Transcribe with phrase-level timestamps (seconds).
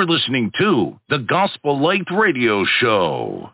[0.00, 3.50] You're listening to the Gospel Light Radio Show.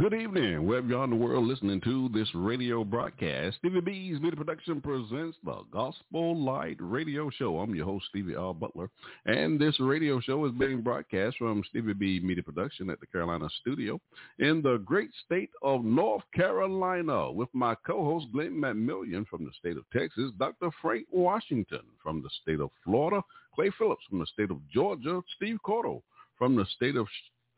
[0.00, 3.56] Good evening, wherever you are in the world listening to this radio broadcast.
[3.58, 7.58] Stevie B's Media Production presents the Gospel Light Radio Show.
[7.58, 8.54] I'm your host, Stevie R.
[8.54, 8.88] Butler,
[9.26, 13.48] and this radio show is being broadcast from Stevie B Media Production at the Carolina
[13.60, 14.00] studio
[14.38, 19.76] in the great state of North Carolina with my co-host Glenn McMillion from the state
[19.76, 20.70] of Texas, Dr.
[20.80, 23.20] Frank Washington from the state of Florida,
[23.58, 26.02] Clay Phillips from the state of Georgia, Steve Cordle
[26.36, 27.08] from the state of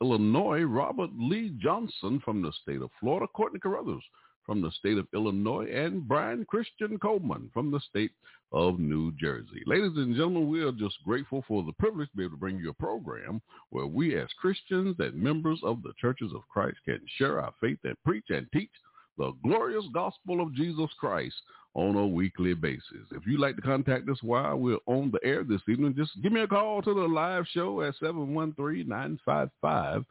[0.01, 4.03] Illinois, Robert Lee Johnson from the state of Florida, Courtney Carruthers
[4.47, 8.13] from the state of Illinois, and Brian Christian Coleman from the state
[8.51, 9.63] of New Jersey.
[9.67, 12.57] Ladies and gentlemen, we are just grateful for the privilege to be able to bring
[12.57, 17.01] you a program where we as Christians and members of the churches of Christ can
[17.19, 18.71] share our faith and preach and teach
[19.19, 21.35] the glorious gospel of Jesus Christ
[21.75, 23.07] on a weekly basis.
[23.13, 26.33] If you'd like to contact us while we're on the air this evening, just give
[26.33, 30.05] me a call to the live show at 713-955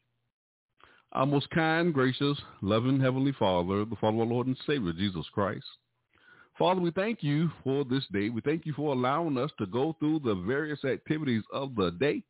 [1.13, 5.65] Our most kind, gracious, loving Heavenly Father, the Father our Lord and Savior, Jesus Christ.
[6.59, 8.29] Father, we thank you for this day.
[8.29, 12.23] We thank you for allowing us to go through the various activities of the day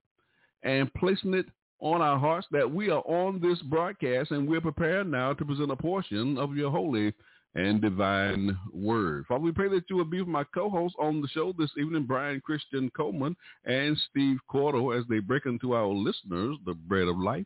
[0.62, 1.46] and placing it
[1.80, 5.70] on our hearts that we are on this broadcast and we're prepared now to present
[5.72, 7.12] a portion of your holy
[7.54, 9.26] and divine word.
[9.26, 12.04] Father, we pray that you will be with my co-hosts on the show this evening,
[12.04, 17.18] Brian Christian Coleman and Steve Cordle, as they break into our listeners the bread of
[17.18, 17.44] life.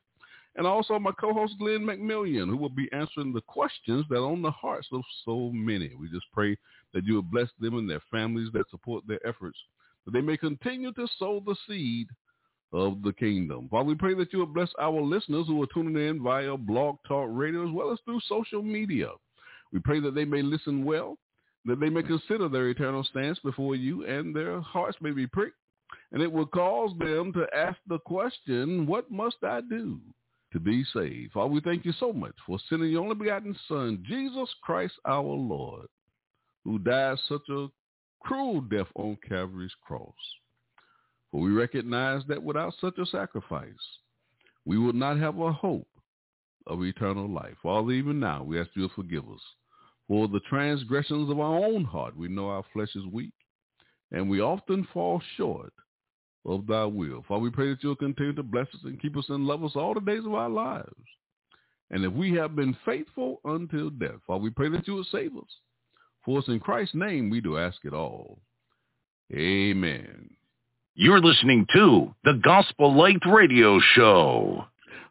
[0.54, 4.40] And also my co-host, Glenn McMillion, who will be answering the questions that are on
[4.40, 5.92] the hearts of so many.
[5.94, 6.56] We just pray
[6.94, 9.58] that you will bless them and their families that support their efforts,
[10.04, 12.06] that they may continue to sow the seed
[12.72, 13.68] of the kingdom.
[13.70, 16.96] Father, we pray that you will bless our listeners who are tuning in via Blog
[17.06, 19.10] Talk Radio as well as through social media.
[19.72, 21.18] We pray that they may listen well,
[21.64, 25.56] that they may consider their eternal stance before you, and their hearts may be pricked,
[26.12, 30.00] and it will cause them to ask the question, what must I do
[30.52, 31.32] to be saved?
[31.32, 35.22] Father, we thank you so much for sending your only begotten Son, Jesus Christ our
[35.22, 35.86] Lord,
[36.64, 37.68] who died such a
[38.20, 40.14] cruel death on Calvary's cross.
[41.30, 43.72] For we recognize that without such a sacrifice,
[44.64, 45.88] we would not have a hope
[46.66, 47.54] of eternal life.
[47.62, 49.40] Father, even now, we ask you to forgive us
[50.08, 52.16] for the transgressions of our own heart.
[52.16, 53.34] We know our flesh is weak,
[54.12, 55.72] and we often fall short
[56.44, 57.24] of thy will.
[57.26, 59.72] Father, we pray that you'll continue to bless us and keep us and love us
[59.74, 60.94] all the days of our lives.
[61.90, 65.36] And if we have been faithful until death, Father, we pray that you will save
[65.36, 65.48] us.
[66.24, 68.38] For us in Christ's name, we do ask it all.
[69.32, 70.30] Amen.
[70.94, 74.64] You're listening to the Gospel Light Radio Show.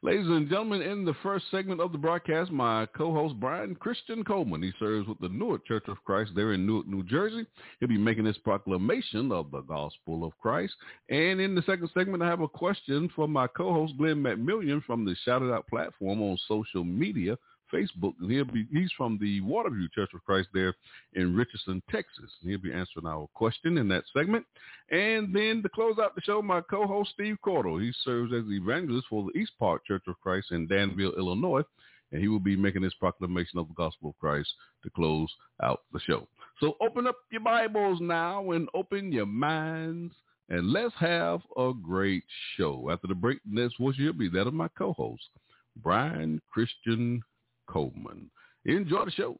[0.06, 4.62] Ladies and gentlemen, in the first segment of the broadcast, my co-host Brian Christian Coleman,
[4.62, 7.44] he serves with the Newark Church of Christ there in Newark, New Jersey.
[7.80, 10.75] He'll be making this proclamation of the gospel of Christ.
[11.10, 15.06] And in the second segment, I have a question for my co-host Glenn McMillion from
[15.06, 17.36] the Shout It Out platform on social media.
[17.75, 18.13] Facebook.
[18.19, 20.74] And he'll be he's from the Waterview Church of Christ there
[21.13, 22.31] in Richardson, Texas.
[22.42, 24.45] And he'll be answering our question in that segment.
[24.92, 27.81] And then to close out the show, my co-host Steve Cordle.
[27.81, 31.63] He serves as the evangelist for the East Park Church of Christ in Danville, Illinois.
[32.12, 34.50] And he will be making this proclamation of the gospel of Christ
[34.83, 35.30] to close
[35.62, 36.27] out the show.
[36.62, 40.13] So open up your Bibles now and open your minds
[40.50, 42.24] and let's have a great
[42.56, 42.89] show.
[42.92, 45.30] After the break, this voice will be that of my co-host,
[45.77, 47.22] Brian Christian
[47.68, 48.30] Coleman.
[48.66, 49.38] Enjoy the show.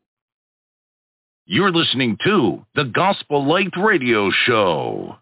[1.46, 5.18] You're listening to the Gospel Light Radio Show.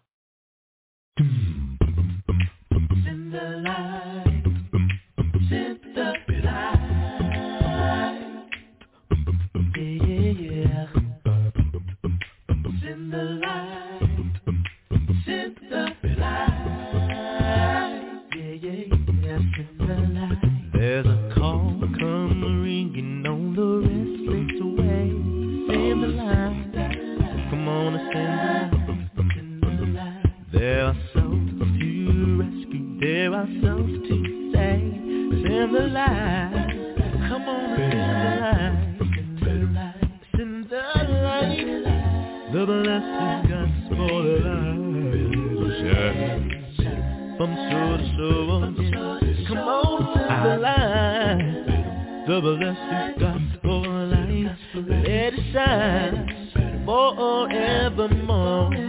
[20.72, 21.13] There's a
[35.74, 36.94] the line.
[37.28, 40.20] Come on and send the line.
[40.36, 40.82] Send the
[41.24, 41.68] light.
[42.52, 44.84] The blessed gospel light.
[47.36, 48.06] From shore to
[48.92, 49.18] shore.
[49.48, 51.46] Come on, send the line.
[52.28, 54.56] The blessed gospel light.
[54.76, 58.83] Let it shine forevermore.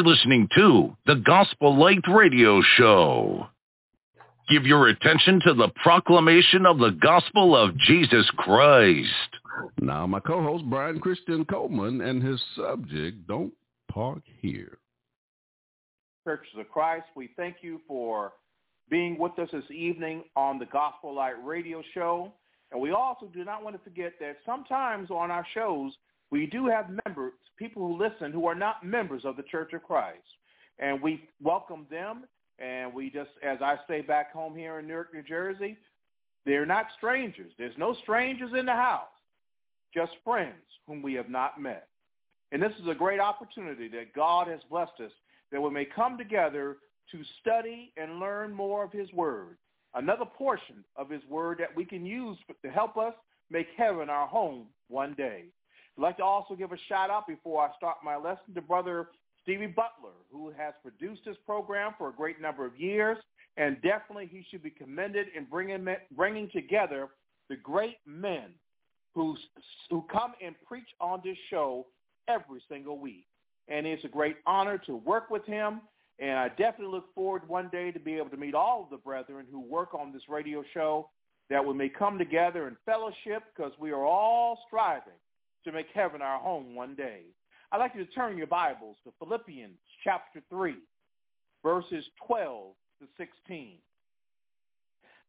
[0.00, 3.48] You're listening to the Gospel Light Radio Show.
[4.48, 9.10] Give your attention to the proclamation of the gospel of Jesus Christ.
[9.78, 13.52] Now, my co-host Brian Christian Coleman and his subject, Don't
[13.92, 14.78] Park Here.
[16.24, 18.32] Churches of Christ, we thank you for
[18.88, 22.32] being with us this evening on the Gospel Light Radio Show.
[22.72, 25.92] And we also do not want to forget that sometimes on our shows,
[26.30, 29.84] we do have members, people who listen who are not members of the Church of
[29.84, 30.18] Christ.
[30.80, 32.24] And we welcome them.
[32.58, 35.76] And we just, as I say back home here in Newark, New Jersey,
[36.44, 37.52] they're not strangers.
[37.58, 39.08] There's no strangers in the house,
[39.94, 40.54] just friends
[40.86, 41.88] whom we have not met.
[42.52, 45.12] And this is a great opportunity that God has blessed us
[45.52, 46.78] that we may come together
[47.12, 49.56] to study and learn more of his word,
[49.94, 53.14] another portion of his word that we can use to help us
[53.50, 55.44] make heaven our home one day.
[56.00, 59.08] I'd like to also give a shout out before I start my lesson to Brother
[59.42, 63.18] Stevie Butler, who has produced this program for a great number of years,
[63.58, 67.08] and definitely he should be commended in bringing, bringing together
[67.50, 68.46] the great men
[69.14, 69.36] who,
[69.90, 71.86] who come and preach on this show
[72.28, 73.26] every single week.
[73.68, 75.82] And it's a great honor to work with him,
[76.18, 78.96] and I definitely look forward one day to be able to meet all of the
[78.96, 81.10] brethren who work on this radio show,
[81.50, 85.12] that we may come together in fellowship because we are all striving
[85.64, 87.22] to make heaven our home one day.
[87.72, 90.74] I'd like you to turn your Bibles to Philippians chapter 3,
[91.62, 93.74] verses 12 to 16.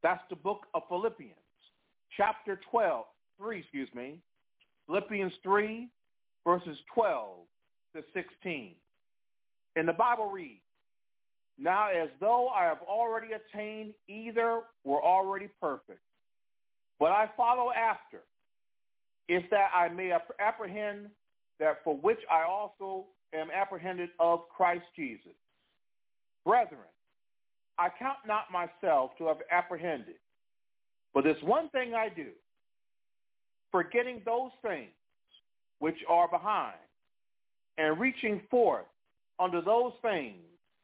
[0.01, 1.35] That's the book of Philippians,
[2.17, 3.05] chapter 12,
[3.37, 4.17] 3, excuse me,
[4.87, 5.87] Philippians 3,
[6.45, 7.37] verses 12
[7.95, 8.73] to 16.
[9.75, 10.61] And the Bible reads,
[11.59, 16.01] Now as though I have already attained either were already perfect,
[16.99, 18.21] but I follow after,
[19.27, 21.07] if that I may apprehend
[21.59, 25.33] that for which I also am apprehended of Christ Jesus.
[26.45, 26.79] Brethren,
[27.77, 30.15] I count not myself to have apprehended,
[31.13, 32.27] but this one thing I do,
[33.71, 34.89] forgetting those things
[35.79, 36.75] which are behind,
[37.77, 38.85] and reaching forth
[39.39, 40.37] unto those things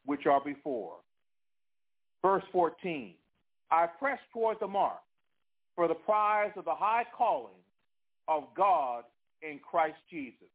[0.05, 0.93] which are before.
[2.21, 3.13] Verse 14,
[3.71, 4.99] I press toward the mark
[5.75, 7.53] for the prize of the high calling
[8.27, 9.03] of God
[9.41, 10.47] in Christ Jesus.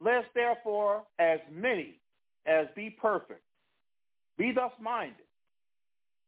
[0.00, 2.00] Let us therefore, as many
[2.46, 3.42] as be perfect,
[4.36, 5.16] be thus minded.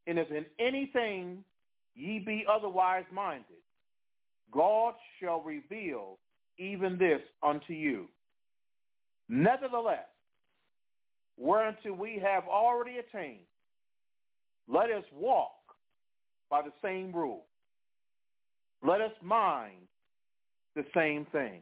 [0.06, 1.44] And if in anything
[1.94, 3.44] ye be otherwise minded,
[4.52, 6.18] God shall reveal
[6.58, 8.06] even this unto you.
[9.28, 10.06] Nevertheless,
[11.36, 13.40] whereunto we have already attained,
[14.68, 15.50] let us walk
[16.50, 17.44] by the same rule.
[18.86, 19.88] Let us mind
[20.74, 21.60] the same thing.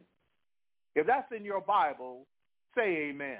[0.95, 2.25] If that's in your Bible,
[2.75, 3.39] say amen.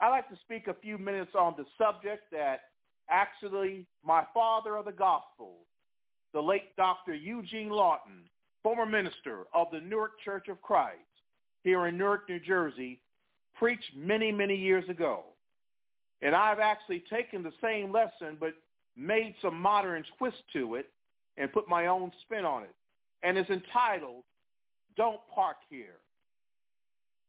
[0.00, 2.60] I'd like to speak a few minutes on the subject that
[3.08, 5.54] actually my father of the gospel,
[6.32, 7.14] the late Dr.
[7.14, 8.24] Eugene Lawton,
[8.62, 10.98] former minister of the Newark Church of Christ
[11.62, 13.00] here in Newark, New Jersey,
[13.54, 15.24] preached many, many years ago.
[16.22, 18.54] And I've actually taken the same lesson but
[18.96, 20.88] made some modern twist to it
[21.36, 22.74] and put my own spin on it.
[23.22, 24.22] And it's entitled,
[24.96, 25.98] Don't Park Here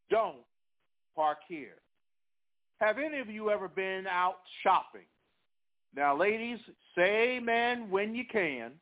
[0.09, 0.37] don't
[1.15, 1.77] park here.
[2.79, 5.07] Have any of you ever been out shopping?
[5.95, 6.59] Now, ladies,
[6.95, 8.73] say amen when you can.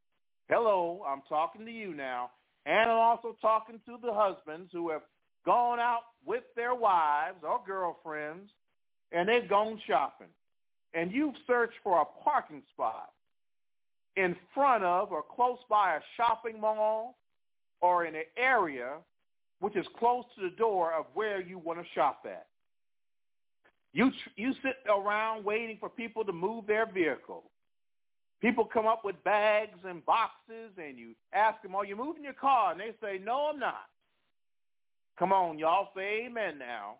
[0.49, 2.31] Hello, I'm talking to you now.
[2.65, 5.03] And I'm also talking to the husbands who have
[5.45, 8.49] gone out with their wives or girlfriends
[9.11, 10.27] and they've gone shopping.
[10.93, 13.11] And you've searched for a parking spot
[14.15, 17.17] in front of or close by a shopping mall
[17.83, 18.93] or in an area
[19.59, 22.47] which is close to the door of where you want to shop at.
[23.91, 27.43] You, you sit around waiting for people to move their vehicle.
[28.41, 32.33] People come up with bags and boxes, and you ask them, are you moving your
[32.33, 32.71] car?
[32.71, 33.85] And they say, no, I'm not.
[35.19, 36.95] Come on, y'all, say amen now.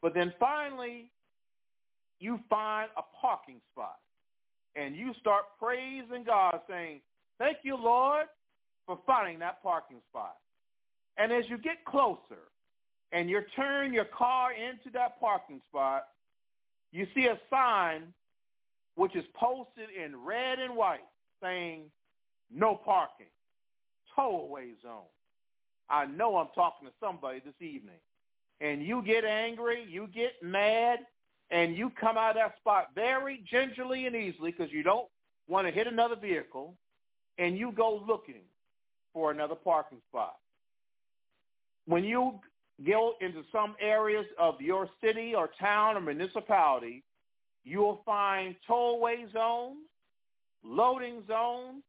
[0.00, 1.10] But then finally,
[2.20, 3.98] you find a parking spot,
[4.76, 7.00] and you start praising God, saying,
[7.38, 8.26] thank you, Lord,
[8.86, 10.36] for finding that parking spot.
[11.16, 12.50] And as you get closer
[13.12, 16.04] and you turn your car into that parking spot,
[16.92, 18.02] you see a sign
[18.96, 21.00] which is posted in red and white
[21.42, 21.82] saying
[22.52, 23.26] no parking,
[24.14, 25.02] towaway zone.
[25.90, 27.98] I know I'm talking to somebody this evening.
[28.60, 31.00] And you get angry, you get mad,
[31.50, 35.08] and you come out of that spot very gingerly and easily because you don't
[35.48, 36.74] want to hit another vehicle,
[37.38, 38.42] and you go looking
[39.14, 40.36] for another parking spot
[41.86, 42.38] when you
[42.86, 47.02] go into some areas of your city or town or municipality,
[47.64, 49.78] you will find tollway zones,
[50.62, 51.82] loading zones,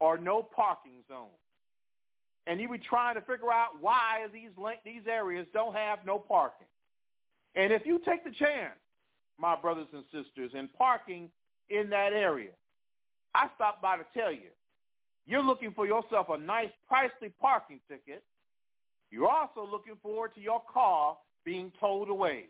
[0.00, 1.30] or no parking zones.
[2.46, 4.50] And you be trying to figure out why these
[4.84, 6.66] these areas don't have no parking.
[7.54, 8.74] And if you take the chance,
[9.38, 11.30] my brothers and sisters, in parking
[11.70, 12.50] in that area,
[13.34, 14.50] I stopped by to tell you,
[15.26, 18.22] you're looking for yourself a nice, pricey parking ticket.
[19.10, 22.44] You're also looking forward to your car being towed away.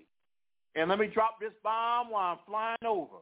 [0.74, 3.16] And let me drop this bomb while I'm flying over.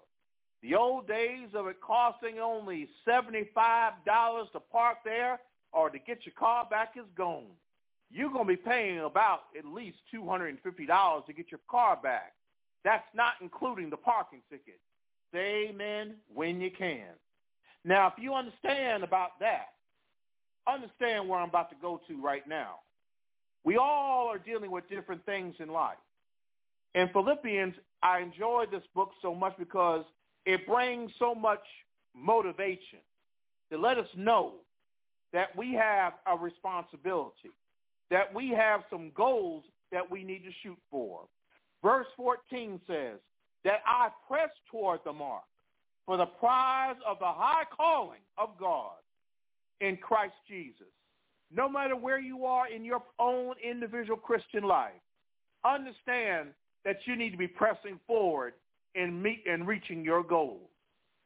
[0.63, 3.45] The old days of it costing only $75
[4.53, 5.41] to park there
[5.73, 7.47] or to get your car back is gone.
[8.11, 12.35] You're going to be paying about at least $250 to get your car back.
[12.85, 14.81] That's not including the parking ticket.
[15.33, 17.07] Say amen when you can.
[17.85, 19.69] Now, if you understand about that,
[20.67, 22.77] understand where I'm about to go to right now.
[23.65, 25.99] We all are dealing with different things in life.
[26.95, 30.05] In Philippians, I enjoy this book so much because
[30.47, 31.63] it brings so much
[32.15, 33.01] motivation
[33.71, 34.55] to let us know
[35.33, 37.51] that we have a responsibility,
[38.11, 41.21] that we have some goals that we need to shoot for.
[41.83, 43.19] Verse 14 says,
[43.65, 45.43] that I press toward the mark
[46.11, 48.97] for the prize of the high calling of God
[49.81, 50.89] in Christ Jesus.
[51.55, 54.91] No matter where you are in your own individual Christian life,
[55.65, 56.49] understand
[56.85, 58.55] that you need to be pressing forward
[58.97, 60.69] in meet and reaching your goals.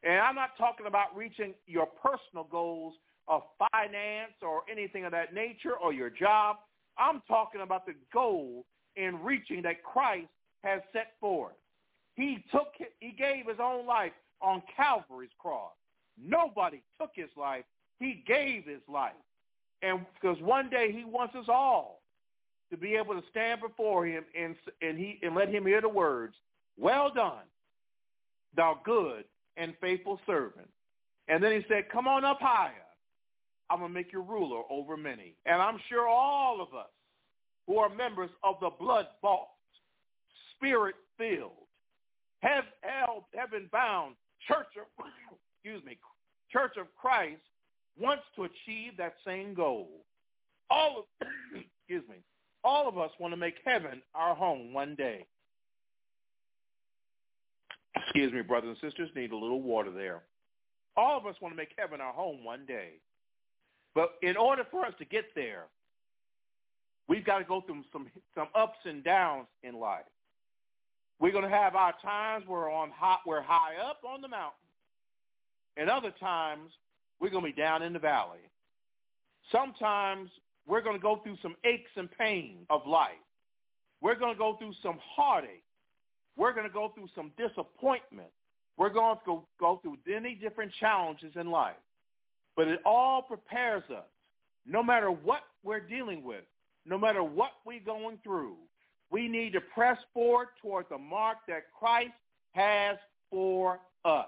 [0.03, 2.93] And I'm not talking about reaching your personal goals
[3.27, 6.57] of finance or anything of that nature or your job.
[6.99, 10.29] I'm talking about the goal in reaching that Christ
[10.63, 11.55] has set forth.
[12.17, 12.69] He took
[13.01, 14.13] he gave his own life
[14.45, 15.73] on Calvary's cross.
[16.23, 17.65] Nobody took his life.
[17.99, 19.13] He gave his life.
[19.83, 22.03] And because one day he wants us all
[22.71, 25.89] to be able to stand before him and, and, he, and let him hear the
[25.89, 26.35] words,
[26.79, 27.45] well done,
[28.57, 29.25] thou good
[29.57, 30.69] and faithful servant.
[31.29, 32.73] And then he said, come on up higher.
[33.71, 35.35] I'm going to make you ruler over many.
[35.47, 36.91] And I'm sure all of us
[37.67, 39.49] who are members of the blood-bought,
[40.57, 41.53] spirit-filled,
[42.41, 42.65] have
[43.33, 44.15] heaven-bound
[44.47, 45.05] church of,
[45.63, 45.99] excuse me,
[46.51, 47.43] Church of Christ
[47.99, 49.89] wants to achieve that same goal.
[50.71, 51.27] All of,
[51.81, 52.17] excuse me,
[52.63, 55.27] all of us want to make heaven our home one day.
[57.97, 60.23] Excuse me, brothers and sisters, need a little water there.
[60.97, 62.91] All of us want to make heaven our home one day.
[63.95, 65.65] But in order for us to get there,
[67.09, 70.05] we've got to go through some some ups and downs in life.
[71.21, 74.29] We're going to have our times where we're on hot, we're high up on the
[74.29, 74.59] mountain,
[75.77, 76.71] and other times
[77.21, 78.41] we're going to be down in the valley.
[79.53, 80.31] Sometimes
[80.67, 83.13] we're going to go through some aches and pains of life.
[84.01, 85.65] We're going to go through some heartache.
[86.37, 88.29] We're going to go through some disappointment.
[88.77, 91.77] We're going to go, go through many different challenges in life.
[92.57, 94.05] But it all prepares us,
[94.67, 96.45] no matter what we're dealing with,
[96.87, 98.57] no matter what we're going through,
[99.11, 102.13] we need to press forward toward the mark that Christ
[102.53, 102.97] has
[103.31, 104.27] for us.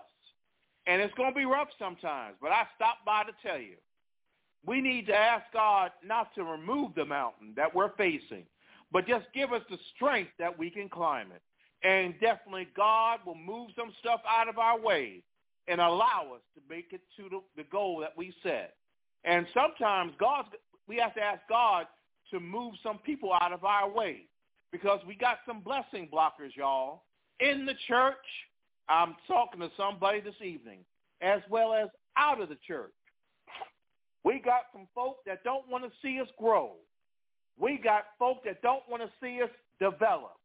[0.86, 3.76] And it's going to be rough sometimes, but I stopped by to tell you.
[4.64, 8.44] We need to ask God not to remove the mountain that we're facing,
[8.92, 11.42] but just give us the strength that we can climb it.
[11.86, 15.22] And definitely God will move some stuff out of our way
[15.68, 18.74] and allow us to make it to the, the goal that we set.
[19.24, 20.46] And sometimes God,
[20.88, 21.86] we have to ask God
[22.30, 24.22] to move some people out of our way
[24.72, 27.02] because we got some blessing blockers, y'all,
[27.40, 28.14] in the church.
[28.88, 30.78] I'm talking to somebody this evening,
[31.20, 32.92] as well as out of the church.
[34.24, 36.72] We got some folk that don't want to see us grow.
[37.58, 39.50] We got folk that don't want to see us
[39.80, 40.36] develop.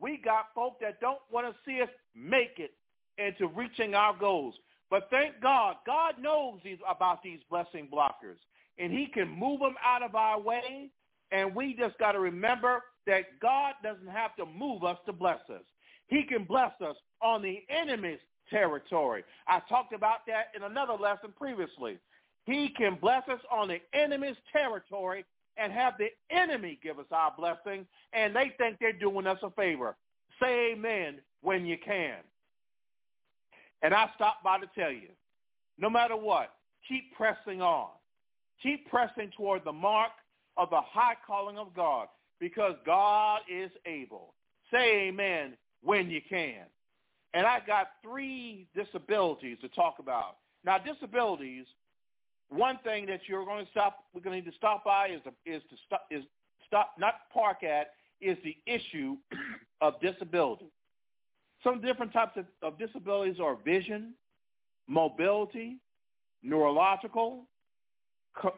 [0.00, 2.72] We got folk that don't want to see us make it
[3.18, 4.54] into reaching our goals.
[4.90, 8.38] But thank God, God knows these, about these blessing blockers,
[8.78, 10.90] and he can move them out of our way,
[11.32, 15.40] and we just got to remember that God doesn't have to move us to bless
[15.50, 15.62] us.
[16.08, 18.18] He can bless us on the enemy's
[18.50, 19.24] territory.
[19.48, 21.98] I talked about that in another lesson previously.
[22.44, 25.24] He can bless us on the enemy's territory
[25.56, 29.50] and have the enemy give us our blessing, and they think they're doing us a
[29.50, 29.96] favor.
[30.40, 32.16] Say amen when you can.
[33.82, 35.08] And I stopped by to tell you,
[35.78, 36.52] no matter what,
[36.88, 37.88] keep pressing on.
[38.62, 40.12] Keep pressing toward the mark
[40.56, 42.08] of the high calling of God
[42.40, 44.34] because God is able.
[44.70, 46.64] Say amen when you can.
[47.34, 50.36] And I got three disabilities to talk about.
[50.64, 51.66] Now, disabilities,
[52.48, 55.20] one thing that you're going to stop, we're going to need to stop by is
[55.24, 56.24] to, is to stop, is
[56.66, 59.16] stop, not park at, is the issue
[59.80, 60.66] of disability.
[61.62, 64.14] Some different types of, of disabilities are vision,
[64.88, 65.76] mobility,
[66.42, 67.44] neurological,
[68.34, 68.54] co-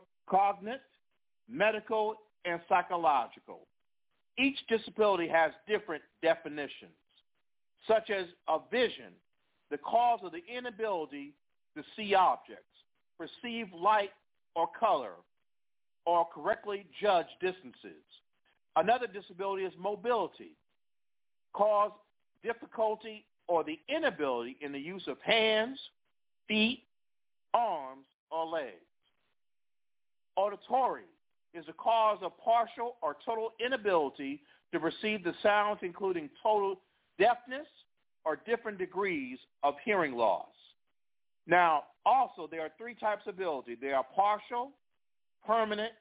[1.48, 3.60] medical, and psychological.
[4.38, 6.92] Each disability has different definitions,
[7.86, 9.12] such as a vision,
[9.70, 11.34] the cause of the inability
[11.76, 12.64] to see objects,
[13.18, 14.10] perceive light
[14.54, 15.12] or color,
[16.06, 18.02] or correctly judge distances.
[18.76, 20.52] Another disability is mobility,
[21.52, 21.90] cause
[22.44, 25.78] difficulty or the inability in the use of hands,
[26.46, 26.84] feet,
[27.54, 28.74] arms, or legs.
[30.36, 31.02] Auditory
[31.54, 34.40] is a cause of partial or total inability
[34.72, 36.80] to perceive the sounds, including total
[37.18, 37.66] deafness
[38.24, 40.46] or different degrees of hearing loss.
[41.46, 43.76] Now, also, there are three types of ability.
[43.80, 44.70] There are partial,
[45.46, 45.92] permanent,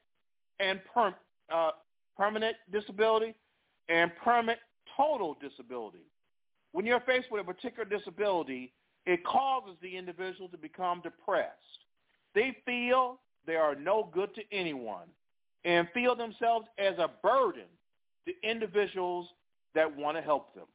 [0.60, 1.14] and per,
[1.52, 1.70] uh,
[2.16, 3.34] permanent disability,
[3.88, 4.58] and permanent
[4.96, 6.04] total disability.
[6.72, 8.72] When you're faced with a particular disability,
[9.06, 11.54] it causes the individual to become depressed.
[12.34, 15.08] They feel they are no good to anyone
[15.64, 17.64] and feel themselves as a burden
[18.26, 19.26] to individuals
[19.74, 20.66] that want to help them.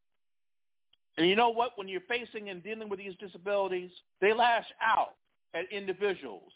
[1.17, 1.71] And you know what?
[1.75, 5.13] When you're facing and dealing with these disabilities, they lash out
[5.53, 6.51] at individuals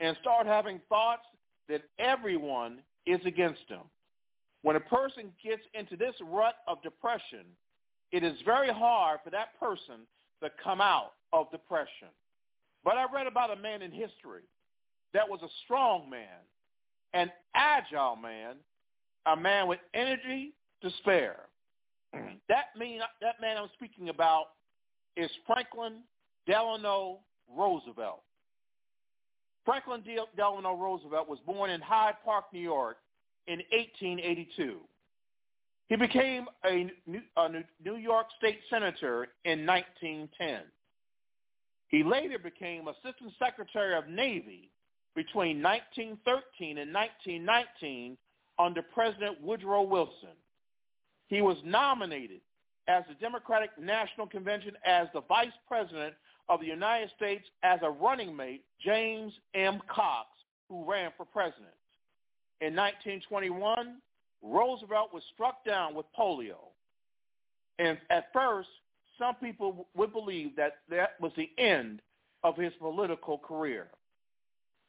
[0.00, 1.24] and start having thoughts
[1.68, 3.82] that everyone is against them.
[4.62, 7.44] When a person gets into this rut of depression,
[8.12, 10.06] it is very hard for that person
[10.42, 12.08] to come out of depression.
[12.84, 14.42] But I read about a man in history
[15.12, 16.38] that was a strong man,
[17.14, 18.56] an agile man,
[19.26, 21.40] a man with energy to spare.
[22.48, 24.46] that mean that man I'm speaking about
[25.16, 26.00] is Franklin
[26.46, 27.18] Delano
[27.54, 28.22] Roosevelt.
[29.64, 30.02] Franklin
[30.36, 32.98] Delano Roosevelt was born in Hyde Park, New York
[33.48, 34.78] in 1882.
[35.88, 40.62] He became a New York State Senator in 1910.
[41.88, 44.70] He later became Assistant Secretary of Navy
[45.16, 48.16] between 1913 and 1919
[48.58, 50.36] under President Woodrow Wilson.
[51.28, 52.40] He was nominated
[52.86, 56.14] as the Democratic National Convention as the Vice President
[56.48, 59.80] of the United States as a running mate, James M.
[59.88, 60.28] Cox,
[60.68, 61.74] who ran for president.
[62.60, 63.96] In 1921,
[64.42, 66.70] Roosevelt was struck down with polio.
[67.78, 68.68] And at first,
[69.18, 72.00] some people would believe that that was the end
[72.44, 73.88] of his political career.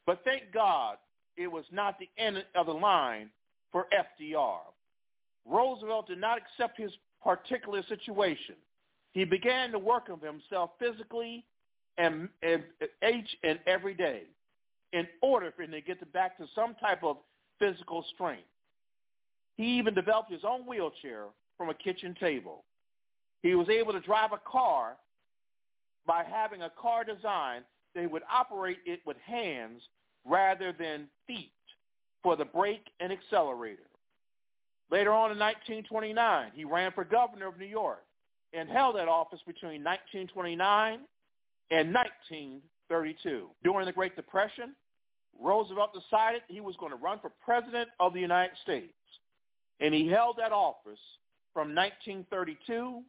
[0.08, 0.96] But thank God
[1.36, 3.28] it was not the end of the line
[3.70, 4.60] for FDR.
[5.44, 6.90] Roosevelt did not accept his
[7.22, 8.54] particular situation.
[9.12, 11.44] He began to work on himself physically
[11.98, 12.62] and, and
[13.06, 14.22] each and every day
[14.94, 17.18] in order for him to get back to some type of
[17.58, 18.48] physical strength.
[19.58, 21.24] He even developed his own wheelchair
[21.58, 22.64] from a kitchen table.
[23.42, 24.96] He was able to drive a car
[26.06, 27.60] by having a car design
[27.94, 29.82] that would operate it with hands
[30.24, 31.52] rather than feet
[32.22, 33.82] for the brake and accelerator.
[34.90, 38.04] Later on in 1929, he ran for governor of New York
[38.52, 41.00] and held that office between 1929
[41.70, 43.48] and 1932.
[43.62, 44.74] During the Great Depression,
[45.38, 48.92] Roosevelt decided he was going to run for president of the United States,
[49.80, 50.98] and he held that office
[51.52, 53.02] from 1932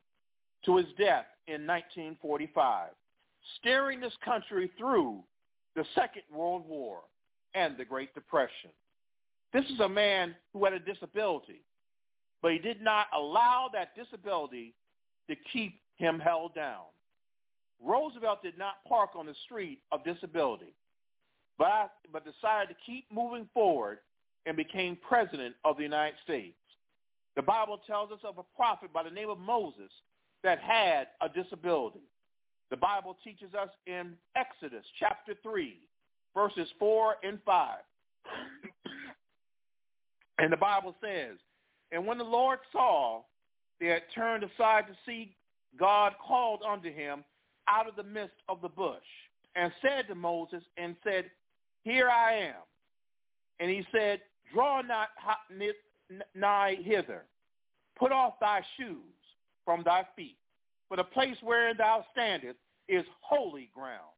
[0.65, 2.89] to his death in 1945,
[3.59, 5.23] steering this country through
[5.75, 6.99] the Second World War
[7.53, 8.71] and the Great Depression.
[9.53, 11.61] This is a man who had a disability,
[12.41, 14.73] but he did not allow that disability
[15.27, 16.83] to keep him held down.
[17.83, 20.73] Roosevelt did not park on the street of disability,
[21.57, 23.99] but, but decided to keep moving forward
[24.45, 26.55] and became president of the United States.
[27.35, 29.91] The Bible tells us of a prophet by the name of Moses
[30.43, 32.01] that had a disability.
[32.69, 35.77] The Bible teaches us in Exodus chapter 3,
[36.35, 37.77] verses 4 and 5.
[40.37, 41.37] and the Bible says,
[41.91, 43.21] And when the Lord saw
[43.79, 45.35] they had turned aside to see,
[45.79, 47.23] God called unto him
[47.67, 48.97] out of the midst of the bush
[49.55, 51.25] and said to Moses and said,
[51.83, 52.61] Here I am.
[53.59, 54.21] And he said,
[54.53, 55.09] Draw not
[56.35, 57.23] nigh hither.
[57.97, 58.97] Put off thy shoes
[59.65, 60.37] from thy feet.
[60.89, 64.11] For the place wherein thou standest is holy ground.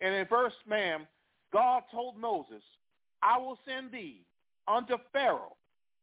[0.00, 1.06] And in verse, ma'am,
[1.52, 2.62] God told Moses,
[3.22, 4.22] I will send thee
[4.66, 5.56] unto Pharaoh,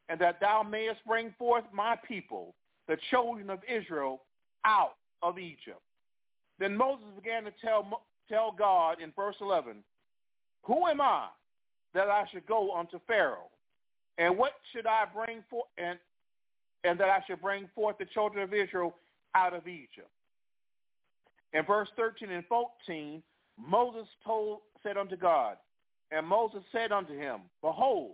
[0.07, 2.53] and that thou mayest bring forth my people,
[2.87, 4.21] the children of Israel,
[4.63, 5.81] out of Egypt.
[6.59, 9.77] Then Moses began to tell, tell God in verse 11,
[10.63, 11.27] Who am I
[11.93, 13.49] that I should go unto Pharaoh,
[14.17, 15.67] And what should I bring forth?
[15.77, 15.97] And,
[16.83, 18.95] and that I should bring forth the children of Israel
[19.35, 20.09] out of Egypt.
[21.53, 23.21] In verse 13 and 14,
[23.57, 25.57] Moses told, said unto God,
[26.11, 28.13] and Moses said unto him, Behold,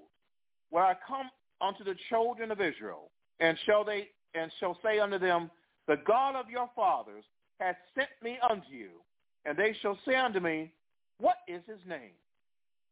[0.69, 1.29] when I come
[1.59, 5.51] unto the children of Israel, and shall they and shall say unto them,
[5.87, 7.23] The God of your fathers
[7.59, 8.89] hath sent me unto you,
[9.45, 10.71] and they shall say unto me,
[11.19, 12.13] What is his name?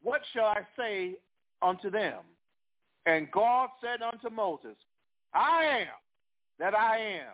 [0.03, 1.15] What shall I say
[1.61, 2.19] unto them?
[3.05, 4.75] And God said unto Moses,
[5.33, 5.87] I am
[6.59, 7.33] that I am.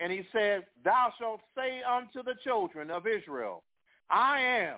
[0.00, 3.62] And he said, Thou shalt say unto the children of Israel,
[4.10, 4.76] I am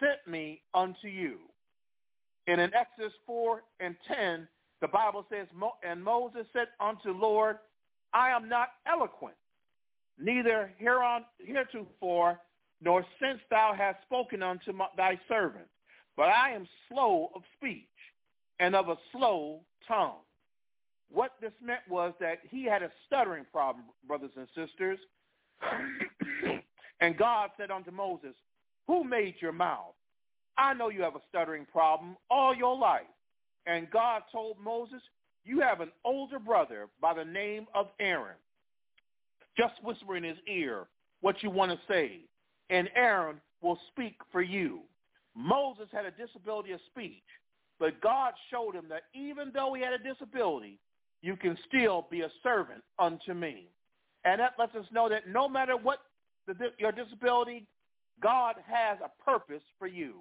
[0.00, 1.38] sent me unto you.
[2.46, 4.48] And in Exodus 4 and 10,
[4.80, 5.46] the Bible says,
[5.82, 7.58] And Moses said unto Lord,
[8.12, 9.36] I am not eloquent,
[10.18, 12.40] neither heretofore,
[12.80, 15.66] nor since thou hast spoken unto my, thy servant,
[16.16, 17.82] but I am slow of speech
[18.60, 20.20] and of a slow tongue.
[21.14, 24.98] What this meant was that he had a stuttering problem, brothers and sisters.
[27.00, 28.34] and God said unto Moses,
[28.88, 29.94] who made your mouth?
[30.58, 33.02] I know you have a stuttering problem all your life.
[33.66, 35.00] And God told Moses,
[35.44, 38.36] you have an older brother by the name of Aaron.
[39.56, 40.86] Just whisper in his ear
[41.20, 42.20] what you want to say,
[42.70, 44.80] and Aaron will speak for you.
[45.36, 47.22] Moses had a disability of speech,
[47.78, 50.78] but God showed him that even though he had a disability,
[51.24, 53.66] you can still be a servant unto me.
[54.26, 56.00] And that lets us know that no matter what
[56.46, 57.66] the, your disability,
[58.22, 60.16] God has a purpose for you.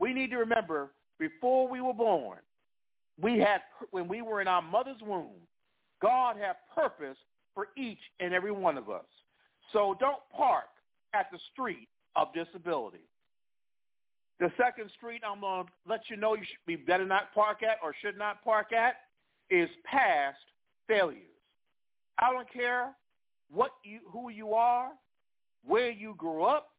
[0.00, 2.38] We need to remember before we were born,
[3.20, 3.60] we had
[3.92, 5.30] when we were in our mother's womb,
[6.00, 7.16] God had purpose
[7.54, 9.04] for each and every one of us.
[9.72, 10.64] So don't park
[11.14, 13.06] at the street of disability.
[14.40, 17.62] The second street I'm going to let you know you should be better not park
[17.62, 18.96] at or should not park at
[19.52, 20.38] is past
[20.88, 21.18] failures.
[22.18, 22.92] I don't care
[23.52, 24.88] what you, who you are,
[25.64, 26.70] where you grew up,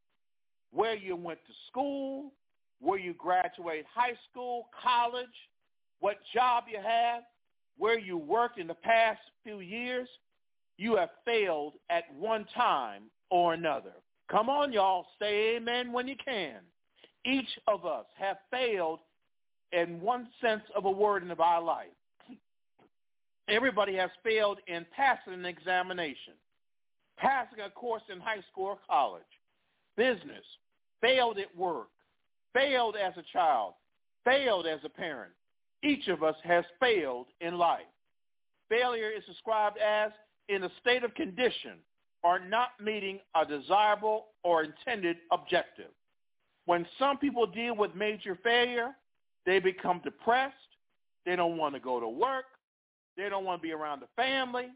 [0.71, 2.31] where you went to school,
[2.81, 5.27] where you graduate high school, college,
[5.99, 7.21] what job you have,
[7.77, 10.09] where you worked in the past few years,
[10.77, 13.93] you have failed at one time or another.
[14.31, 15.05] Come on, y'all.
[15.19, 16.55] Say amen when you can.
[17.23, 18.99] Each of us have failed
[19.71, 21.87] in one sense of a word in our life.
[23.49, 26.33] Everybody has failed in passing an examination,
[27.17, 29.23] passing a course in high school or college,
[29.97, 30.43] business,
[31.01, 31.89] failed at work,
[32.53, 33.73] failed as a child,
[34.23, 35.33] failed as a parent.
[35.83, 37.81] Each of us has failed in life.
[38.69, 40.11] Failure is described as
[40.47, 41.79] in a state of condition
[42.23, 45.91] or not meeting a desirable or intended objective.
[46.65, 48.91] When some people deal with major failure,
[49.45, 50.55] they become depressed.
[51.25, 52.45] They don't want to go to work.
[53.17, 54.69] They don't want to be around the family.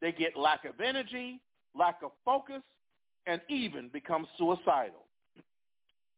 [0.00, 1.40] They get lack of energy,
[1.74, 2.62] lack of focus,
[3.26, 5.04] and even become suicidal.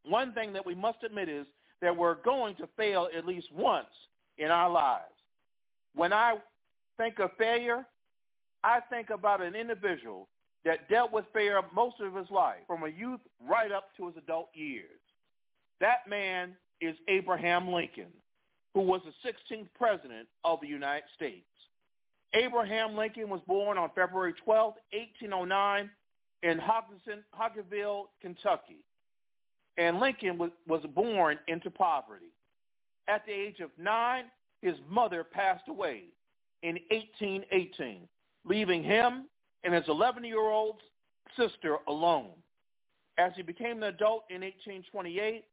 [0.06, 1.46] One thing that we must admit is
[1.80, 3.86] that we're going to fail at least once
[4.38, 5.04] in our lives.
[5.94, 6.36] When I
[6.96, 7.84] think of failure,
[8.62, 10.28] I think about an individual
[10.64, 14.16] that dealt with failure most of his life, from a youth right up to his
[14.16, 14.88] adult years.
[15.80, 18.12] That man is Abraham Lincoln,
[18.72, 21.44] who was the 16th president of the United States.
[22.34, 25.90] Abraham Lincoln was born on February 12, 1809
[26.42, 28.78] in Hodgenville, Kentucky.
[29.78, 32.32] And Lincoln was, was born into poverty.
[33.08, 34.24] At the age of nine,
[34.62, 36.04] his mother passed away
[36.62, 38.08] in 1818,
[38.44, 39.26] leaving him
[39.62, 40.80] and his 11-year-old
[41.36, 42.30] sister alone.
[43.18, 45.44] As he became an adult in 1828,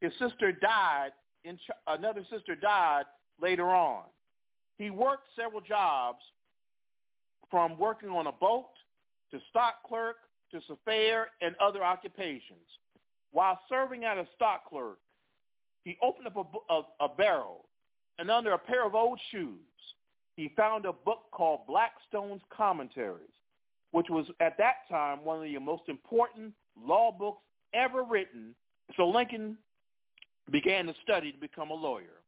[0.00, 1.10] his sister died.
[1.44, 3.04] In, another sister died
[3.40, 4.02] later on.
[4.78, 6.20] He worked several jobs
[7.50, 8.70] from working on a boat
[9.32, 10.16] to stock clerk
[10.52, 12.58] to surveyor and other occupations.
[13.32, 14.98] While serving as a stock clerk,
[15.84, 17.66] he opened up a, a, a barrel,
[18.18, 19.58] and under a pair of old shoes,
[20.36, 23.28] he found a book called Blackstone's Commentaries,
[23.90, 27.42] which was at that time one of the most important law books
[27.74, 28.54] ever written.
[28.96, 29.58] So Lincoln
[30.50, 32.22] began to study to become a lawyer.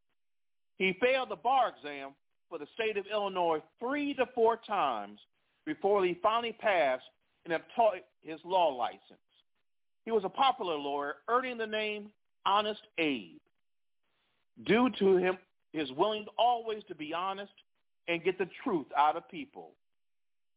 [0.78, 2.10] He failed the bar exam
[2.50, 5.20] for the state of Illinois three to four times
[5.64, 7.04] before he finally passed
[7.44, 9.00] and obtained his law license.
[10.04, 12.10] He was a popular lawyer, earning the name
[12.44, 13.38] Honest Abe,
[14.66, 15.38] due to him
[15.72, 17.52] his willing always to be honest
[18.08, 19.70] and get the truth out of people.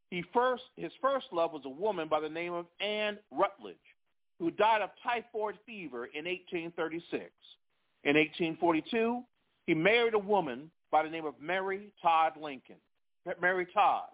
[0.10, 3.75] He first, his first love was a woman by the name of Anne Rutledge,
[4.39, 7.23] who died of typhoid fever in 1836.
[8.03, 9.21] In 1842,
[9.67, 12.75] he married a woman by the name of Mary Todd Lincoln.
[13.41, 14.10] Mary Todd.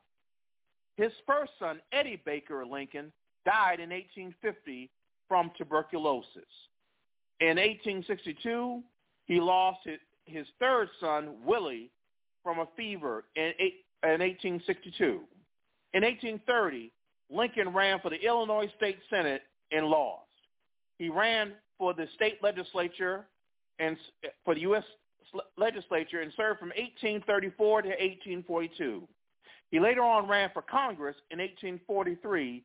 [0.96, 3.12] His first son, Eddie Baker Lincoln,
[3.46, 4.90] died in 1850
[5.28, 6.48] from tuberculosis.
[7.42, 8.82] In 1862,
[9.26, 9.80] he lost
[10.26, 11.92] his, third son, Willie,
[12.44, 13.52] from a fever in
[14.02, 15.04] 1862.
[15.94, 16.92] In 1830,
[17.30, 19.42] Lincoln ran for the Illinois State Senate
[19.74, 20.22] and lost.
[20.98, 23.26] He ran for the state legislature
[23.80, 23.98] and
[24.46, 24.84] for the U.S.
[25.58, 29.08] legislature and served from 1834 to 1842.
[29.72, 32.64] He later on ran for Congress in 1843,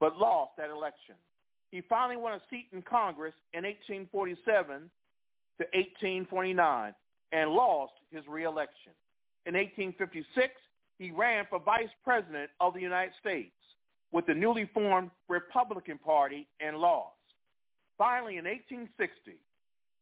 [0.00, 1.14] but lost that election.
[1.70, 4.90] He finally won a seat in Congress in 1847
[5.58, 6.94] to 1849
[7.32, 8.92] and lost his reelection.
[9.46, 10.52] In 1856,
[10.98, 13.52] he ran for vice president of the United States
[14.12, 17.16] with the newly formed Republican Party and lost.
[17.96, 19.38] Finally, in 1860,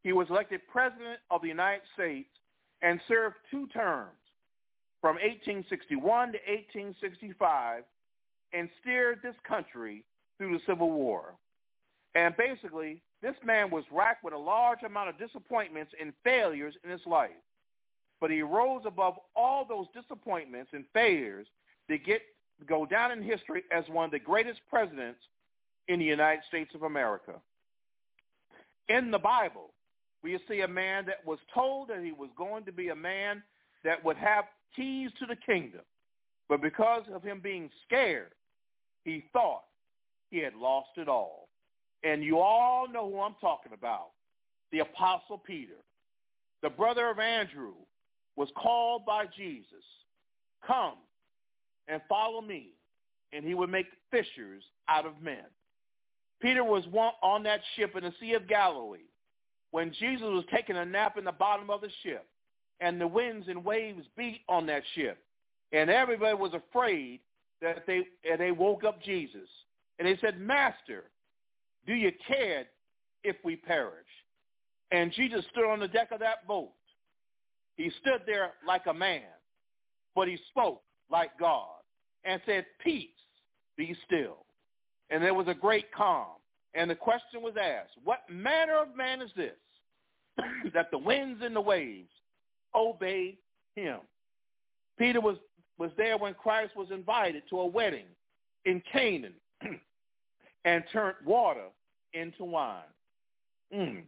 [0.02, 2.28] he was elected president of the United States
[2.82, 4.16] and served two terms
[5.00, 7.84] from 1861 to 1865
[8.52, 10.04] and steered this country
[10.38, 11.34] through the Civil War.
[12.14, 16.90] And basically, this man was racked with a large amount of disappointments and failures in
[16.90, 17.30] his life.
[18.20, 21.46] But he rose above all those disappointments and failures
[21.88, 22.22] to get
[22.66, 25.20] go down in history as one of the greatest presidents
[25.88, 27.32] in the United States of America.
[28.88, 29.70] In the Bible,
[30.22, 33.42] we see a man that was told that he was going to be a man
[33.84, 34.44] that would have
[34.76, 35.80] keys to the kingdom.
[36.48, 38.32] But because of him being scared,
[39.04, 39.64] he thought
[40.30, 41.48] he had lost it all.
[42.02, 44.10] And you all know who I'm talking about,
[44.72, 45.76] the Apostle Peter.
[46.62, 47.72] The brother of Andrew
[48.36, 49.84] was called by Jesus,
[50.66, 50.94] come
[51.88, 52.74] and follow me,
[53.32, 55.44] and he would make fishers out of men.
[56.40, 56.84] Peter was
[57.22, 59.09] on that ship in the Sea of Galilee
[59.70, 62.26] when Jesus was taking a nap in the bottom of the ship
[62.80, 65.18] and the winds and waves beat on that ship.
[65.72, 67.20] And everybody was afraid
[67.62, 68.02] that they,
[68.38, 69.48] they woke up Jesus.
[69.98, 71.04] And they said, Master,
[71.86, 72.64] do you care
[73.22, 74.06] if we perish?
[74.90, 76.72] And Jesus stood on the deck of that boat.
[77.76, 79.22] He stood there like a man,
[80.14, 81.68] but he spoke like God
[82.24, 83.08] and said, peace,
[83.76, 84.44] be still.
[85.10, 86.39] And there was a great calm.
[86.74, 89.56] And the question was asked, what manner of man is this
[90.74, 92.10] that the winds and the waves
[92.74, 93.36] obey
[93.74, 93.98] him?
[94.98, 95.36] Peter was,
[95.78, 98.06] was there when Christ was invited to a wedding
[98.64, 99.34] in Canaan
[100.64, 101.66] and turned water
[102.12, 102.82] into wine.
[103.74, 104.02] Mm.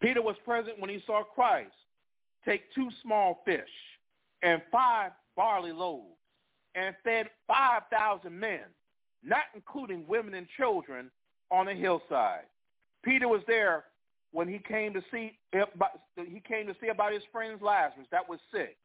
[0.00, 1.72] Peter was present when he saw Christ
[2.44, 3.62] take two small fish
[4.42, 6.18] and five barley loaves
[6.74, 8.60] and fed 5,000 men,
[9.22, 11.10] not including women and children,
[11.50, 12.44] on a hillside.
[13.04, 13.84] Peter was there
[14.32, 18.40] when he came to see he came to see about his friend Lazarus that was
[18.52, 18.76] sick.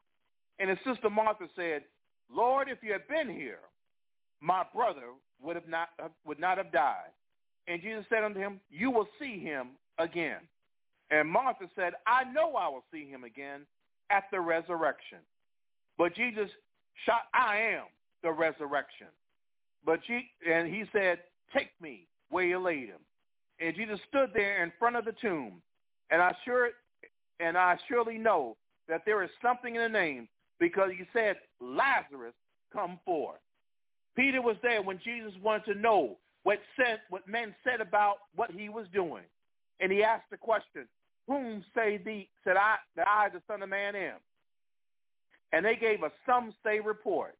[0.59, 1.83] And his sister Martha said,
[2.31, 3.59] Lord, if you had been here,
[4.41, 5.07] my brother
[5.41, 5.89] would have not
[6.25, 7.11] would not have died.
[7.67, 10.39] And Jesus said unto him, You will see him again.
[11.11, 13.61] And Martha said, I know I will see him again
[14.11, 15.19] at the resurrection.
[15.97, 16.49] But Jesus
[17.05, 17.85] shot, I am
[18.21, 19.07] the resurrection.
[19.85, 21.19] But she, and he said,
[21.53, 22.99] Take me where you laid him.
[23.59, 25.61] And Jesus stood there in front of the tomb.
[26.11, 26.69] And I sure
[27.39, 30.27] and I surely know that there is something in the name
[30.59, 32.33] because he said, Lazarus,
[32.73, 33.39] come forth.
[34.15, 38.51] Peter was there when Jesus wanted to know what said what men said about what
[38.51, 39.23] he was doing.
[39.79, 40.87] And he asked the question,
[41.27, 44.17] Whom say thee said I that I the Son of Man am?
[45.51, 47.35] And they gave a some say report.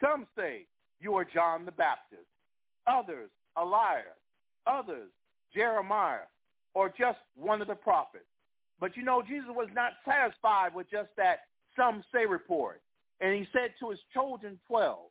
[0.00, 0.66] Some say
[1.00, 2.22] you are John the Baptist.
[2.86, 4.06] Others, Elias.
[4.66, 5.10] Others,
[5.54, 6.26] Jeremiah,
[6.74, 8.24] or just one of the prophets.
[8.80, 11.40] But you know, Jesus was not satisfied with just that
[11.76, 12.80] some say report.
[13.20, 15.10] And he said to his chosen twelve,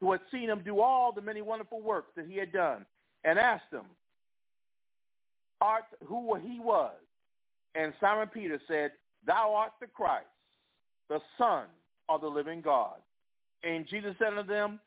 [0.00, 2.86] who had seen him do all the many wonderful works that he had done,
[3.24, 3.86] and asked him
[5.60, 6.94] art who he was.
[7.74, 8.92] And Simon Peter said,
[9.26, 10.26] Thou art the Christ,
[11.08, 11.64] the Son
[12.08, 12.96] of the living God.
[13.64, 14.80] And Jesus said unto them,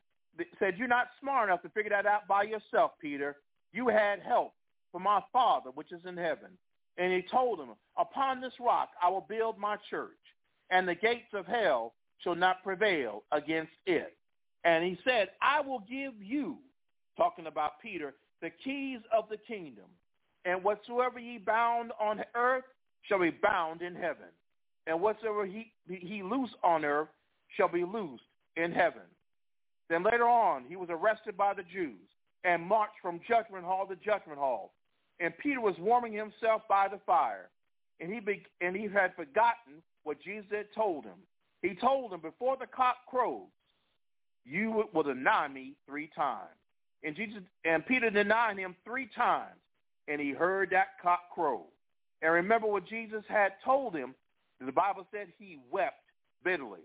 [0.59, 3.37] said, You're not smart enough to figure that out by yourself, Peter.
[3.73, 4.53] You had help
[4.91, 6.49] from my Father which is in heaven.
[6.97, 10.11] And he told him, Upon this rock I will build my church,
[10.69, 14.15] and the gates of hell shall not prevail against it.
[14.63, 16.57] And he said, I will give you,
[17.15, 19.85] talking about Peter, the keys of the kingdom.
[20.45, 22.63] And whatsoever ye bound on earth
[23.03, 24.27] shall be bound in heaven.
[24.87, 27.09] And whatsoever he, he loose on earth
[27.55, 28.23] shall be loosed
[28.55, 29.01] in heaven.
[29.89, 31.99] Then later on, he was arrested by the Jews
[32.43, 34.73] and marched from judgment hall to judgment hall.
[35.19, 37.49] And Peter was warming himself by the fire.
[37.99, 41.17] And he, be, and he had forgotten what Jesus had told him.
[41.61, 43.47] He told him, before the cock crows,
[44.45, 46.49] you will deny me three times.
[47.03, 49.59] And Jesus and Peter denied him three times,
[50.07, 51.63] and he heard that cock crow.
[52.21, 54.15] And remember what Jesus had told him.
[54.59, 56.01] The Bible said he wept
[56.43, 56.81] bitterly.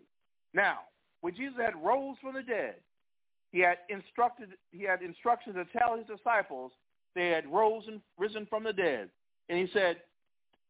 [0.52, 0.80] Now,
[1.20, 2.74] when Jesus had rose from the dead,
[3.52, 6.72] he had instructed he had instructions to tell his disciples
[7.14, 9.10] they had rose and risen from the dead.
[9.48, 9.98] And he said,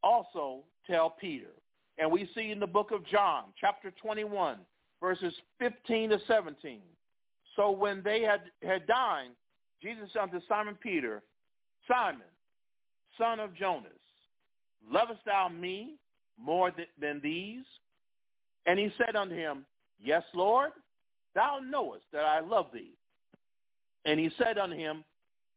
[0.02, 1.50] also tell Peter.
[1.98, 4.58] And we see in the book of John, chapter 21,
[5.00, 6.80] verses 15 to 17.
[7.54, 9.34] So when they had, had dined,
[9.80, 11.22] Jesus said unto Simon Peter,
[11.86, 12.22] Simon,
[13.18, 13.92] son of Jonas,
[14.90, 15.94] lovest thou me
[16.40, 17.64] more th- than these?
[18.66, 19.64] And he said unto him,
[20.00, 20.70] Yes, Lord,
[21.34, 22.92] thou knowest that I love thee.
[24.04, 25.04] And he said unto him,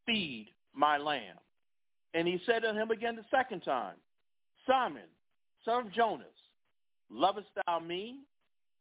[0.06, 1.38] Feed my lamb.
[2.14, 3.96] And he said unto him again the second time,
[4.68, 5.04] Simon,
[5.64, 6.28] son of Jonas,
[7.10, 8.20] lovest thou me?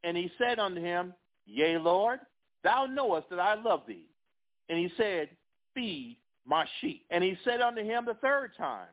[0.03, 1.15] And he said unto him,
[1.47, 2.21] Yea, Lord,
[2.63, 4.07] thou knowest that I love thee.
[4.69, 5.31] And he said,
[5.75, 7.05] Feed my sheep.
[7.11, 8.89] And he said unto him the third time,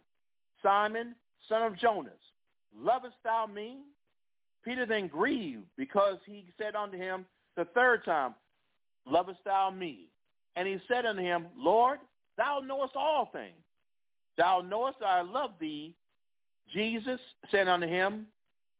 [0.63, 1.15] Simon,
[1.49, 2.13] son of Jonas,
[2.75, 3.79] lovest thou me?
[4.63, 7.25] Peter then grieved because he said unto him
[7.55, 8.35] the third time,
[9.05, 10.07] Lovest thou me?
[10.55, 11.99] And he said unto him, Lord,
[12.37, 13.55] thou knowest all things.
[14.37, 15.93] Thou knowest that I love thee.
[16.73, 18.27] Jesus said unto him,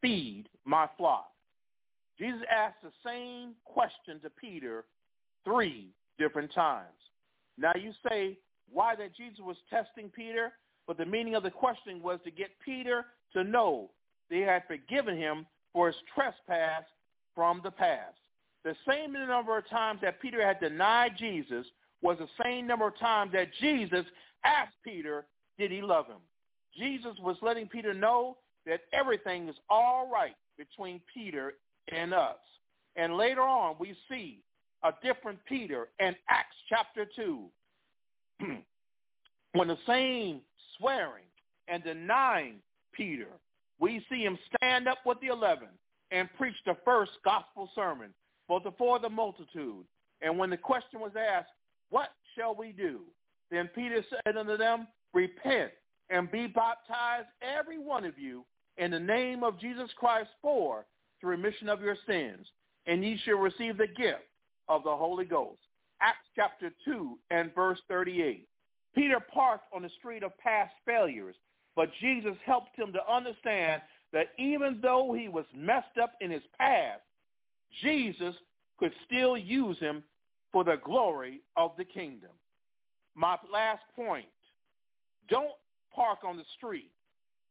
[0.02, 1.32] Feed my flock.
[2.18, 4.86] Jesus asked the same question to Peter
[5.44, 6.88] three different times.
[7.58, 8.38] Now you say,
[8.72, 10.52] why that Jesus was testing Peter?
[10.88, 13.90] But the meaning of the question was to get Peter to know
[14.30, 16.84] they had forgiven him for his trespass
[17.36, 18.16] from the past.
[18.64, 21.66] The same number of times that Peter had denied Jesus
[22.02, 24.06] was the same number of times that Jesus
[24.46, 25.26] asked Peter,
[25.58, 26.22] did he love him?
[26.78, 31.54] Jesus was letting Peter know that everything is all right between Peter
[31.94, 32.38] and us.
[32.96, 34.40] And later on, we see
[34.84, 37.40] a different Peter in Acts chapter 2
[39.54, 40.42] when the same
[40.78, 41.24] swearing
[41.68, 42.56] and denying
[42.94, 43.28] Peter,
[43.80, 45.68] we see him stand up with the eleven
[46.12, 48.14] and preach the first gospel sermon
[48.60, 49.86] before the multitude.
[50.22, 51.50] And when the question was asked,
[51.90, 53.02] what shall we do?
[53.50, 55.72] Then Peter said unto them, repent
[56.10, 58.44] and be baptized, every one of you,
[58.78, 60.86] in the name of Jesus Christ for
[61.22, 62.46] the remission of your sins,
[62.88, 64.24] and ye shall receive the gift
[64.68, 65.60] of the Holy Ghost.
[66.02, 68.48] Acts chapter 2 and verse 38.
[68.96, 71.36] Peter parked on the street of past failures,
[71.76, 73.82] but Jesus helped him to understand
[74.12, 77.02] that even though he was messed up in his past,
[77.82, 78.36] Jesus
[78.78, 80.04] could still use him
[80.52, 82.32] for the glory of the kingdom.
[83.16, 84.26] My last point,
[85.30, 85.52] don't
[85.94, 86.92] park on the street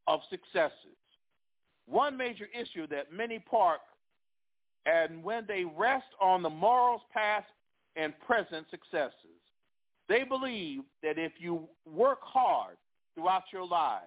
[0.07, 0.97] of successes.
[1.87, 3.81] One major issue that many park
[4.87, 7.47] and when they rest on the morals past
[7.97, 9.13] and present successes.
[10.09, 12.77] They believe that if you work hard
[13.15, 14.07] throughout your lives,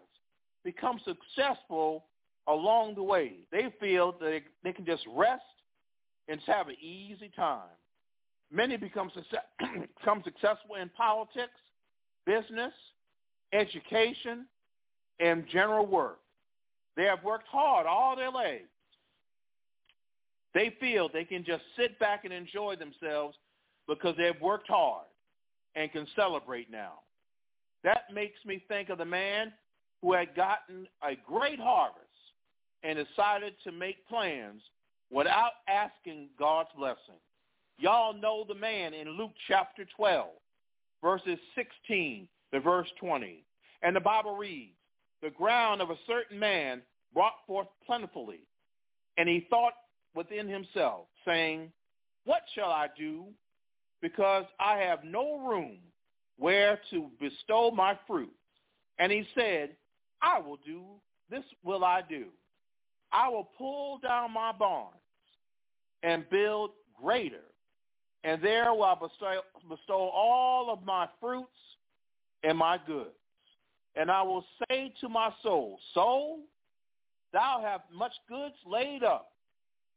[0.63, 2.05] become successful
[2.47, 5.43] along the way, they feel that they can just rest
[6.27, 7.69] and have an easy time.
[8.51, 9.45] Many become, success,
[9.99, 11.51] become successful in politics,
[12.25, 12.73] business,
[13.51, 14.45] education,
[15.19, 16.19] and general work.
[16.95, 18.65] They have worked hard all their lives.
[20.53, 23.35] They feel they can just sit back and enjoy themselves
[23.87, 25.07] because they've worked hard
[25.75, 26.99] and can celebrate now.
[27.83, 29.51] That makes me think of the man
[30.01, 31.99] who had gotten a great harvest
[32.83, 34.61] and decided to make plans
[35.11, 37.19] without asking God's blessing.
[37.77, 40.27] Y'all know the man in Luke chapter 12,
[41.01, 43.43] verses 16 to verse 20.
[43.81, 44.75] And the Bible reads,
[45.21, 46.81] the ground of a certain man
[47.13, 48.41] brought forth plentifully,
[49.17, 49.73] and he thought
[50.15, 51.71] within himself, saying,
[52.25, 53.25] What shall I do?
[54.01, 55.77] Because I have no room
[56.37, 58.33] where to bestow my fruit.
[58.99, 59.71] And he said,
[60.21, 60.83] I will do,
[61.29, 62.25] this will I do.
[63.13, 64.95] I will pull down my barns
[66.01, 67.45] and build greater,
[68.23, 71.49] and there will I bestow, bestow all of my fruits
[72.43, 73.09] and my goods.
[73.95, 76.39] And I will say to my soul, Soul,
[77.31, 79.31] thou have much goods laid up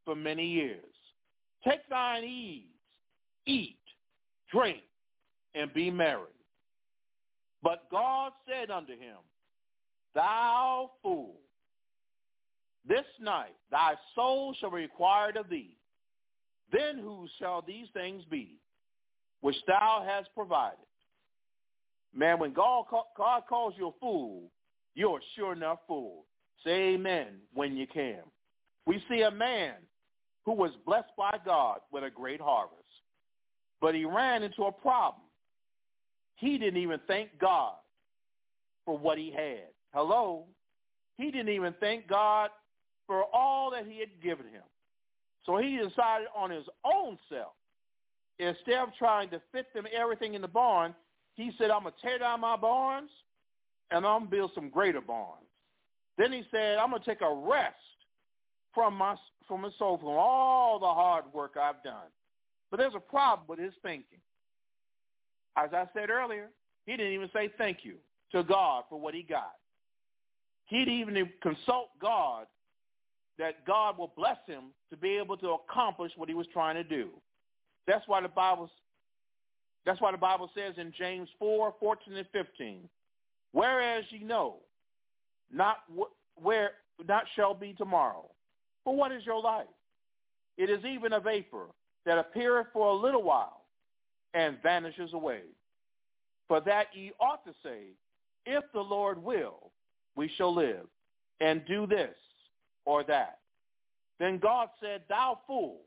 [0.04, 0.84] for many years.
[1.64, 2.64] Take thine ease,
[3.46, 3.78] eat,
[4.52, 4.82] drink,
[5.54, 6.20] and be merry.
[7.62, 9.16] But God said unto him,
[10.14, 11.36] Thou fool,
[12.88, 15.76] this night thy soul shall be required of thee.
[16.72, 18.58] Then whose shall these things be,
[19.40, 20.78] which thou hast provided?
[22.14, 24.44] Man, when God, God calls you a fool,
[24.94, 26.24] you're sure enough fool.
[26.64, 28.20] Say amen when you can.
[28.86, 29.74] We see a man
[30.44, 32.82] who was blessed by God with a great harvest,
[33.80, 35.22] but he ran into a problem.
[36.36, 37.74] He didn't even thank God
[38.84, 39.68] for what he had.
[39.92, 40.44] Hello?
[41.18, 42.50] He didn't even thank God
[43.06, 44.62] for all that he had given him.
[45.44, 47.52] So he decided on his own self,
[48.38, 50.94] instead of trying to fit them everything in the barn,
[51.34, 53.10] he said, I'm going to tear down my barns
[53.90, 55.44] and I'm going to build some greater barns.
[56.18, 57.74] Then he said, I'm going to take a rest
[58.74, 62.10] from my from my soul, from all the hard work I've done.
[62.70, 64.18] But there's a problem with his thinking.
[65.56, 66.48] As I said earlier,
[66.84, 67.94] he didn't even say thank you
[68.32, 69.52] to God for what he got.
[70.64, 72.46] He didn't even consult God
[73.38, 76.84] that God will bless him to be able to accomplish what he was trying to
[76.84, 77.10] do.
[77.86, 78.70] That's why the Bible
[79.84, 82.88] that's why the Bible says in James 4, 14 and 15,
[83.52, 84.56] whereas ye know
[85.52, 86.72] not wh- where
[87.06, 88.28] not shall be tomorrow.
[88.82, 89.66] For what is your life?
[90.58, 91.66] It is even a vapor
[92.04, 93.62] that appeareth for a little while
[94.34, 95.42] and vanishes away.
[96.48, 97.90] For that ye ought to say,
[98.44, 99.70] if the Lord will,
[100.16, 100.86] we shall live
[101.40, 102.14] and do this
[102.86, 103.40] or that.
[104.18, 105.80] Then God said, thou fool,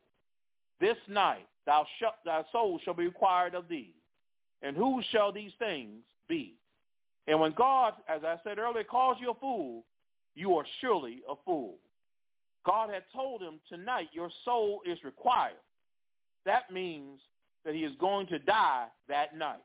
[0.80, 3.93] this night thou shalt, thy soul shall be required of thee.
[4.62, 6.54] And who shall these things be?
[7.28, 9.84] And when God, as I said earlier, calls you a fool,
[10.36, 11.76] you are surely a fool.
[12.66, 15.54] God had told him tonight your soul is required.
[16.45, 17.20] That means
[17.66, 19.64] that he is going to die that night.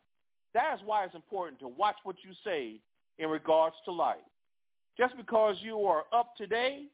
[0.54, 2.80] That is why it's important to watch what you say
[3.18, 4.16] in regards to life.
[4.96, 6.84] Just because you are up today,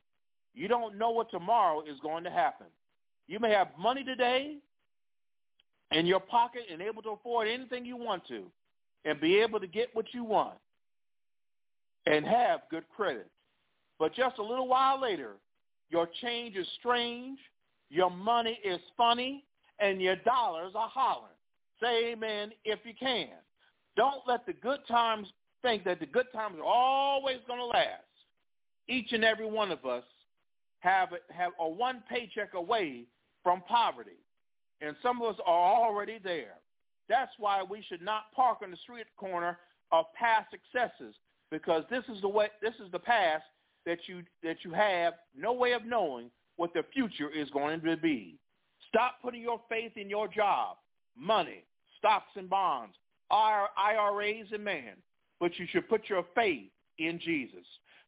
[0.55, 2.67] you don't know what tomorrow is going to happen.
[3.29, 4.57] You may have money today
[5.93, 8.45] in your pocket and able to afford anything you want to
[9.05, 10.59] and be able to get what you want
[12.07, 13.29] and have good credit.
[13.99, 15.35] But just a little while later,
[15.91, 17.39] your change is strange,
[17.91, 19.45] your money is funny,
[19.79, 21.33] and your dollars are hollering.
[21.81, 23.29] Say amen if you can.
[23.97, 25.29] Don't let the good times
[25.63, 28.05] think that the good times are always going to last.
[28.89, 30.05] Each and every one of us
[30.81, 33.05] have have a one paycheck away
[33.43, 34.19] from poverty,
[34.81, 36.57] and some of us are already there.
[37.09, 39.59] That's why we should not park on the street corner
[39.93, 41.15] of past successes
[41.51, 43.45] because this is the way this is the past
[43.87, 47.97] that you that you have no way of knowing what the future is going to
[47.97, 48.37] be.
[48.89, 50.77] Stop putting your faith in your job,
[51.17, 51.65] money,
[51.99, 52.95] stocks and bonds,
[53.31, 54.95] IRAs and man,
[55.39, 57.67] but you should put your faith in Jesus.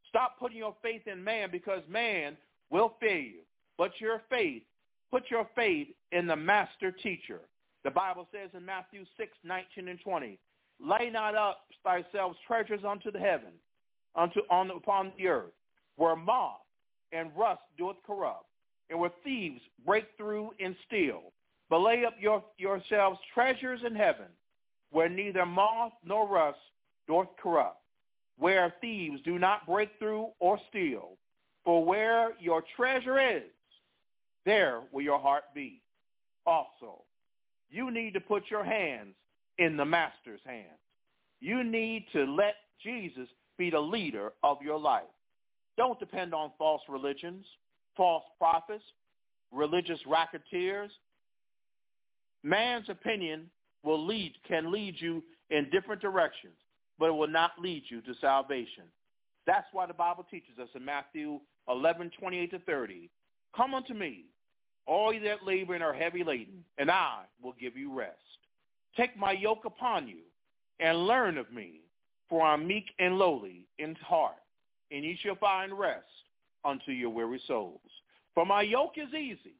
[0.09, 2.37] Stop putting your faith in man because man
[2.73, 3.43] will fail you.
[3.79, 4.63] But your faith,
[5.11, 7.41] put your faith in the master teacher.
[7.85, 10.39] The Bible says in Matthew 6, 19 and 20,
[10.81, 13.53] lay not up thyself treasures unto the heaven,
[14.17, 15.53] unto on upon the earth,
[15.97, 16.61] where moth
[17.13, 18.47] and rust doeth corrupt,
[18.91, 21.33] and where thieves break through and steal.
[21.69, 24.27] But lay up your, yourselves treasures in heaven,
[24.91, 26.59] where neither moth nor rust
[27.09, 27.81] doth corrupt,
[28.39, 31.17] where thieves do not break through or steal.
[31.65, 33.51] For where your treasure is,
[34.45, 35.81] there will your heart be.
[36.47, 37.03] Also,
[37.71, 39.15] you need to put your hands
[39.59, 40.67] in the master's hands.
[41.41, 45.05] You need to let Jesus be the leader of your life.
[45.77, 47.45] Don't depend on false religions,
[47.97, 48.85] false prophets,
[49.53, 50.91] religious racketeers.
[52.43, 53.49] Man's opinion
[53.83, 56.55] will lead, can lead you in different directions,
[56.99, 58.85] but it will not lead you to salvation.
[59.47, 63.11] That's why the Bible teaches us in Matthew 11, 28 to 30,
[63.57, 64.25] Come unto me,
[64.87, 68.17] all ye that labor and are heavy laden, and I will give you rest.
[68.97, 70.21] Take my yoke upon you,
[70.81, 71.81] and learn of me,
[72.29, 74.43] for I am meek and lowly in heart,
[74.91, 76.07] and ye shall find rest
[76.65, 77.81] unto your weary souls.
[78.35, 79.57] For my yoke is easy,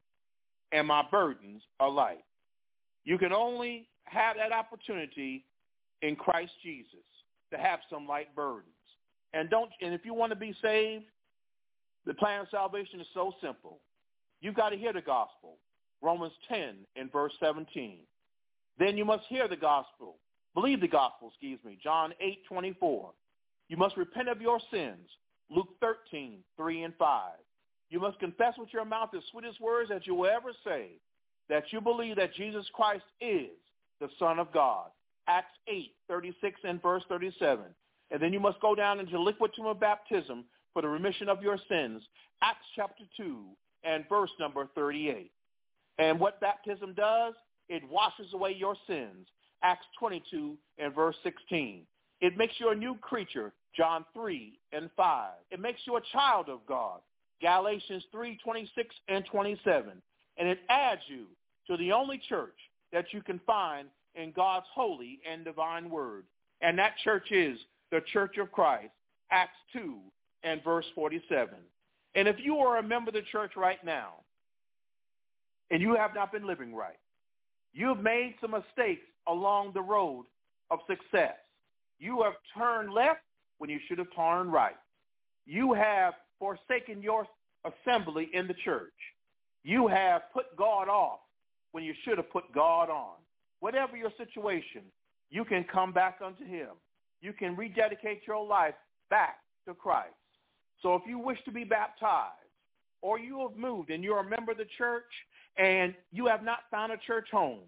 [0.73, 2.25] and my burdens are light.
[3.05, 5.45] You can only have that opportunity
[6.03, 7.05] in Christ Jesus
[7.51, 8.67] to have some light burdens.
[9.35, 11.05] And don't and if you want to be saved,
[12.07, 13.79] the plan of salvation is so simple.
[14.41, 15.59] You've got to hear the gospel.
[16.03, 17.99] Romans 10 in verse 17.
[18.79, 20.17] Then you must hear the gospel.
[20.55, 21.79] Believe the gospel, excuse me.
[21.83, 23.11] John 8, 24.
[23.69, 25.09] You must repent of your sins.
[25.49, 27.33] Luke 13, 3 and 5.
[27.91, 30.93] You must confess with your mouth the sweetest words that you will ever say,
[31.49, 33.51] that you believe that Jesus Christ is
[34.01, 34.89] the Son of God.
[35.29, 37.65] Acts 8, 36 and verse 37.
[38.11, 41.43] And then you must go down into liquid tomb of baptism for the remission of
[41.43, 42.03] your sins.
[42.43, 43.39] Acts chapter 2
[43.85, 45.31] and verse number 38.
[45.99, 47.35] And what baptism does,
[47.69, 49.29] it washes away your sins.
[49.63, 51.83] Acts 22 and verse 16.
[52.21, 53.53] It makes you a new creature.
[53.77, 55.31] John 3 and 5.
[55.51, 57.01] It makes you a child of God.
[57.41, 59.91] Galatians 3, 26 and 27.
[60.39, 61.27] And it adds you
[61.69, 62.57] to the only church
[62.93, 66.25] that you can find in God's holy and divine word.
[66.61, 67.59] And that church is
[67.91, 68.93] the Church of Christ,
[69.31, 69.95] Acts 2
[70.45, 71.55] and verse 47.
[72.15, 74.15] And if you are a member of the church right now
[75.71, 76.99] and you have not been living right,
[77.73, 80.27] you have made some mistakes along the road
[80.71, 81.37] of success.
[81.99, 83.21] You have turned left
[83.59, 84.77] when you should have turned right.
[85.47, 87.27] You have forsaken your
[87.65, 88.93] assembly in the church.
[89.65, 91.21] You have put God off
[91.71, 93.15] when you should have put God on.
[93.61, 94.83] Whatever your situation,
[95.31, 96.71] you can come back unto him.
[97.21, 98.75] You can rededicate your life
[99.09, 100.15] back to Christ.
[100.83, 102.35] So if you wish to be baptized
[103.01, 105.05] or you have moved and you're a member of the church
[105.57, 107.61] and you have not found a church home,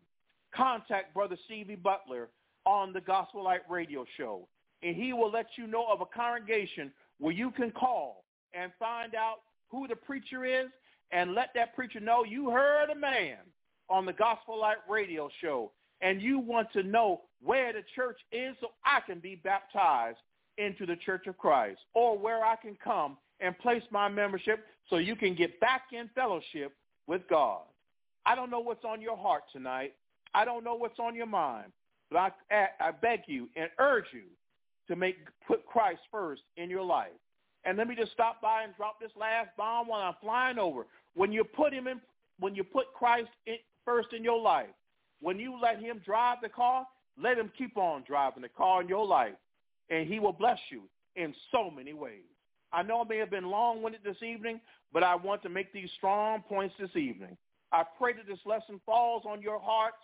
[0.55, 2.29] contact Brother Stevie Butler
[2.67, 4.47] on the Gospel Light Radio Show,
[4.83, 9.15] and he will let you know of a congregation where you can call and find
[9.15, 9.37] out
[9.71, 10.69] who the preacher is
[11.11, 13.39] and let that preacher know you heard a man
[13.89, 18.57] on the Gospel Light Radio Show and you want to know where the church is
[18.61, 20.19] so I can be baptized
[20.59, 24.97] into the Church of Christ or where I can come and place my membership so
[24.97, 26.73] you can get back in fellowship
[27.07, 27.63] with God.
[28.27, 29.95] I don't know what's on your heart tonight.
[30.35, 31.73] I don't know what's on your mind,
[32.11, 34.23] but I, I beg you and urge you
[34.89, 37.13] to make put Christ first in your life.
[37.65, 40.87] And let me just stop by and drop this last bomb while I'm flying over.
[41.15, 42.01] When you put him in,
[42.39, 44.69] when you put Christ in, first in your life,
[45.21, 46.87] when you let him drive the car,
[47.21, 49.35] let him keep on driving the car in your life,
[49.91, 50.83] and he will bless you
[51.17, 52.23] in so many ways.
[52.73, 54.61] I know I may have been long-winded this evening,
[54.93, 57.37] but I want to make these strong points this evening.
[57.73, 59.97] I pray that this lesson falls on your hearts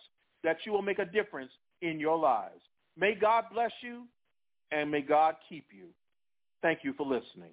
[0.43, 1.51] that you will make a difference
[1.81, 2.61] in your lives.
[2.97, 4.03] May God bless you
[4.71, 5.87] and may God keep you.
[6.61, 7.51] Thank you for listening.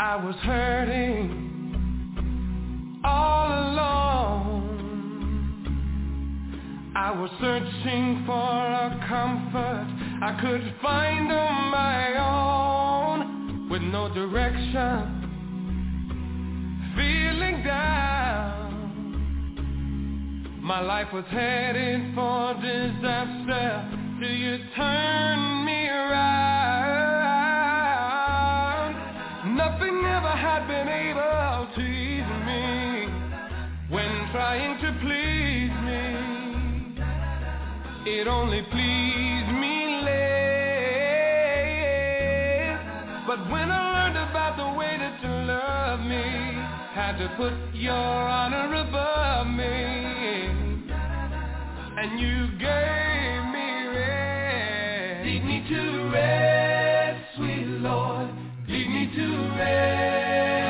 [0.00, 1.47] I was hurting
[3.08, 4.58] all alone.
[6.94, 9.88] I was searching for a comfort
[10.20, 15.14] I could find on my own with no direction.
[16.96, 18.58] Feeling down.
[20.60, 23.88] My life was headed for disaster
[24.20, 26.48] till you turned me around.
[29.56, 31.27] Nothing ever had been able
[34.38, 36.02] trying to please me.
[38.06, 39.74] It only pleased me
[43.26, 46.26] But when I learned about the way that you love me,
[46.94, 49.74] had to put your honor above me,
[52.00, 53.68] and you gave me
[53.98, 55.26] rest.
[55.26, 55.80] Lead me to
[56.14, 58.30] rest, sweet Lord.
[58.68, 59.26] Lead me to
[59.58, 60.67] rest.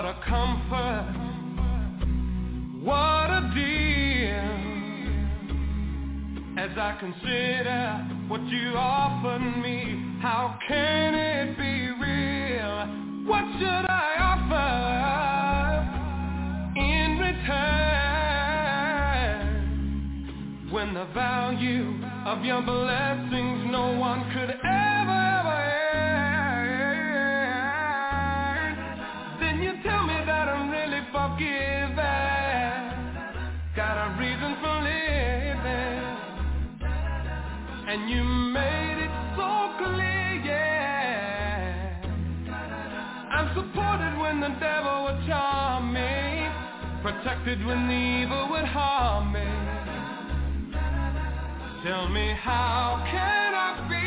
[0.00, 1.12] What a comfort.
[2.82, 4.50] What a deal.
[6.56, 12.86] As I consider what you offered me, how can it be real?
[13.28, 14.72] What should I offer
[16.80, 17.60] in return?
[20.72, 25.69] When the value of your blessings no one could ever, ever
[37.90, 41.98] And you made it so clear, yeah.
[43.32, 46.46] I'm supported when the devil would charm me,
[47.02, 49.42] protected when the evil would harm me.
[51.82, 54.06] Tell me how can I be?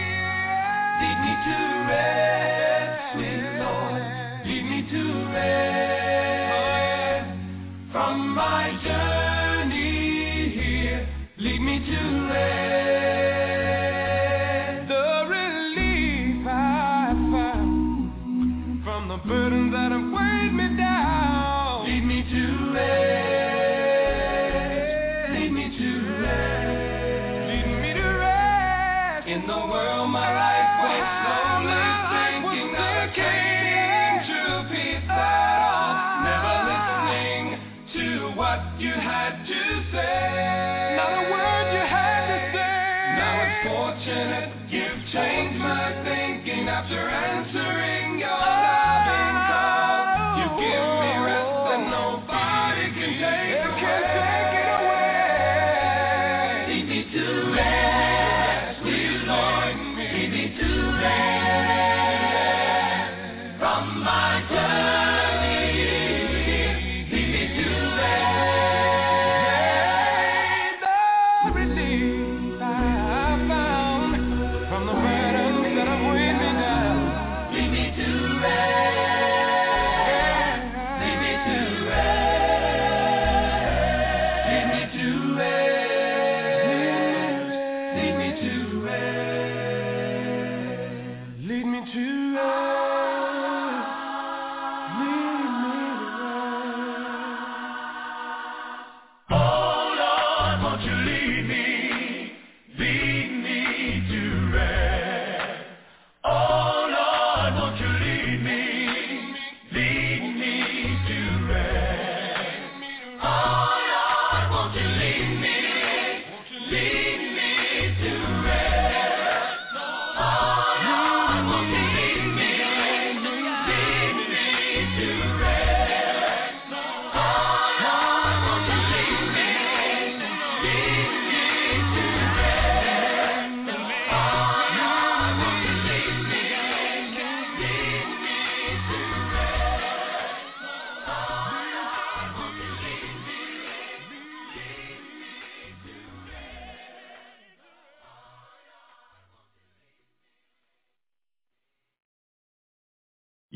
[1.03, 1.57] Lead me to
[1.91, 3.99] rest, sweet Lord.
[4.47, 5.03] Lead me to
[5.35, 7.27] rest.
[7.91, 11.03] From my journey here,
[11.37, 11.99] lead me to
[12.31, 12.82] rest.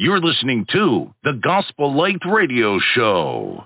[0.08, 3.66] You're listening to the Gospel Light Radio Show.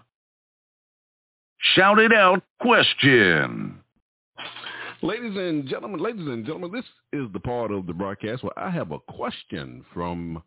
[1.76, 3.76] Shout it out question.
[5.04, 8.72] Ladies and gentlemen, ladies and gentlemen, this is the part of the broadcast where I
[8.72, 10.42] have a question from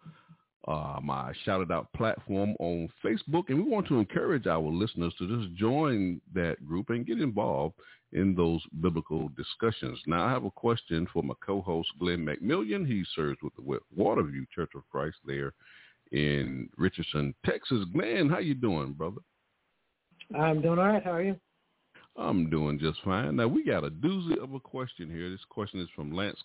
[0.67, 5.29] uh, my shouted out platform on Facebook, and we want to encourage our listeners to
[5.29, 7.77] just join that group and get involved
[8.15, 10.01] in those biblical discussions.
[10.09, 12.85] Now, I have a question for my co-host Glenn McMillion.
[12.85, 15.53] He serves with the Waterview Church of Christ there
[16.15, 17.85] in Richardson, Texas.
[17.93, 19.21] Glenn, how you doing, brother?
[20.39, 21.03] I'm doing all right.
[21.03, 21.37] How are you?
[22.17, 23.35] I'm doing just fine.
[23.37, 25.29] Now we got a doozy of a question here.
[25.29, 26.39] This question is from Lance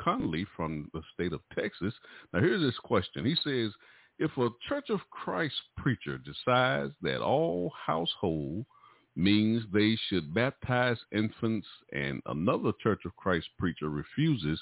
[0.00, 1.94] Connolly from the state of Texas.
[2.32, 3.24] Now here's this question.
[3.24, 3.72] He says,
[4.18, 8.66] if a Church of Christ preacher decides that all household
[9.14, 14.60] means they should baptize infants and another Church of Christ preacher refuses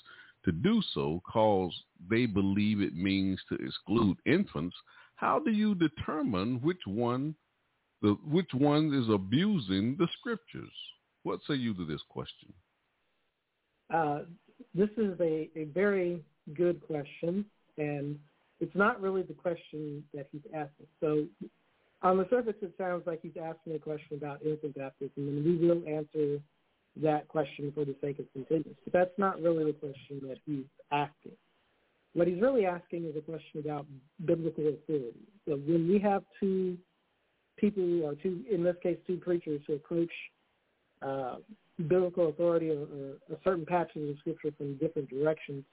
[0.49, 1.74] to do so cause
[2.09, 4.74] they believe it means to exclude infants,
[5.16, 7.34] how do you determine which one
[8.01, 10.72] the which one is abusing the scriptures?
[11.24, 12.53] What say you to this question?
[13.92, 14.20] Uh,
[14.74, 16.22] this is a, a very
[16.55, 17.44] good question,
[17.76, 18.18] and
[18.61, 20.86] it's not really the question that he's asking.
[21.01, 21.26] So
[22.03, 25.66] on the surface, it sounds like he's asking a question about infant baptism, and we
[25.66, 26.40] will answer
[27.03, 28.76] that question for the sake of completeness.
[28.84, 31.32] But that's not really the question that he's asking.
[32.14, 33.86] What he's really asking is a question about
[34.24, 35.14] biblical authority.
[35.46, 36.76] So when we have two
[37.57, 40.11] people, or two, in this case, two preachers who approach
[41.03, 41.36] uh,
[41.86, 45.64] biblical authority or, or a certain passage of scripture from different directions,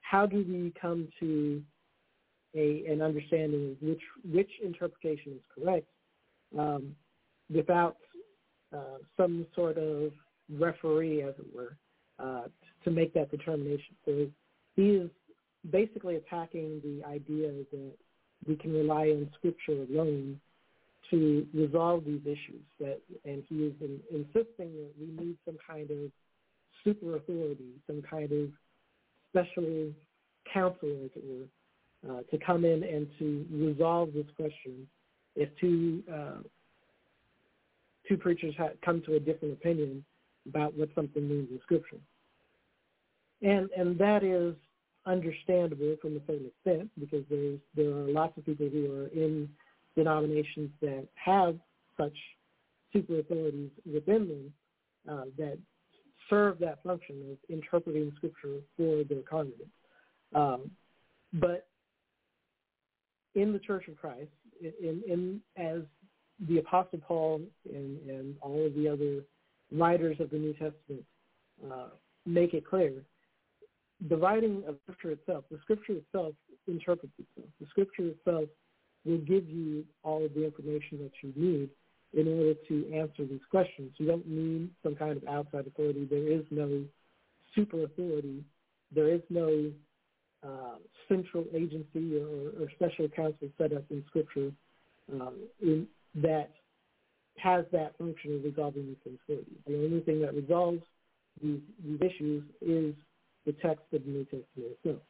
[0.00, 1.62] how do we come to
[2.54, 5.86] a, an understanding of which which interpretation is correct
[6.58, 6.94] um,
[7.54, 7.96] without
[8.74, 10.12] uh, some sort of
[10.50, 11.76] referee, as it were,
[12.18, 12.44] uh,
[12.84, 13.96] to make that determination.
[14.04, 14.26] So
[14.76, 15.10] he is
[15.70, 17.92] basically attacking the idea that
[18.46, 20.40] we can rely on Scripture alone
[21.10, 22.62] to resolve these issues.
[22.80, 26.10] That and he is in, insisting that we need some kind of
[26.84, 28.48] super authority, some kind of
[29.30, 29.92] special
[30.52, 34.88] counsel, as it were, uh, to come in and to resolve this question.
[35.36, 36.42] If two uh,
[38.08, 40.04] two preachers ha- come to a different opinion
[40.48, 41.98] about what something means in Scripture,
[43.42, 44.54] and and that is
[45.06, 49.48] understandable from a certain extent because there's there are lots of people who are in
[49.96, 51.56] denominations that have
[51.98, 52.16] such
[52.92, 54.52] super authorities within them
[55.08, 55.58] uh, that
[56.30, 59.72] serve that function of interpreting scripture for their congregants.
[60.34, 60.70] Um,
[61.34, 61.66] but
[63.34, 64.30] in the Church of Christ,
[64.60, 65.82] in, in as
[66.48, 67.40] the Apostle Paul
[67.72, 69.22] and, and all of the other
[69.72, 71.04] writers of the New Testament
[71.70, 71.88] uh,
[72.26, 72.92] make it clear,
[74.08, 76.34] the writing of Scripture itself, the Scripture itself
[76.66, 77.48] interprets itself.
[77.60, 78.48] The Scripture itself
[79.04, 81.68] will give you all of the information that you need
[82.14, 83.92] in order to answer these questions.
[83.96, 86.06] You don't need some kind of outside authority.
[86.08, 86.84] There is no
[87.54, 88.44] super authority
[88.94, 89.70] there is no
[90.44, 90.76] uh,
[91.08, 94.50] central agency or, or special counsel set up in Scripture
[95.12, 96.50] um, in, that
[97.36, 99.44] has that function of resolving these things.
[99.66, 100.82] The only thing that resolves
[101.42, 102.94] these, these issues is
[103.46, 105.02] the text of the New Testament itself.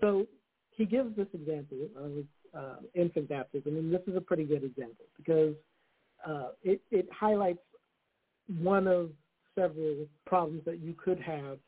[0.00, 0.26] So
[0.70, 2.12] he gives this example of
[2.56, 5.54] uh, infant baptism, and this is a pretty good example because
[6.26, 7.58] uh, it, it highlights
[8.60, 9.10] one of
[9.54, 11.58] several problems that you could have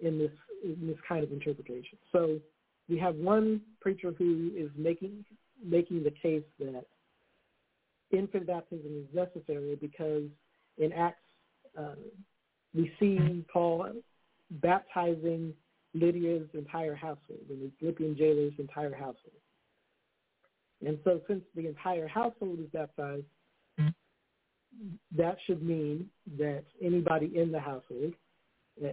[0.00, 0.30] in this
[0.62, 1.98] in this kind of interpretation.
[2.10, 2.38] So
[2.88, 5.24] we have one preacher who is making
[5.64, 6.84] making the case that
[8.16, 10.24] infant baptism is necessary because
[10.78, 11.18] in Acts
[11.78, 11.94] uh,
[12.74, 13.92] we see Paul
[14.50, 15.54] baptizing
[15.94, 19.40] Lydia's entire household and the Philippian jailer's entire household.
[20.84, 23.24] And so since the entire household is baptized,
[25.16, 28.12] that should mean that anybody in the household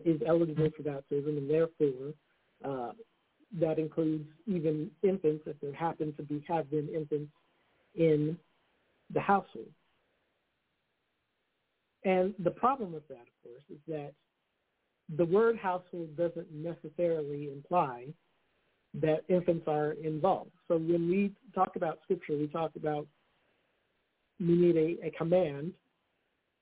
[0.05, 2.13] is eligible for baptism, and therefore
[2.63, 2.91] uh,
[3.59, 7.31] that includes even infants if there happen to be have been infants
[7.95, 8.37] in
[9.13, 9.69] the household.
[12.03, 14.13] And the problem with that, of course, is that
[15.17, 18.07] the word household doesn't necessarily imply
[18.93, 20.51] that infants are involved.
[20.67, 23.07] So when we talk about scripture, we talk about
[24.39, 25.73] we need a, a command,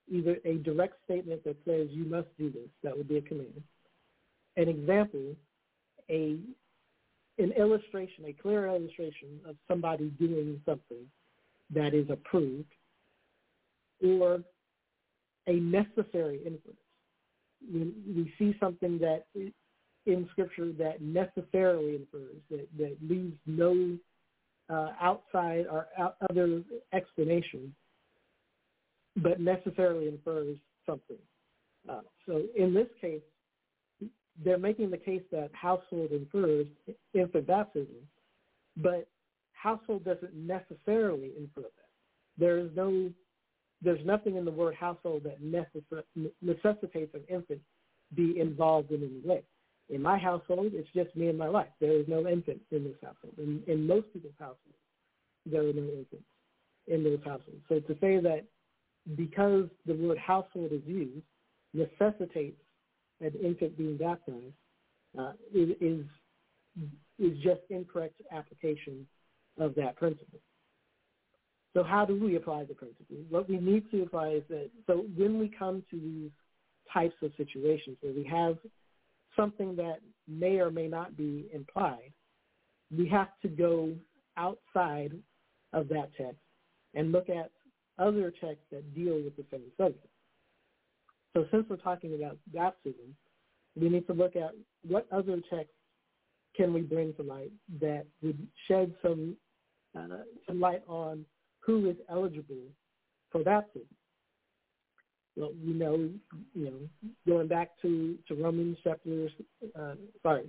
[0.08, 3.62] either a direct statement that says you must do this, that would be a command.
[4.56, 5.34] An example,
[6.10, 6.36] a
[7.38, 11.06] an illustration, a clear illustration of somebody doing something
[11.74, 12.72] that is approved,
[14.04, 14.40] or
[15.46, 16.78] a necessary inference.
[17.72, 19.24] We, we see something that
[20.06, 23.96] in Scripture that necessarily infers, that, that leaves no
[24.70, 26.62] uh, outside or out, other
[26.92, 27.74] explanation,
[29.16, 30.56] but necessarily infers
[30.86, 31.18] something.
[31.88, 33.20] Uh, so in this case,
[34.44, 36.66] they're making the case that household infers
[37.14, 37.96] infant baptism,
[38.76, 39.08] but
[39.60, 41.90] household doesn't necessarily infer that.
[42.38, 43.10] There is no,
[43.82, 47.60] there's nothing in the word household that necess- necessitates an infant
[48.14, 49.42] be involved in any way.
[49.88, 51.68] In my household, it's just me and my wife.
[51.80, 53.34] There is no infant in this household.
[53.38, 54.78] In, in most people's households,
[55.44, 56.30] there are no infants
[56.86, 57.62] in those households.
[57.68, 58.44] So to say that
[59.16, 61.24] because the word household is used
[61.72, 62.60] necessitates
[63.20, 64.54] an infant being baptized
[65.18, 66.04] uh, is
[67.18, 69.06] is just incorrect application
[69.60, 70.40] of that principle.
[71.74, 73.16] So how do we apply the principle?
[73.28, 76.30] What we need to apply is that so when we come to these
[76.92, 78.58] types of situations where we have
[79.36, 82.12] something that may or may not be implied,
[82.96, 83.92] we have to go
[84.36, 85.12] outside
[85.72, 86.40] of that text
[86.94, 87.52] and look at
[87.98, 90.06] other texts that deal with the same subject.
[91.34, 93.14] So since we're talking about baptism,
[93.80, 94.50] we need to look at
[94.88, 95.74] what other texts
[96.56, 99.36] can we bring to light that would shed some,
[99.98, 100.06] uh,
[100.46, 101.24] some light on
[101.60, 102.64] who is eligible
[103.30, 103.88] for baptism.
[105.36, 106.08] Well, we know,
[106.54, 109.28] you know, going back to, to Romans chapter,
[109.78, 110.44] uh, sorry,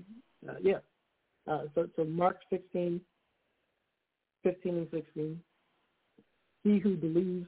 [0.48, 0.80] uh, yeah.
[1.48, 3.00] Uh, so, so Mark 16,
[4.44, 5.40] 15 and 16,
[6.64, 7.48] he who believes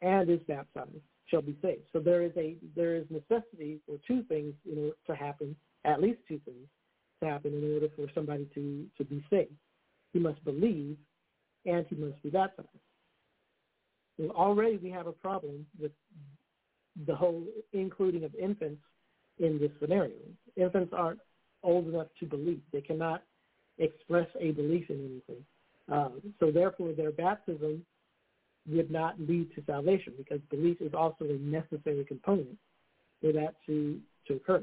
[0.00, 0.90] and is baptized
[1.26, 1.82] shall be saved.
[1.92, 6.00] So there is a there is necessity for two things in order to happen, at
[6.00, 6.68] least two things
[7.22, 9.54] to happen in order for somebody to, to be saved.
[10.12, 10.96] He must believe
[11.66, 12.68] and he must be baptized.
[14.18, 15.92] So already we have a problem with
[17.06, 18.82] the whole including of infants
[19.38, 20.14] in this scenario.
[20.56, 21.20] Infants aren't
[21.62, 22.60] old enough to believe.
[22.72, 23.22] They cannot
[23.78, 25.44] express a belief in anything.
[25.90, 27.84] Um, so therefore their baptism
[28.68, 32.56] would not lead to salvation because belief is also a necessary component
[33.20, 33.98] for that to,
[34.28, 34.62] to occur.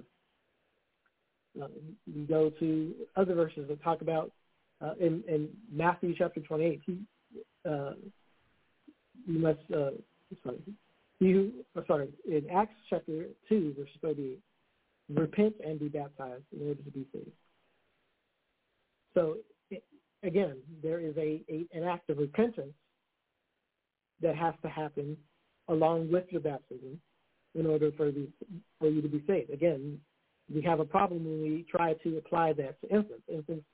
[1.61, 1.67] Uh,
[2.15, 4.31] we go to other verses that talk about
[4.81, 6.97] uh, in, in Matthew chapter 28, he,
[7.69, 7.91] uh,
[9.25, 9.91] you must, uh,
[10.43, 10.59] sorry,
[11.19, 14.39] you, oh, sorry, in Acts chapter 2, verse 38,
[15.13, 17.31] repent and be baptized in order to be saved.
[19.13, 19.37] So
[20.23, 22.73] again, there is a, a an act of repentance
[24.21, 25.17] that has to happen
[25.67, 26.99] along with your baptism
[27.55, 28.27] in order for, the,
[28.79, 29.49] for you to be saved.
[29.49, 29.99] Again,
[30.53, 33.23] we have a problem when we try to apply that to infants.
[33.31, 33.65] Infants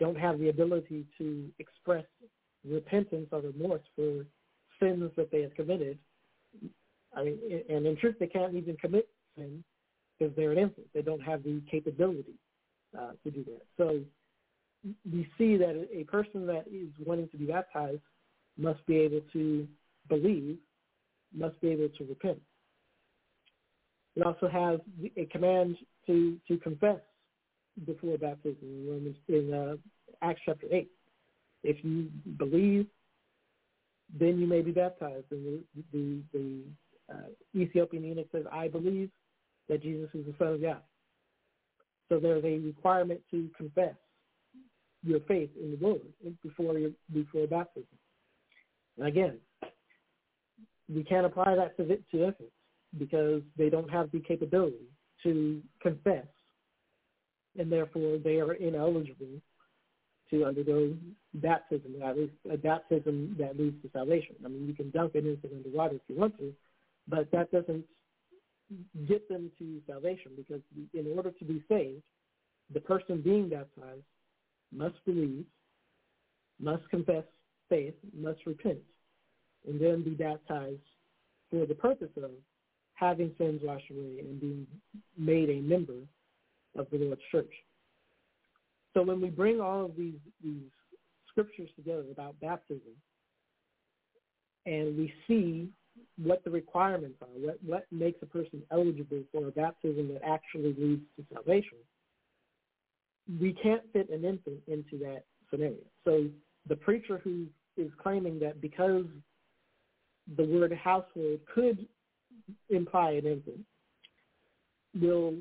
[0.00, 2.04] don't have the ability to express
[2.68, 4.26] repentance or remorse for
[4.80, 5.98] sins that they have committed.
[7.16, 7.38] I mean,
[7.68, 9.62] and in truth, they can't even commit sin
[10.18, 10.86] because they're an infant.
[10.94, 12.34] They don't have the capability
[12.98, 13.62] uh, to do that.
[13.76, 14.00] So
[15.12, 18.00] we see that a person that is wanting to be baptized
[18.56, 19.68] must be able to
[20.08, 20.56] believe
[21.32, 22.40] must be able to repent.
[24.16, 24.80] It also has
[25.16, 25.76] a command
[26.06, 26.98] to, to confess
[27.86, 29.76] before baptism in Romans in uh,
[30.22, 30.90] Acts chapter eight.
[31.62, 32.08] If you
[32.38, 32.86] believe,
[34.18, 35.26] then you may be baptized.
[35.30, 36.62] And the the, the
[37.14, 39.10] uh, Ethiopian eunuch says, "I believe
[39.68, 40.82] that Jesus is the Son of God."
[42.08, 43.94] So there's a requirement to confess
[45.02, 46.00] your faith in the Lord
[46.42, 47.86] before your, before baptism.
[48.98, 49.38] And again,
[50.92, 52.52] we can't apply that to, to infants
[52.98, 54.88] because they don't have the capability
[55.22, 56.26] to confess,
[57.60, 59.40] and therefore they are ineligible
[60.30, 60.94] to undergo
[61.34, 64.34] baptism, at least a baptism that leads to salvation.
[64.44, 66.54] I mean, you can dunk an infant under water if you want to,
[67.06, 67.84] but that doesn't
[69.06, 70.62] get them to salvation because
[70.94, 72.02] in order to be saved,
[72.72, 74.04] the person being baptized
[74.72, 75.44] must believe,
[76.60, 77.24] must confess
[77.68, 78.78] faith, must repent,
[79.68, 80.78] and then be baptized
[81.50, 82.30] for the purpose of
[82.94, 84.66] having sins washed away and being
[85.18, 85.94] made a member
[86.76, 87.52] of the Lord's church.
[88.94, 90.62] So when we bring all of these, these
[91.28, 92.92] scriptures together about baptism,
[94.66, 95.68] and we see
[96.22, 100.74] what the requirements are, what, what makes a person eligible for a baptism that actually
[100.78, 101.78] leads to salvation,
[103.40, 105.76] we can't fit an infant into that scenario.
[106.04, 106.26] So
[106.68, 107.46] the preacher who
[107.76, 109.06] is claiming that because
[110.36, 111.86] the word household could
[112.68, 113.60] imply an infant
[115.00, 115.34] will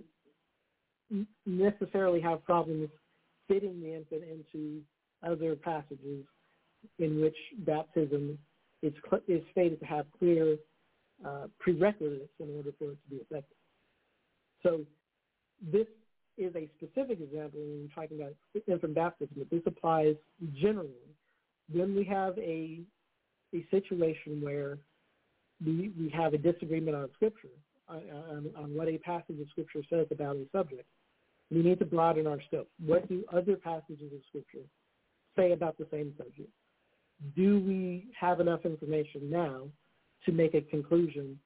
[1.46, 2.90] necessarily have problems
[3.48, 4.82] fitting the infant into
[5.24, 6.26] other passages
[7.00, 8.38] in which baptism
[8.82, 8.94] is,
[9.28, 10.58] is stated to have clear
[11.26, 13.58] uh, prerequisites in order for it to be effective.
[14.64, 14.82] So
[15.72, 15.88] this
[16.38, 18.34] is a specific example when we're talking about
[18.68, 20.16] infant baptism, but this applies
[20.62, 20.94] generally.
[21.72, 22.80] When we have a
[23.54, 24.78] a situation where
[25.66, 27.50] we we have a disagreement on scripture,
[27.90, 30.86] on, on what a passage of scripture says about a subject,
[31.52, 32.70] we need to broaden our scope.
[32.86, 34.68] What do other passages of scripture
[35.36, 36.50] say about the same subject?
[37.36, 39.64] Do we have enough information now
[40.26, 41.40] to make a conclusion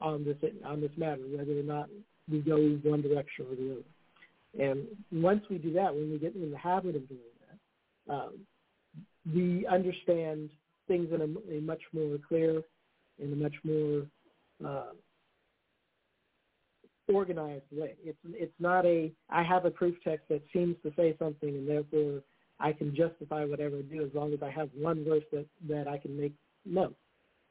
[0.00, 1.88] on this on this matter, whether or not
[2.30, 4.64] we go one direction or the other?
[4.66, 8.32] And once we do that, when we get in the habit of doing that, um,
[9.34, 10.50] we understand
[10.86, 12.62] things in a, a, much more clear
[13.20, 14.02] and a much more
[14.64, 14.92] uh,
[17.12, 17.94] organized way.
[18.04, 21.68] It's it's not a I have a proof text that seems to say something and
[21.68, 22.22] therefore
[22.60, 25.88] I can justify whatever I do as long as I have one verse that, that
[25.88, 26.32] I can make
[26.64, 26.92] no.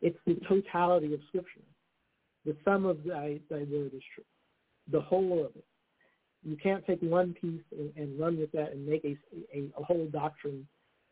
[0.01, 1.61] It's the totality of Scripture.
[2.45, 4.25] The sum of thy, thy word is true.
[4.91, 5.65] The whole of it
[6.43, 9.17] you can't take one piece and, and run with that and make a,
[9.55, 10.67] a, a whole doctrine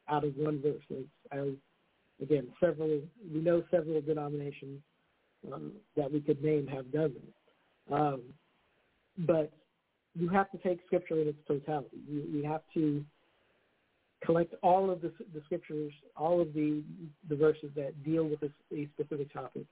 [0.10, 0.84] out of one verse.
[0.92, 1.06] As,
[1.40, 1.48] as
[2.22, 3.02] again, several
[3.34, 4.82] we know several denominations
[5.52, 7.41] um, that we could name have done that.
[7.92, 8.22] Um,
[9.20, 9.52] but
[10.16, 11.98] you have to take Scripture in its totality.
[12.10, 13.04] You, you have to
[14.24, 16.84] collect all of the, the scriptures, all of the
[17.30, 19.66] the verses that deal with a, a specific topic,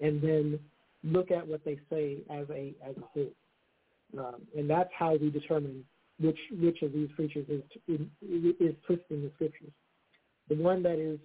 [0.00, 0.58] and then
[1.02, 3.32] look at what they say as a as a whole.
[4.18, 5.84] Um, and that's how we determine
[6.20, 8.00] which which of these preachers is, is,
[8.60, 9.72] is twisting the scriptures.
[10.48, 11.18] The one that is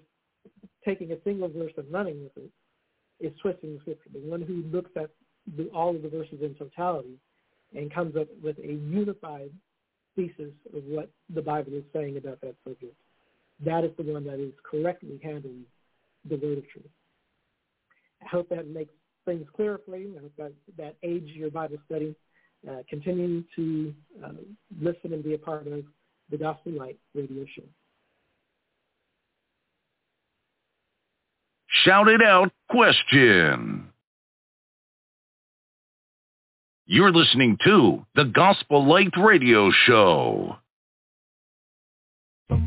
[0.83, 2.49] taking a single verse and running with it
[3.25, 4.09] is twisting the scripture.
[4.13, 5.09] The one who looks at
[5.57, 7.17] the, all of the verses in totality
[7.75, 9.51] and comes up with a unified
[10.15, 12.95] thesis of what the Bible is saying about that subject,
[13.65, 15.63] that is the one that is correctly handling
[16.29, 16.85] the word of truth.
[18.23, 18.93] I hope that makes
[19.25, 20.15] things clearer for you.
[20.17, 22.15] I hope that, that aids your Bible study
[22.69, 24.31] uh, continuing to uh,
[24.79, 25.83] listen and be a part of
[26.29, 27.63] the Gospel Light radio show.
[31.83, 33.90] Shout it out question.
[36.93, 40.57] You're listening to the Gospel Light Radio Show.
[42.49, 42.57] I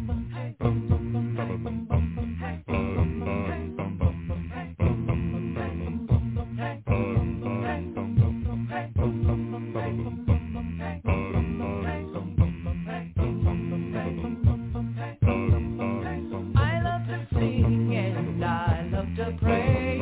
[18.91, 20.01] love to pray.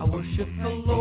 [0.00, 0.97] I worship the Lord.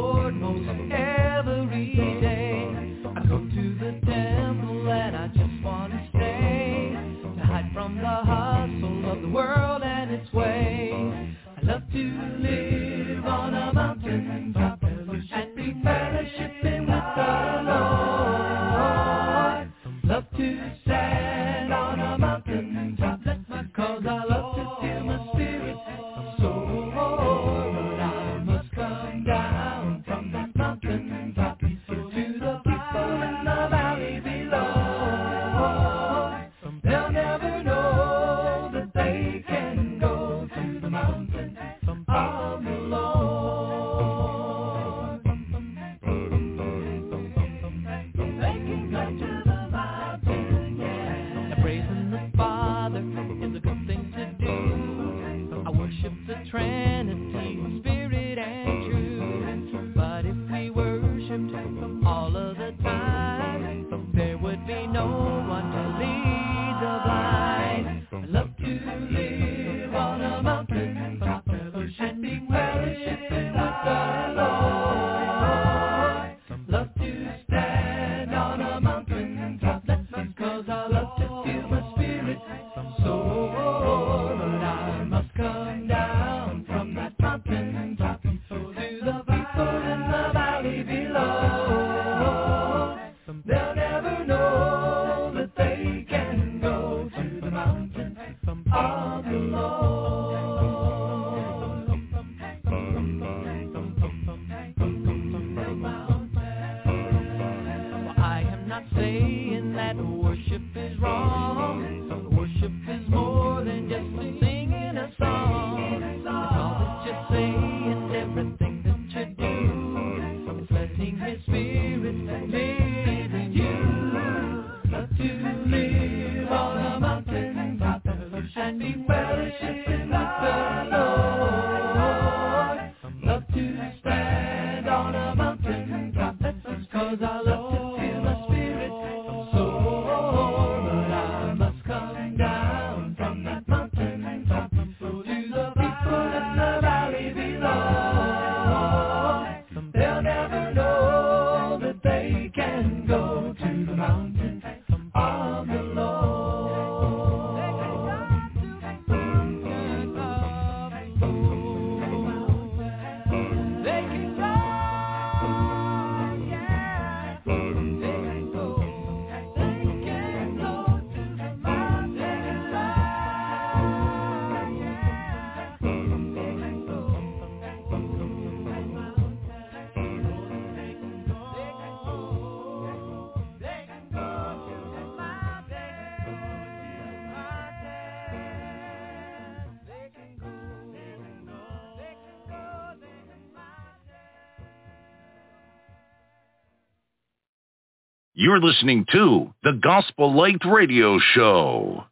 [198.40, 202.04] You're listening to the Gospel Light Radio Show.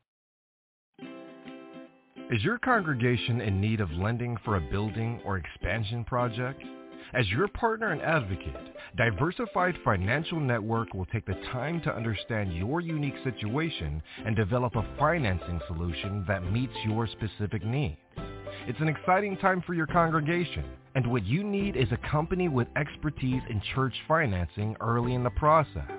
[2.31, 6.63] Is your congregation in need of lending for a building or expansion project?
[7.13, 8.57] As your partner and advocate,
[8.97, 14.95] Diversified Financial Network will take the time to understand your unique situation and develop a
[14.97, 17.99] financing solution that meets your specific needs.
[18.67, 20.65] It's an exciting time for your congregation,
[20.95, 25.29] and what you need is a company with expertise in church financing early in the
[25.29, 25.91] process.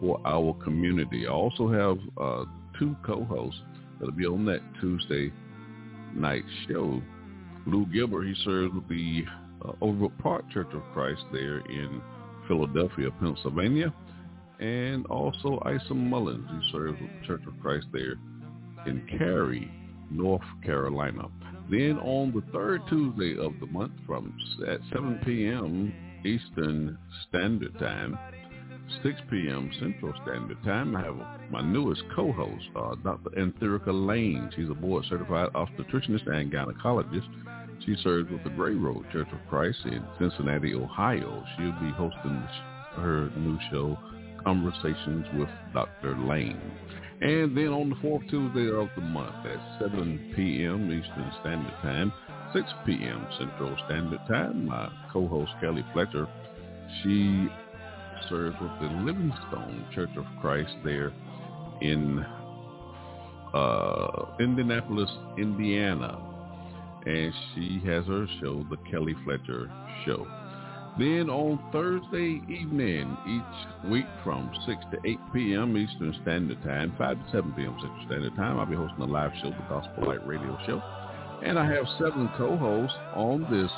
[0.00, 1.26] for our community.
[1.26, 2.44] I also have uh,
[2.78, 3.60] two co-hosts
[3.98, 5.32] that'll be on that Tuesday
[6.14, 7.00] night show.
[7.66, 9.24] Lou Gilbert, he serves with the
[9.64, 12.00] uh, Overbrook Park Church of Christ there in
[12.48, 13.92] Philadelphia, Pennsylvania.
[14.60, 18.14] And also Isa Mullins, he serves with the Church of Christ there
[18.86, 19.70] in Cary,
[20.10, 21.28] North Carolina.
[21.70, 24.32] Then on the third Tuesday of the month from
[24.68, 25.92] at 7 p.m.
[26.24, 26.96] Eastern
[27.28, 28.16] Standard Time,
[29.02, 29.70] 6 p.m.
[29.80, 31.16] Central Standard Time, I have
[31.50, 33.30] my newest co-host, uh, Dr.
[33.30, 34.50] Antherica Lane.
[34.54, 37.28] She's a board-certified obstetricianist and gynecologist.
[37.86, 41.44] She serves with the Gray Road Church of Christ in Cincinnati, Ohio.
[41.56, 42.42] She'll be hosting
[42.96, 43.96] her new show,
[44.42, 46.16] Conversations with Dr.
[46.18, 46.60] Lane.
[47.20, 50.90] And then on the fourth Tuesday of the month at 7 p.m.
[50.90, 52.12] Eastern Standard Time,
[52.52, 53.26] 6 p.m.
[53.38, 56.26] Central Standard Time, my co-host Kelly Fletcher,
[57.02, 57.48] she
[58.28, 61.12] serves with the Livingstone Church of Christ there
[61.80, 62.24] in
[63.54, 66.25] uh, Indianapolis, Indiana.
[67.06, 69.70] And she has her show, The Kelly Fletcher
[70.04, 70.26] Show.
[70.98, 75.76] Then on Thursday evening, each week from 6 to 8 p.m.
[75.76, 77.76] Eastern Standard Time, 5 to 7 p.m.
[77.80, 80.82] Central Standard Time, I'll be hosting a live show, the Gospel Light Radio Show.
[81.44, 83.70] And I have seven co-hosts on this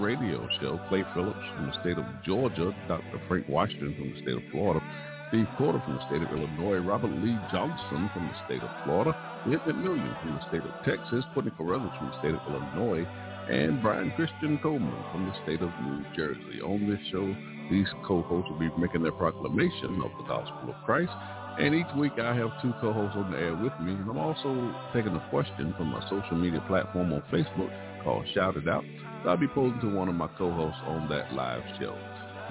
[0.00, 0.78] radio show.
[0.88, 3.20] Clay Phillips from the state of Georgia, Dr.
[3.26, 4.84] Frank Washington from the state of Florida,
[5.28, 9.16] Steve Porter from the state of Illinois, Robert Lee Johnson from the state of Florida,
[9.46, 13.06] Ed McMillion from the state of Texas, Courtney Carruthers from the state of Illinois,
[13.48, 16.60] and Brian Christian Coleman from the state of New Jersey.
[16.62, 17.24] On this show,
[17.70, 21.12] these co-hosts will be making their proclamation of the gospel of Christ.
[21.58, 23.92] And each week I have two co-hosts on the air with me.
[23.92, 24.50] And I'm also
[24.92, 27.70] taking a question from my social media platform on Facebook
[28.02, 28.84] called Shout It Out.
[29.22, 31.96] So I'll be posing to one of my co-hosts on that live show.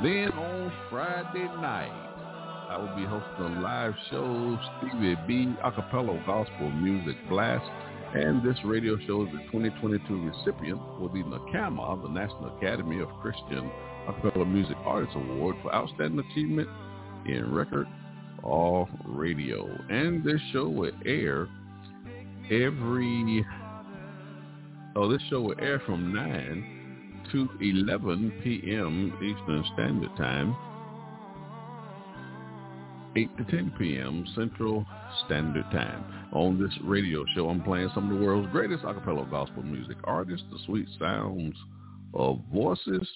[0.02, 2.15] Then on Friday night,
[2.70, 7.64] I will be hosting a live show, Stevie B Acapella Gospel Music Blast.
[8.16, 13.10] And this radio show is the 2022 recipient for the NACAMA, the National Academy of
[13.22, 13.70] Christian
[14.08, 16.68] Acapella Music Artists Award for Outstanding Achievement
[17.28, 17.88] in Record
[18.42, 19.68] or Radio.
[19.90, 21.48] And this show will air
[22.46, 23.46] every,
[24.96, 29.14] oh, this show will air from 9 to 11 p.m.
[29.22, 30.56] Eastern Standard Time
[33.16, 34.26] 8 to 10 p.m.
[34.36, 34.86] Central
[35.26, 36.04] Standard Time.
[36.34, 40.46] On this radio show, I'm playing some of the world's greatest acapella gospel music artists,
[40.52, 41.56] the sweet sounds
[42.14, 43.08] of voices,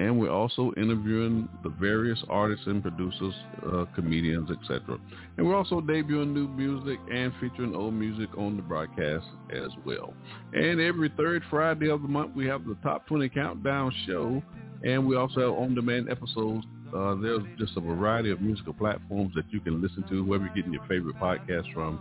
[0.00, 3.34] and we're also interviewing the various artists and producers,
[3.70, 4.98] uh, comedians, etc.
[5.36, 10.14] And we're also debuting new music and featuring old music on the broadcast as well.
[10.54, 14.42] And every third Friday of the month, we have the Top 20 Countdown show,
[14.84, 16.64] and we also have on-demand episodes
[16.94, 20.54] uh, there's just a variety of musical platforms that you can listen to, wherever you're
[20.54, 22.00] getting your favorite podcast from.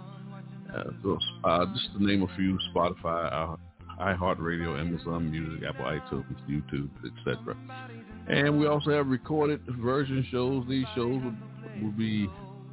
[0.75, 3.55] Uh, so, uh, just to name a few, Spotify, uh,
[4.01, 7.55] iHeartRadio, Amazon Music, Apple iTunes, YouTube, etc.
[8.27, 10.65] And we also have recorded version shows.
[10.69, 11.35] These shows will,
[11.81, 12.29] will be,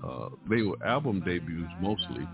[0.06, 2.28] uh, they were album debuts mostly.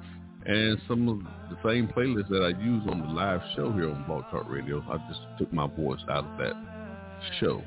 [0.44, 4.04] And some of the same playlists that I use on the live show here on
[4.06, 6.54] Blog Talk Radio, I just took my voice out of that
[7.38, 7.62] show.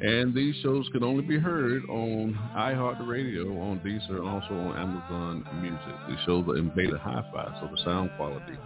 [0.00, 5.44] And these shows can only be heard on iHeartRadio, on Deezer, and also on Amazon
[5.60, 5.96] Music.
[6.08, 8.56] These shows are in beta hi-fi, so the sound quality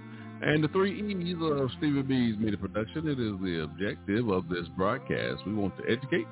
[0.45, 4.68] And the three E's of Stevie B's media production, it is the objective of this
[4.76, 5.45] broadcast.
[5.45, 6.28] We want to educate,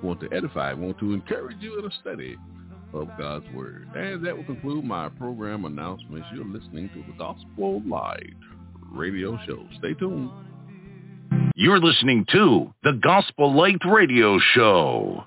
[0.00, 2.36] we want to edify, we want to encourage you in a study
[2.94, 3.88] of God's Word.
[3.96, 6.28] And that will conclude my program announcements.
[6.32, 8.36] You're listening to the Gospel Light
[8.92, 9.66] radio show.
[9.78, 10.30] Stay tuned.
[11.56, 15.24] You're listening to the Gospel Light Radio Show.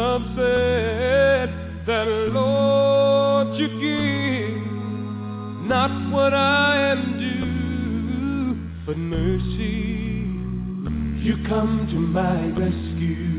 [0.00, 1.50] Absurd
[1.86, 4.60] that, Lord, you give
[5.68, 8.56] not what I am due,
[8.86, 10.00] but mercy.
[11.22, 13.30] You come to my rescue.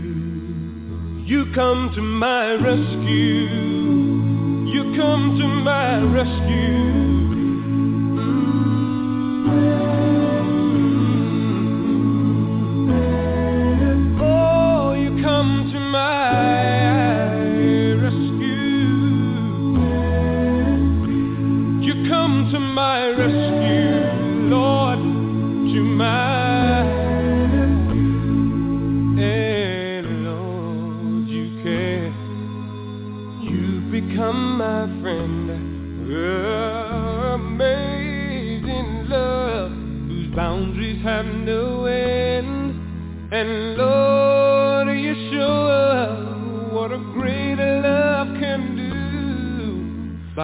[1.25, 3.49] You come to my rescue.
[4.71, 6.91] You come to my rescue.
[9.47, 9.90] Oh,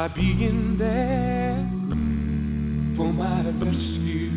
[0.08, 1.56] by being there
[2.96, 4.32] for my rescue.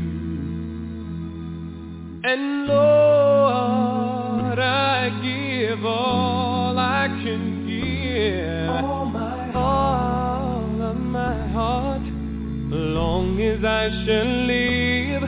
[2.25, 13.41] And Lord, I give all I can give, all, my all of my heart, long
[13.41, 15.23] as I shall live.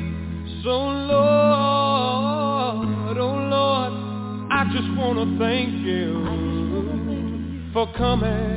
[0.64, 0.76] So
[1.10, 1.18] Lord,
[3.18, 3.92] oh Lord,
[4.50, 6.10] I just want to thank you
[7.72, 8.51] for coming,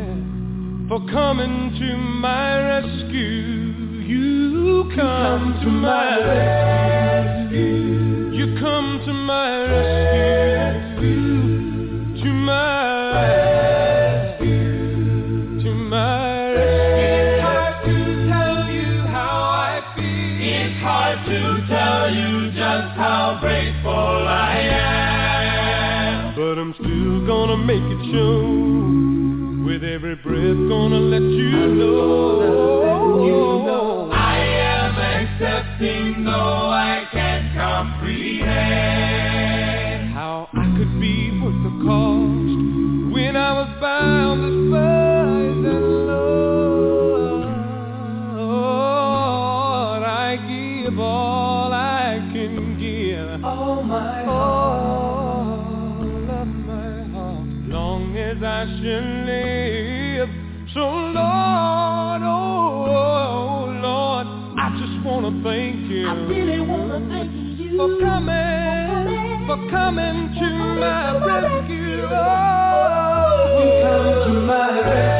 [1.12, 3.74] coming to my rescue.
[4.06, 7.35] You come to my rescue.
[30.36, 32.95] Breath, gonna let you know.
[68.00, 70.50] Coming, for coming to
[70.80, 72.08] my rescue.
[72.12, 75.15] Oh, You come to my rescue.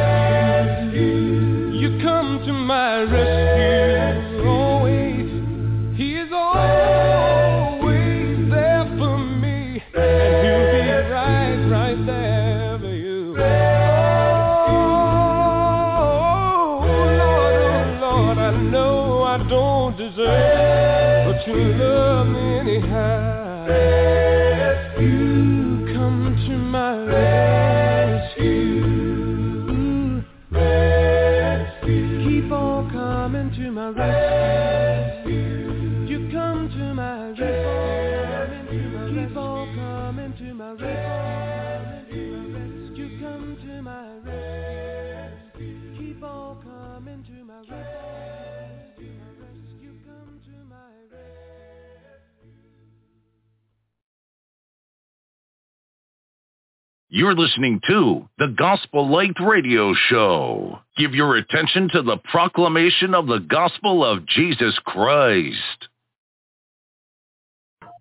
[57.16, 60.80] You're listening to the Gospel Light Radio Show.
[60.98, 65.88] Give your attention to the proclamation of the gospel of Jesus Christ.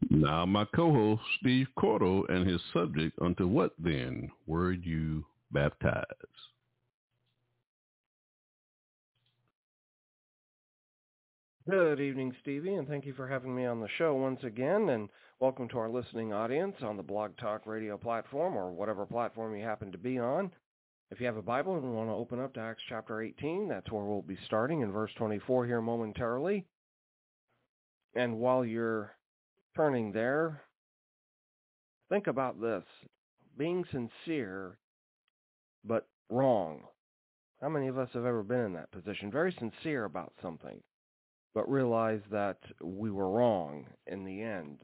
[0.09, 6.03] Now my co-host Steve Cordle and his subject, unto what then were you baptized?
[11.69, 14.89] Good evening, Stevie, and thank you for having me on the show once again.
[14.89, 15.07] And
[15.39, 19.63] welcome to our listening audience on the Blog Talk Radio platform or whatever platform you
[19.63, 20.49] happen to be on.
[21.11, 23.91] If you have a Bible and want to open up to Acts chapter 18, that's
[23.91, 26.65] where we'll be starting in verse 24 here momentarily.
[28.15, 29.11] And while you're
[29.75, 30.61] turning there,
[32.09, 32.83] think about this
[33.57, 34.77] being sincere,
[35.83, 36.83] but wrong.
[37.61, 39.31] How many of us have ever been in that position?
[39.31, 40.81] Very sincere about something
[41.55, 44.77] but realize that we were wrong in the end.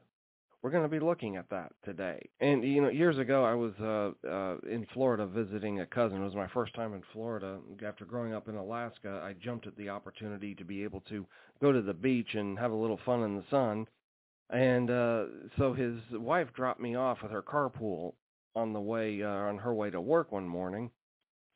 [0.62, 2.30] We're going to be looking at that today.
[2.40, 6.22] And you know, years ago, I was uh, uh, in Florida visiting a cousin.
[6.22, 7.58] It was my first time in Florida.
[7.86, 11.26] After growing up in Alaska, I jumped at the opportunity to be able to
[11.62, 13.88] go to the beach and have a little fun in the sun.
[14.52, 15.26] And uh,
[15.58, 18.14] so his wife dropped me off with her carpool
[18.56, 20.92] on the way uh, on her way to work one morning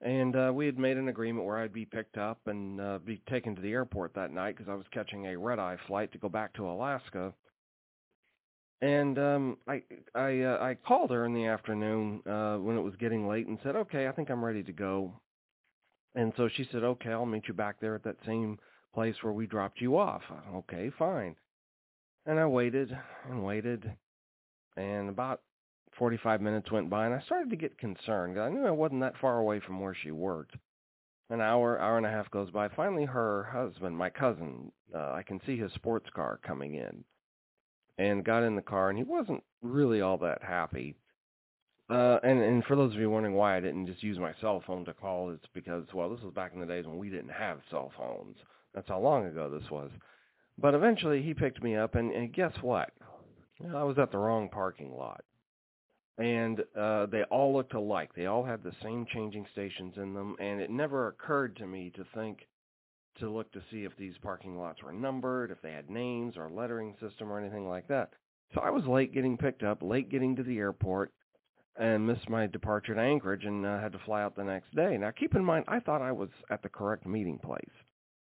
[0.02, 3.22] and uh, we had made an agreement where I'd be picked up and uh, be
[3.30, 6.18] taken to the airport that night because I was catching a red eye flight to
[6.18, 7.34] go back to Alaska.
[8.82, 9.84] And um, I
[10.14, 13.58] I uh, I called her in the afternoon uh, when it was getting late and
[13.64, 15.14] said, "Okay, I think I'm ready to go."
[16.14, 18.60] And so she said, "Okay, I'll meet you back there at that same
[18.94, 20.22] place where we dropped you off."
[20.54, 21.36] Okay, fine.
[22.26, 22.96] And I waited
[23.30, 23.92] and waited,
[24.78, 25.42] and about
[25.98, 28.40] 45 minutes went by, and I started to get concerned.
[28.40, 30.56] I knew I wasn't that far away from where she worked.
[31.30, 32.68] An hour, hour and a half goes by.
[32.70, 37.04] Finally, her husband, my cousin, uh, I can see his sports car coming in,
[37.98, 40.96] and got in the car, and he wasn't really all that happy.
[41.90, 44.64] Uh, and and for those of you wondering why I didn't just use my cell
[44.66, 47.30] phone to call, it's because well, this was back in the days when we didn't
[47.30, 48.38] have cell phones.
[48.74, 49.92] That's how long ago this was.
[50.58, 52.92] But eventually, he picked me up, and, and guess what?
[53.74, 55.24] I was at the wrong parking lot
[56.18, 58.12] and uh, they all looked alike.
[58.16, 61.92] They all had the same changing stations in them, and it never occurred to me
[61.96, 62.48] to think
[63.20, 66.50] to look to see if these parking lots were numbered, if they had names or
[66.50, 68.14] lettering system or anything like that.
[68.54, 71.12] So I was late getting picked up, late getting to the airport,
[71.78, 74.98] and missed my departure to Anchorage and uh, had to fly out the next day.
[74.98, 77.64] Now keep in mind, I thought I was at the correct meeting place,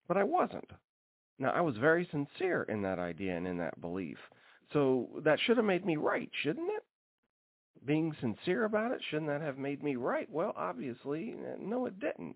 [0.07, 0.69] but I wasn't.
[1.39, 4.17] Now I was very sincere in that idea and in that belief.
[4.73, 6.83] So that should have made me right, shouldn't it?
[7.85, 10.29] being sincere about it, shouldn't that have made me right?
[10.29, 12.35] Well, obviously, no, it didn't.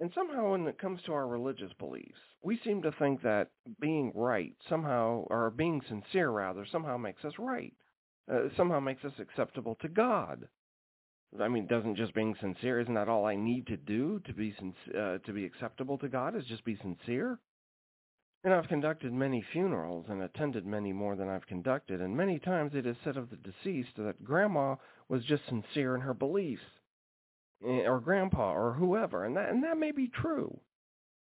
[0.00, 4.12] And somehow when it comes to our religious beliefs, we seem to think that being
[4.14, 7.74] right somehow, or being sincere rather, somehow makes us right.
[8.30, 10.48] Uh, somehow makes us acceptable to God.
[11.38, 14.54] I mean, doesn't just being sincere, isn't that all I need to do to be
[14.98, 17.38] uh, to be acceptable to God is just be sincere?
[18.42, 22.74] And I've conducted many funerals and attended many more than I've conducted, and many times
[22.74, 24.76] it is said of the deceased that grandma
[25.08, 26.79] was just sincere in her beliefs,
[27.62, 30.58] or grandpa, or whoever, and that, and that may be true.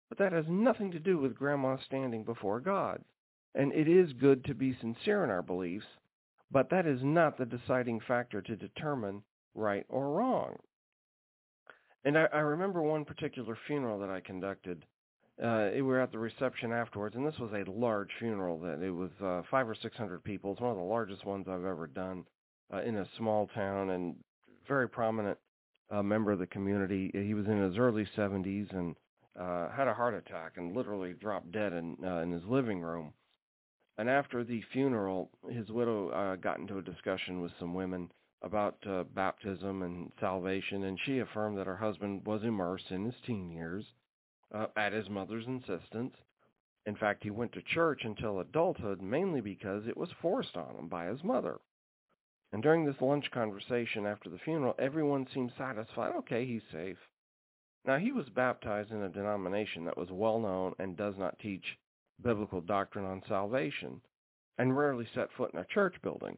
[0.10, 3.04] But that has nothing to do with grandma standing before God.
[3.56, 5.86] And it is good to be sincere in our beliefs,
[6.52, 9.24] but that is not the deciding factor to determine
[9.56, 10.58] right or wrong.
[12.06, 14.86] And I, I remember one particular funeral that I conducted.
[15.44, 18.60] Uh, we were at the reception afterwards, and this was a large funeral.
[18.60, 20.52] That it was uh, five or six hundred people.
[20.52, 22.24] It's one of the largest ones I've ever done
[22.74, 24.16] uh, in a small town, and
[24.68, 25.38] very prominent
[25.90, 27.12] uh, member of the community.
[27.14, 28.96] He was in his early seventies and
[29.40, 33.14] uh, had a heart attack and literally dropped dead in uh, in his living room.
[33.98, 38.12] And after the funeral, his widow uh, got into a discussion with some women
[38.44, 43.16] about uh, baptism and salvation, and she affirmed that her husband was immersed in his
[43.26, 43.84] teen years
[44.54, 46.14] uh, at his mother's insistence.
[46.86, 50.88] In fact, he went to church until adulthood mainly because it was forced on him
[50.88, 51.60] by his mother.
[52.54, 56.14] And during this lunch conversation after the funeral, everyone seemed satisfied.
[56.16, 56.98] Okay, he's safe.
[57.86, 61.78] Now, he was baptized in a denomination that was well known and does not teach
[62.22, 64.02] biblical doctrine on salvation
[64.58, 66.38] and rarely set foot in a church building.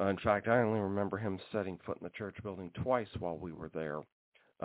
[0.00, 3.38] Uh, in fact, I only remember him setting foot in the church building twice while
[3.38, 4.00] we were there.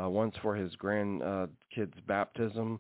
[0.02, 2.80] Uh, once for his grandkid's uh, baptism,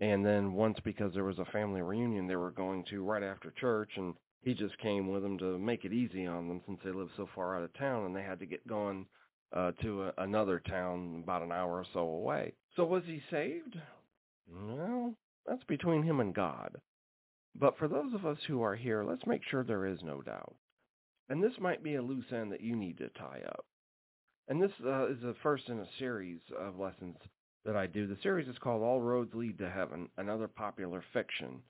[0.00, 3.50] and then once because there was a family reunion they were going to right after
[3.52, 6.90] church, and he just came with them to make it easy on them since they
[6.90, 9.06] lived so far out of town and they had to get going
[9.54, 12.52] uh, to a, another town about an hour or so away.
[12.76, 13.76] So was he saved?
[14.50, 15.14] Well,
[15.46, 16.76] that's between him and God.
[17.54, 20.54] But for those of us who are here, let's make sure there is no doubt.
[21.28, 23.64] And this might be a loose end that you need to tie up.
[24.48, 27.16] And this uh, is the first in a series of lessons
[27.64, 28.06] that I do.
[28.06, 31.62] The series is called All Roads Lead to Heaven, another popular fiction.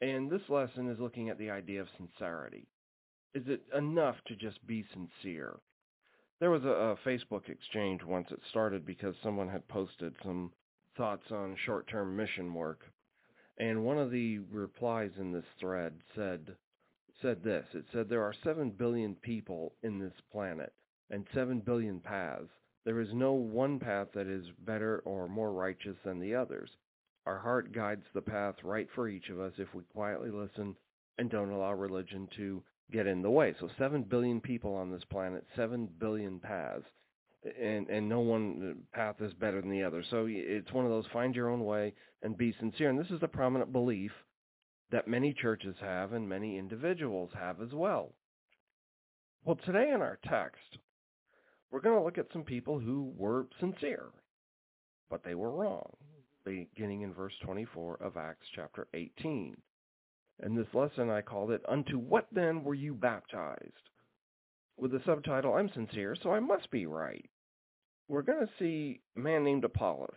[0.00, 2.68] And this lesson is looking at the idea of sincerity.
[3.34, 5.58] Is it enough to just be sincere?
[6.38, 8.30] There was a, a Facebook exchange once.
[8.30, 10.52] It started because someone had posted some
[10.96, 12.80] thoughts on short-term mission work.
[13.58, 16.56] And one of the replies in this thread said,
[17.22, 17.64] said this.
[17.72, 20.74] It said there are 7 billion people in this planet
[21.10, 22.50] and 7 billion paths.
[22.84, 26.70] There is no one path that is better or more righteous than the others.
[27.26, 30.76] Our heart guides the path right for each of us if we quietly listen
[31.18, 32.62] and don't allow religion to
[32.92, 33.54] get in the way.
[33.58, 36.84] So 7 billion people on this planet, 7 billion paths.
[37.60, 40.02] And and no one uh, path is better than the other.
[40.10, 42.90] So it's one of those find your own way and be sincere.
[42.90, 44.10] And this is a prominent belief
[44.90, 48.12] that many churches have and many individuals have as well.
[49.44, 50.78] Well, today in our text,
[51.70, 54.06] we're going to look at some people who were sincere,
[55.08, 55.92] but they were wrong,
[56.46, 59.56] beginning in verse 24 of Acts chapter 18.
[60.44, 63.72] In this lesson I called it, Unto What Then Were You Baptized?
[64.78, 67.28] With the subtitle, I'm sincere, so I must be right.
[68.08, 70.14] We're going to see a man named Apollos,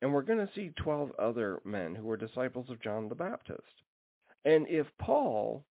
[0.00, 3.60] and we're going to see 12 other men who were disciples of John the Baptist.
[4.46, 5.64] And if Paul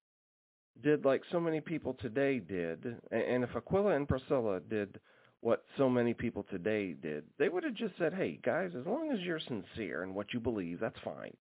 [0.84, 5.00] did like so many people today did, and if Aquila and Priscilla did
[5.46, 9.12] what so many people today did, they would have just said, hey, guys, as long
[9.12, 11.38] as you're sincere in what you believe, that's fine.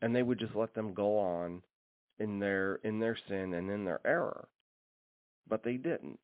[0.00, 1.62] And they would just let them go on
[2.20, 4.46] in their in their sin and in their error.
[5.48, 6.20] But they didn't.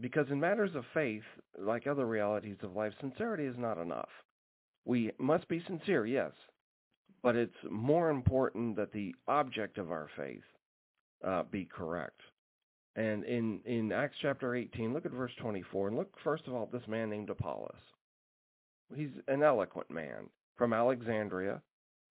[0.00, 1.24] Because in matters of faith,
[1.58, 4.08] like other realities of life, sincerity is not enough.
[4.86, 6.32] We must be sincere, yes,
[7.22, 10.44] but it's more important that the object of our faith
[11.22, 12.22] uh, be correct.
[12.96, 16.64] And in, in Acts chapter 18, look at verse 24, and look first of all
[16.64, 17.72] at this man named Apollos.
[18.94, 21.62] He's an eloquent man from Alexandria,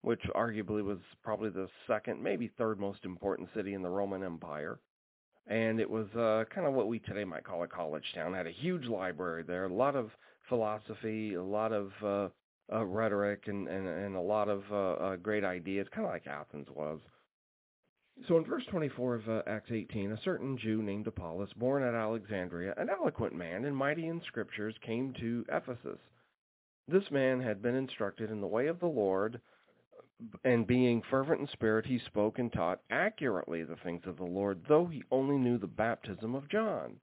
[0.02, 4.78] which arguably was probably the second, maybe third most important city in the Roman Empire
[5.48, 8.34] and it was uh, kind of what we today might call a college town.
[8.34, 10.10] It had a huge library there, a lot of
[10.48, 12.28] philosophy, a lot of uh,
[12.74, 16.26] uh, rhetoric, and, and, and a lot of uh, uh, great ideas, kind of like
[16.26, 17.00] Athens was.
[18.26, 21.94] So in verse 24 of uh, Acts 18, a certain Jew named Apollos, born at
[21.94, 26.00] Alexandria, an eloquent man and mighty in scriptures, came to Ephesus.
[26.88, 29.40] This man had been instructed in the way of the Lord,
[30.42, 34.64] and being fervent in spirit, he spoke and taught accurately the things of the Lord,
[34.68, 36.96] though he only knew the baptism of John.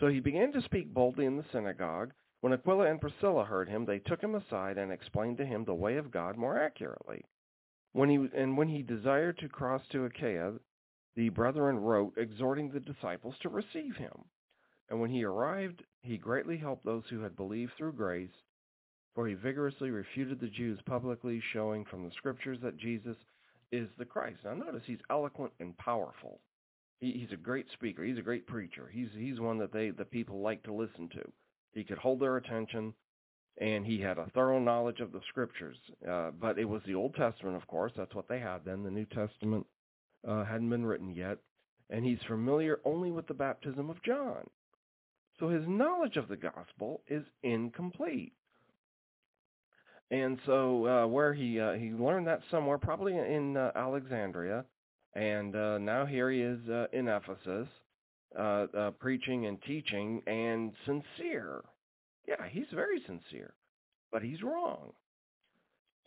[0.00, 2.12] So he began to speak boldly in the synagogue.
[2.40, 5.74] When Aquila and Priscilla heard him, they took him aside and explained to him the
[5.74, 7.24] way of God more accurately.
[7.96, 10.52] When he, and when he desired to cross to Achaia,
[11.14, 14.26] the brethren wrote, exhorting the disciples to receive him.
[14.90, 18.28] And when he arrived, he greatly helped those who had believed through grace,
[19.14, 23.16] for he vigorously refuted the Jews publicly, showing from the scriptures that Jesus
[23.72, 24.40] is the Christ.
[24.44, 26.40] Now notice he's eloquent and powerful.
[27.00, 28.04] He, he's a great speaker.
[28.04, 28.90] He's a great preacher.
[28.92, 31.32] He's he's one that they the people like to listen to.
[31.72, 32.92] He could hold their attention,
[33.58, 35.76] and he had a thorough knowledge of the scriptures.
[36.08, 37.92] Uh, but it was the Old Testament, of course.
[37.96, 38.82] That's what they had then.
[38.82, 39.66] The New Testament
[40.26, 41.38] uh, hadn't been written yet,
[41.90, 44.44] and he's familiar only with the baptism of John.
[45.38, 48.32] So his knowledge of the gospel is incomplete.
[50.10, 54.64] And so uh, where he uh, he learned that somewhere, probably in uh, Alexandria,
[55.14, 57.66] and uh, now here he is uh, in Ephesus,
[58.38, 61.62] uh, preaching and teaching and sincere.
[62.26, 63.54] Yeah, he's very sincere,
[64.10, 64.92] but he's wrong.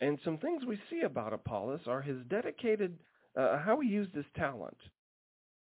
[0.00, 2.98] And some things we see about Apollos are his dedicated,
[3.36, 4.76] uh, how he used his talent.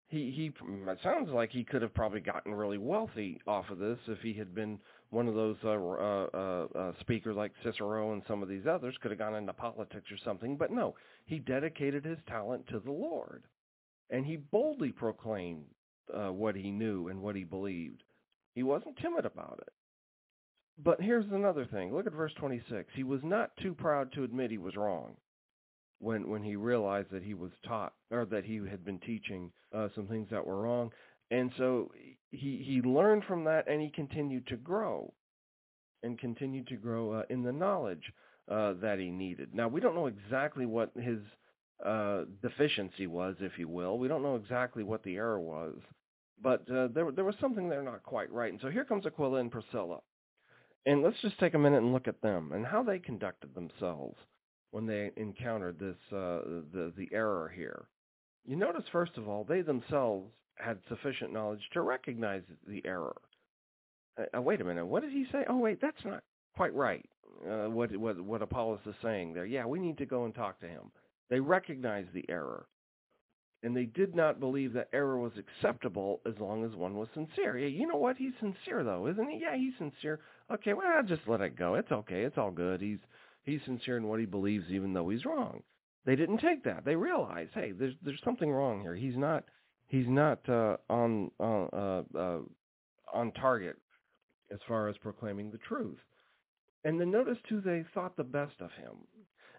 [0.10, 0.54] He he
[0.90, 4.34] it sounds like he could have probably gotten really wealthy off of this if he
[4.34, 4.80] had been
[5.10, 8.96] one of those uh, uh, uh, uh, speakers like Cicero and some of these others
[9.02, 10.56] could have gone into politics or something.
[10.56, 13.44] But no, he dedicated his talent to the Lord,
[14.10, 15.66] and he boldly proclaimed
[16.14, 18.04] uh, what he knew and what he believed.
[18.54, 19.74] He wasn't timid about it.
[20.84, 21.94] But here's another thing.
[21.94, 22.90] Look at verse 26.
[22.94, 25.16] He was not too proud to admit he was wrong
[26.00, 29.88] when when he realized that he was taught or that he had been teaching uh,
[29.96, 30.92] some things that were wrong.
[31.32, 31.92] And so
[32.32, 35.14] he he learned from that and he continued to grow
[36.04, 38.14] and continued to grow uh, in the knowledge
[38.50, 39.56] uh, that he needed.
[39.56, 41.20] Now we don't know exactly what his
[41.84, 43.98] uh, deficiency was, if you will.
[43.98, 45.76] We don't know exactly what the error was,
[46.42, 48.52] but uh, there there was something there not quite right.
[48.52, 50.00] And so here comes Aquila and Priscilla.
[50.88, 54.16] And let's just take a minute and look at them and how they conducted themselves
[54.72, 56.40] when they encountered this uh,
[56.74, 57.88] the the error here.
[58.46, 63.18] You notice first of all they themselves had sufficient knowledge to recognize the error.
[64.18, 65.44] Uh, uh, wait a minute, what did he say?
[65.50, 66.24] Oh wait, that's not
[66.56, 67.06] quite right.
[67.46, 69.46] Uh, what what what Apollos is saying there?
[69.46, 70.92] Yeah, we need to go and talk to him.
[71.30, 72.66] They recognized the error,
[73.62, 77.58] and they did not believe that error was acceptable as long as one was sincere.
[77.58, 78.16] Yeah, you know what?
[78.16, 79.40] He's sincere though, isn't he?
[79.42, 80.22] Yeah, he's sincere.
[80.52, 81.76] Okay, well, I'll just let it go.
[81.76, 82.22] It's okay.
[82.22, 82.82] It's all good.
[82.82, 83.00] He's
[83.44, 85.62] he's sincere in what he believes, even though he's wrong.
[86.06, 86.86] They didn't take that.
[86.86, 88.96] They realized, hey, there's there's something wrong here.
[88.96, 89.44] He's not
[89.88, 92.40] he's not uh, on uh, uh,
[93.14, 93.78] on target
[94.52, 96.00] as far as proclaiming the truth.
[96.86, 98.96] And then notice too, they thought the best of him.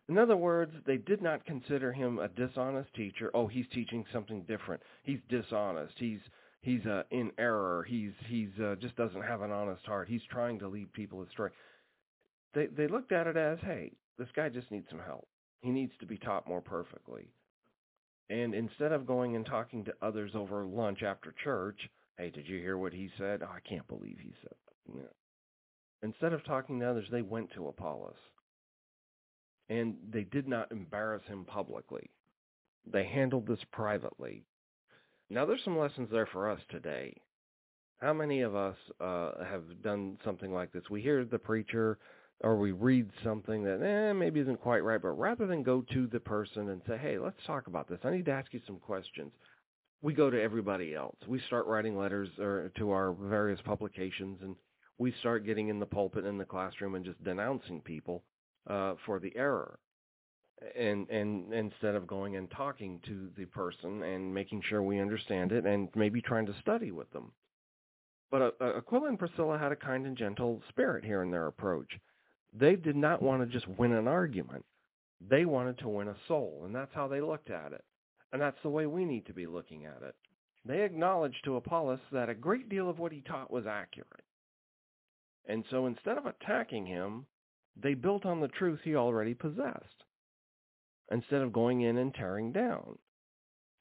[0.08, 3.30] In other words, they did not consider him a dishonest teacher.
[3.34, 4.82] Oh, he's teaching something different.
[5.02, 5.92] He's dishonest.
[5.98, 6.20] He's
[6.68, 7.84] he's uh, in error.
[7.88, 10.08] He's he's uh, just doesn't have an honest heart.
[10.08, 11.50] He's trying to lead people astray.
[12.54, 15.26] They they looked at it as, hey, this guy just needs some help.
[15.60, 17.32] He needs to be taught more perfectly.
[18.30, 21.80] And instead of going and talking to others over lunch after church,
[22.18, 23.40] hey, did you hear what he said?
[23.42, 25.12] Oh, I can't believe he said that.
[26.02, 28.14] Instead of talking to others, they went to Apollos.
[29.70, 32.10] And they did not embarrass him publicly.
[32.90, 34.44] They handled this privately.
[35.30, 37.14] Now, there's some lessons there for us today.
[37.98, 40.84] How many of us uh, have done something like this?
[40.90, 41.98] We hear the preacher
[42.40, 46.06] or we read something that eh, maybe isn't quite right, but rather than go to
[46.06, 47.98] the person and say, hey, let's talk about this.
[48.04, 49.32] I need to ask you some questions.
[50.02, 51.16] We go to everybody else.
[51.26, 54.54] We start writing letters or to our various publications, and
[54.98, 58.22] we start getting in the pulpit in the classroom and just denouncing people
[58.68, 59.80] uh, for the error.
[60.76, 65.52] And and instead of going and talking to the person and making sure we understand
[65.52, 67.32] it and maybe trying to study with them.
[68.30, 71.88] But uh, Aquila and Priscilla had a kind and gentle spirit here in their approach
[72.52, 74.64] they did not want to just win an argument.
[75.20, 77.84] They wanted to win a soul, and that's how they looked at it.
[78.32, 80.14] And that's the way we need to be looking at it.
[80.64, 84.24] They acknowledged to Apollos that a great deal of what he taught was accurate.
[85.46, 87.26] And so instead of attacking him,
[87.80, 90.04] they built on the truth he already possessed
[91.10, 92.98] instead of going in and tearing down.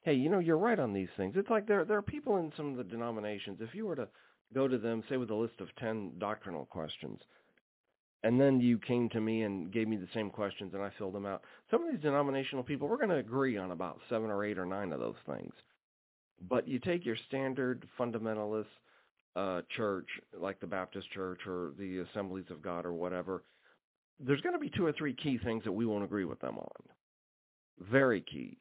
[0.02, 1.34] Hey, you know, you're right on these things.
[1.36, 4.08] It's like there there are people in some of the denominations, if you were to
[4.54, 7.20] go to them, say with a list of 10 doctrinal questions,
[8.22, 11.14] and then you came to me and gave me the same questions and I filled
[11.14, 11.42] them out.
[11.70, 14.66] Some of these denominational people, we're going to agree on about seven or eight or
[14.66, 15.52] nine of those things.
[16.48, 18.66] But you take your standard fundamentalist
[19.36, 23.44] uh, church, like the Baptist church or the Assemblies of God or whatever,
[24.18, 26.58] there's going to be two or three key things that we won't agree with them
[26.58, 26.82] on.
[27.90, 28.58] Very key.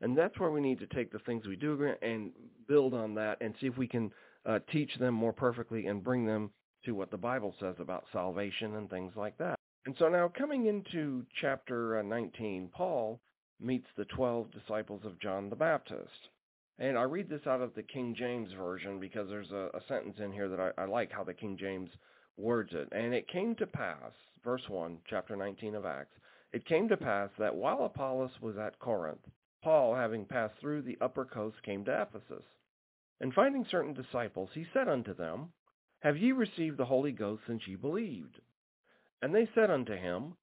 [0.00, 2.30] And that's where we need to take the things we do and
[2.68, 4.10] build on that and see if we can
[4.44, 6.50] uh, teach them more perfectly and bring them
[6.84, 9.58] to what the Bible says about salvation and things like that.
[9.86, 13.20] And so now coming into chapter uh, 19, Paul
[13.60, 16.28] meets the 12 disciples of John the Baptist.
[16.78, 20.16] And I read this out of the King James Version because there's a, a sentence
[20.18, 21.90] in here that I, I like how the King James
[22.36, 22.88] words it.
[22.92, 24.12] And it came to pass,
[24.42, 26.16] verse 1, chapter 19 of Acts,
[26.54, 29.26] it came to pass that while Apollos was at Corinth,
[29.60, 32.44] Paul, having passed through the upper coast, came to Ephesus.
[33.20, 35.52] And finding certain disciples, he said unto them,
[35.98, 38.40] Have ye received the Holy Ghost since ye believed?
[39.20, 40.36] And they said unto him,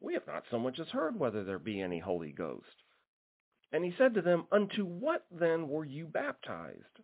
[0.00, 2.84] We have not so much as heard whether there be any Holy Ghost.
[3.72, 7.00] And he said to them, Unto what then were you baptized?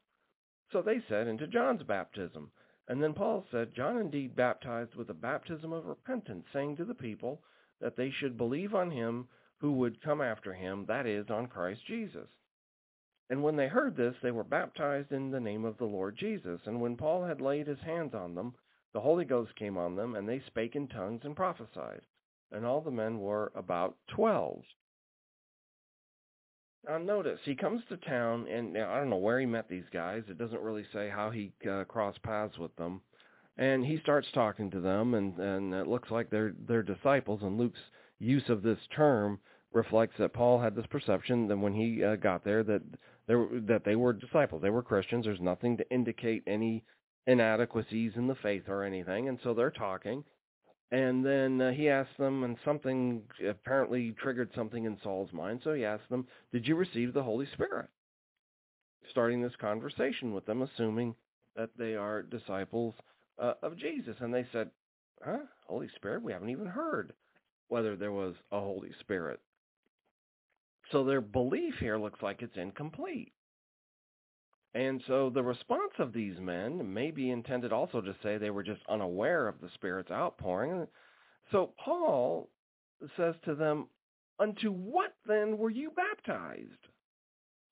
[0.71, 2.53] So they said, Into John's baptism.
[2.87, 6.95] And then Paul said, John indeed baptized with a baptism of repentance, saying to the
[6.95, 7.43] people
[7.83, 9.29] that they should believe on him
[9.59, 12.29] who would come after him, that is, on Christ Jesus.
[13.31, 16.61] And when they heard this, they were baptized in the name of the Lord Jesus.
[16.67, 18.55] And when Paul had laid his hands on them,
[18.93, 22.03] the Holy Ghost came on them, and they spake in tongues and prophesied.
[22.51, 24.63] And all the men were about twelve.
[26.87, 30.25] Now notice, he comes to town, and I don't know where he met these guys.
[30.29, 33.01] It doesn't really say how he uh, crossed paths with them.
[33.59, 37.41] And he starts talking to them, and, and it looks like they're, they're disciples.
[37.43, 37.79] And Luke's
[38.19, 39.39] use of this term
[39.73, 42.83] reflects that Paul had this perception that when he uh, got there that
[43.27, 45.25] there that they were disciples, they were Christians.
[45.25, 46.85] There's nothing to indicate any
[47.27, 50.25] inadequacies in the faith or anything, and so they're talking.
[50.91, 55.61] And then uh, he asked them, and something apparently triggered something in Saul's mind.
[55.65, 57.89] So he asked them, "Did you receive the Holy Spirit?"
[59.11, 61.15] Starting this conversation with them, assuming
[61.57, 62.95] that they are disciples
[63.39, 64.71] uh, of Jesus, and they said,
[65.23, 65.39] "Huh?
[65.67, 66.23] Holy Spirit?
[66.23, 67.13] We haven't even heard
[67.69, 69.41] whether there was a Holy Spirit."
[70.91, 73.33] So their belief here looks like it's incomplete.
[74.75, 78.63] And so the response of these men may be intended also to say they were
[78.63, 80.87] just unaware of the Spirit's outpouring.
[81.51, 82.49] So Paul
[83.17, 83.89] says to them,
[84.39, 86.89] Unto what then were you baptized?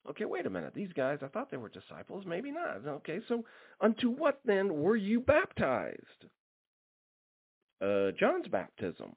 [0.09, 0.73] Okay, wait a minute.
[0.75, 2.25] These guys, I thought they were disciples.
[2.27, 2.87] Maybe not.
[2.87, 3.45] Okay, so
[3.81, 6.27] unto what then were you baptized?
[7.83, 9.15] Uh, John's baptism.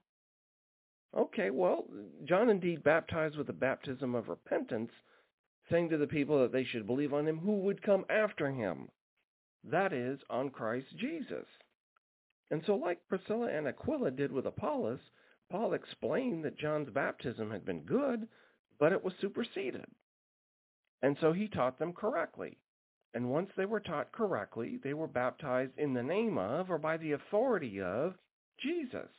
[1.16, 1.86] Okay, well,
[2.26, 4.92] John indeed baptized with the baptism of repentance,
[5.70, 8.90] saying to the people that they should believe on him who would come after him.
[9.64, 11.46] That is, on Christ Jesus.
[12.52, 15.00] And so like Priscilla and Aquila did with Apollos,
[15.50, 18.28] Paul explained that John's baptism had been good,
[18.80, 19.86] but it was superseded.
[21.04, 22.58] And so he taught them correctly.
[23.14, 26.98] And once they were taught correctly, they were baptized in the name of or by
[26.98, 28.16] the authority of
[28.60, 29.10] Jesus.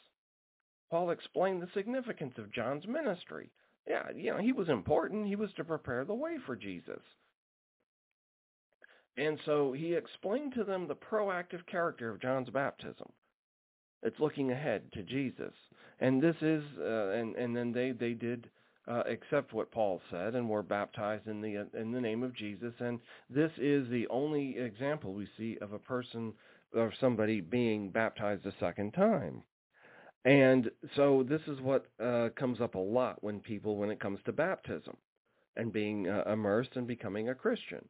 [0.91, 3.51] Paul explained the significance of John's ministry.
[3.87, 5.27] Yeah, you know, he was important.
[5.27, 7.03] He was to prepare the way for Jesus.
[9.17, 13.13] And so he explained to them the proactive character of John's baptism.
[14.03, 15.53] It's looking ahead to Jesus.
[16.01, 18.49] And this is, uh, and, and then they, they did
[18.87, 22.75] uh, accept what Paul said and were baptized in the, in the name of Jesus.
[22.81, 23.01] And
[23.31, 26.33] this is the only example we see of a person
[26.75, 29.43] or somebody being baptized a second time.
[30.25, 34.21] And so this is what uh, comes up a lot when people, when it comes
[34.25, 34.97] to baptism
[35.57, 37.87] and being uh, immersed and becoming a Christian.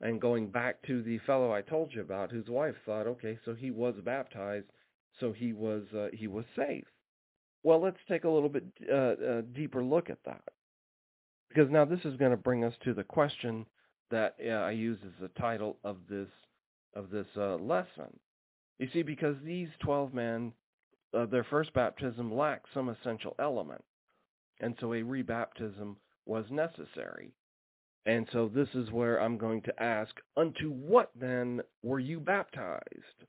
[0.00, 3.54] And going back to the fellow I told you about, whose wife thought, okay, so
[3.54, 4.66] he was baptized,
[5.20, 6.84] so he was uh, he was safe.
[7.66, 10.44] Well, let's take a little bit uh, uh, deeper look at that,
[11.48, 13.66] because now this is going to bring us to the question
[14.12, 16.28] that uh, I use as the title of this
[16.94, 18.20] of this uh, lesson.
[18.78, 20.52] You see, because these twelve men
[21.12, 23.82] uh, their first baptism lacked some essential element.
[24.60, 27.32] And so a rebaptism was necessary.
[28.06, 33.24] And so this is where I'm going to ask, unto what then were you baptized?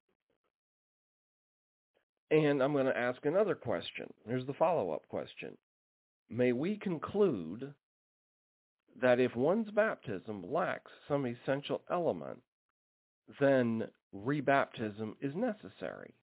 [2.29, 4.07] And I'm going to ask another question.
[4.27, 5.57] Here's the follow-up question.
[6.29, 7.73] May we conclude
[9.01, 12.39] that if one's baptism lacks some essential element,
[13.39, 13.83] then
[14.13, 16.13] rebaptism is necessary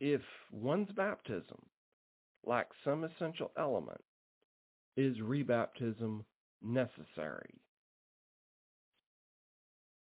[0.00, 0.20] if
[0.50, 1.58] one's baptism
[2.44, 4.02] lacks some essential element,
[4.96, 6.24] is rebaptism
[6.62, 7.54] necessary?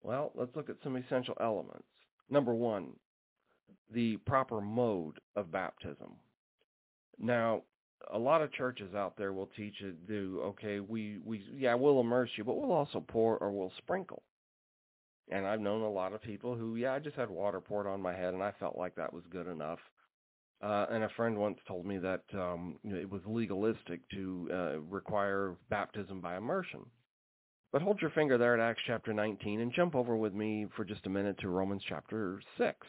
[0.02, 1.86] Well, let's look at some essential elements.
[2.28, 2.92] Number one,
[3.92, 6.16] the proper mode of baptism.
[7.18, 7.62] Now,
[8.12, 12.00] a lot of churches out there will teach it do okay, we we yeah, we'll
[12.00, 14.22] immerse you, but we'll also pour or we'll sprinkle.
[15.30, 18.00] And I've known a lot of people who, yeah, I just had water poured on
[18.00, 19.80] my head and I felt like that was good enough.
[20.62, 24.48] Uh, and a friend once told me that um, you know, it was legalistic to
[24.52, 26.80] uh, require baptism by immersion.
[27.72, 30.84] But hold your finger there at Acts chapter 19 and jump over with me for
[30.84, 32.86] just a minute to Romans chapter 6,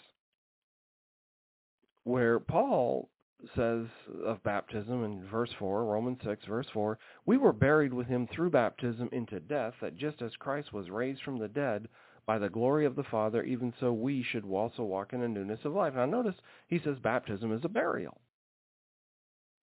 [2.03, 3.09] where Paul
[3.55, 3.85] says
[4.25, 8.49] of baptism in verse 4, Romans 6, verse 4, we were buried with him through
[8.49, 11.87] baptism into death, that just as Christ was raised from the dead
[12.25, 15.59] by the glory of the Father, even so we should also walk in a newness
[15.65, 15.93] of life.
[15.95, 16.35] Now notice
[16.67, 18.21] he says baptism is a burial.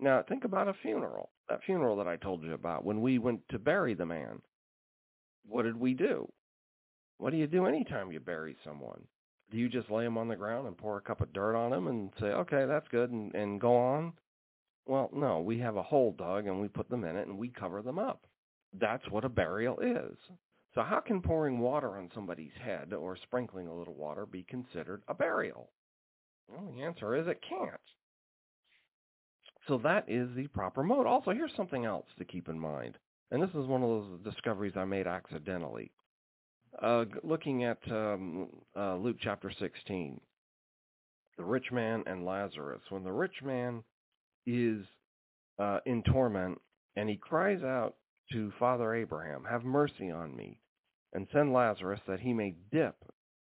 [0.00, 3.48] Now think about a funeral, that funeral that I told you about when we went
[3.50, 4.40] to bury the man.
[5.46, 6.28] What did we do?
[7.18, 9.02] What do you do anytime you bury someone?
[9.50, 11.70] Do you just lay them on the ground and pour a cup of dirt on
[11.70, 14.12] them and say, okay, that's good, and, and go on?
[14.86, 17.48] Well, no, we have a hole dug and we put them in it and we
[17.48, 18.26] cover them up.
[18.78, 20.16] That's what a burial is.
[20.74, 25.02] So how can pouring water on somebody's head or sprinkling a little water be considered
[25.08, 25.70] a burial?
[26.48, 27.80] Well, the answer is it can't.
[29.68, 31.06] So that is the proper mode.
[31.06, 32.98] Also, here's something else to keep in mind.
[33.34, 35.90] And this is one of those discoveries I made accidentally.
[36.80, 38.46] Uh, looking at um,
[38.76, 40.20] uh, Luke chapter 16,
[41.36, 42.80] the rich man and Lazarus.
[42.90, 43.82] When the rich man
[44.46, 44.86] is
[45.58, 46.60] uh, in torment
[46.94, 47.96] and he cries out
[48.30, 50.60] to Father Abraham, Have mercy on me,
[51.12, 52.94] and send Lazarus that he may dip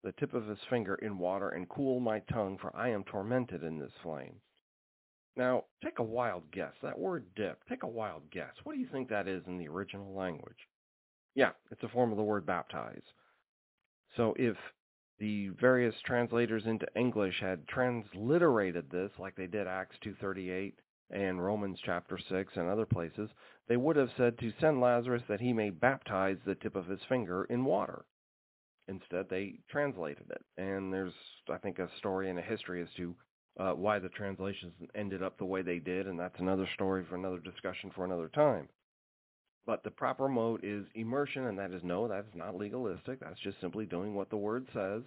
[0.04, 3.62] the tip of his finger in water and cool my tongue, for I am tormented
[3.62, 4.38] in this flame.
[5.36, 6.74] Now, take a wild guess.
[6.84, 8.54] That word dip, take a wild guess.
[8.64, 10.68] What do you think that is in the original language?
[11.36, 13.02] Yeah, it's a form of the word baptize.
[14.16, 14.56] So if
[15.20, 20.74] the various translators into English had transliterated this like they did Acts 2.38
[21.10, 23.30] and Romans chapter 6 and other places,
[23.68, 27.00] they would have said to send Lazarus that he may baptize the tip of his
[27.10, 28.06] finger in water.
[28.88, 30.44] Instead, they translated it.
[30.58, 31.14] And there's,
[31.50, 33.16] I think, a story and a history as to
[33.60, 37.16] uh, why the translations ended up the way they did, and that's another story for
[37.16, 38.68] another discussion for another time.
[39.66, 43.20] But the proper mode is immersion, and that is no, that is not legalistic.
[43.20, 45.04] That's just simply doing what the word says.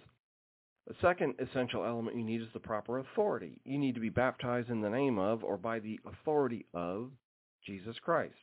[0.87, 3.59] The second essential element you need is the proper authority.
[3.65, 7.11] You need to be baptized in the name of or by the authority of
[7.65, 8.33] Jesus Christ.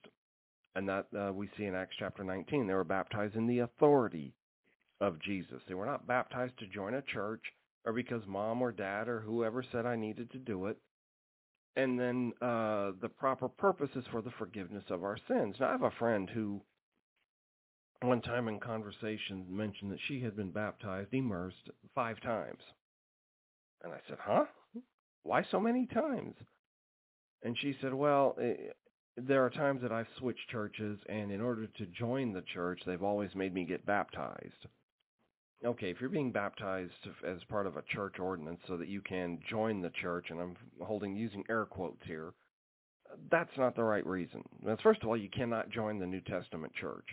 [0.76, 2.66] And that uh, we see in Acts chapter 19.
[2.66, 4.34] They were baptized in the authority
[5.00, 5.62] of Jesus.
[5.66, 7.42] They were not baptized to join a church
[7.84, 10.76] or because mom or dad or whoever said I needed to do it.
[11.76, 15.56] And then uh, the proper purpose is for the forgiveness of our sins.
[15.58, 16.62] Now, I have a friend who
[18.00, 22.60] one time in conversation mentioned that she had been baptized, immersed five times.
[23.82, 24.44] And I said, huh?
[25.22, 26.34] Why so many times?
[27.42, 28.72] And she said, well, it, eh,
[29.16, 33.02] there are times that I've switched churches, and in order to join the church, they've
[33.02, 34.66] always made me get baptized
[35.64, 36.92] okay, if you're being baptized
[37.26, 40.56] as part of a church ordinance so that you can join the church, and I'm
[40.80, 42.32] holding using air quotes here,
[43.30, 44.42] that's not the right reason.
[44.64, 47.06] That's first of all, you cannot join the New Testament church.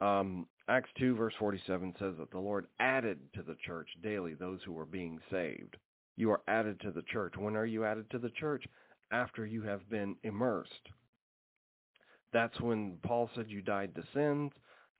[0.00, 4.60] Um, Acts 2 verse 47 says that the Lord added to the church daily those
[4.64, 5.76] who were being saved.
[6.16, 7.34] You are added to the church.
[7.36, 8.64] When are you added to the church?
[9.10, 10.72] After you have been immersed.
[12.32, 14.50] That's when Paul said you died to sins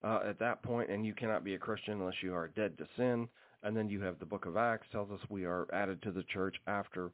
[0.05, 2.87] uh, at that point, and you cannot be a Christian unless you are dead to
[2.97, 3.29] sin.
[3.63, 6.25] And then you have the book of Acts tells us we are added to the
[6.25, 7.11] church after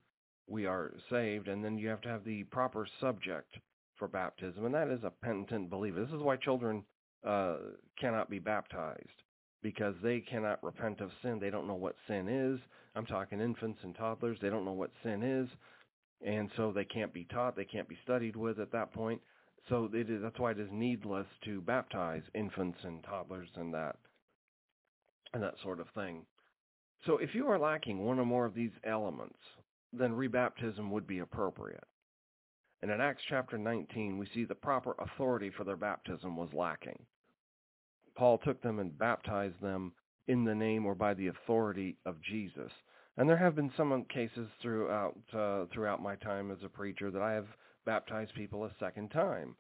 [0.49, 1.47] we are saved.
[1.47, 3.55] And then you have to have the proper subject
[3.97, 6.01] for baptism, and that is a penitent believer.
[6.01, 6.83] This is why children
[7.25, 7.57] uh,
[8.01, 9.07] cannot be baptized
[9.63, 11.39] because they cannot repent of sin.
[11.39, 12.59] They don't know what sin is.
[12.97, 14.39] I'm talking infants and toddlers.
[14.41, 15.49] They don't know what sin is.
[16.27, 17.57] And so they can't be taught.
[17.57, 19.21] They can't be studied with at that point.
[19.69, 23.97] So it is, that's why it is needless to baptize infants and toddlers and that
[25.33, 26.25] and that sort of thing.
[27.07, 29.39] So if you are lacking one or more of these elements,
[29.93, 31.85] then rebaptism would be appropriate.
[32.83, 36.99] And in Acts chapter 19, we see the proper authority for their baptism was lacking.
[38.17, 39.93] Paul took them and baptized them
[40.29, 42.73] in the name or by the authority of Jesus.
[43.17, 47.21] And there have been some cases throughout uh, throughout my time as a preacher that
[47.21, 47.49] I have
[47.85, 49.57] baptize people a second time.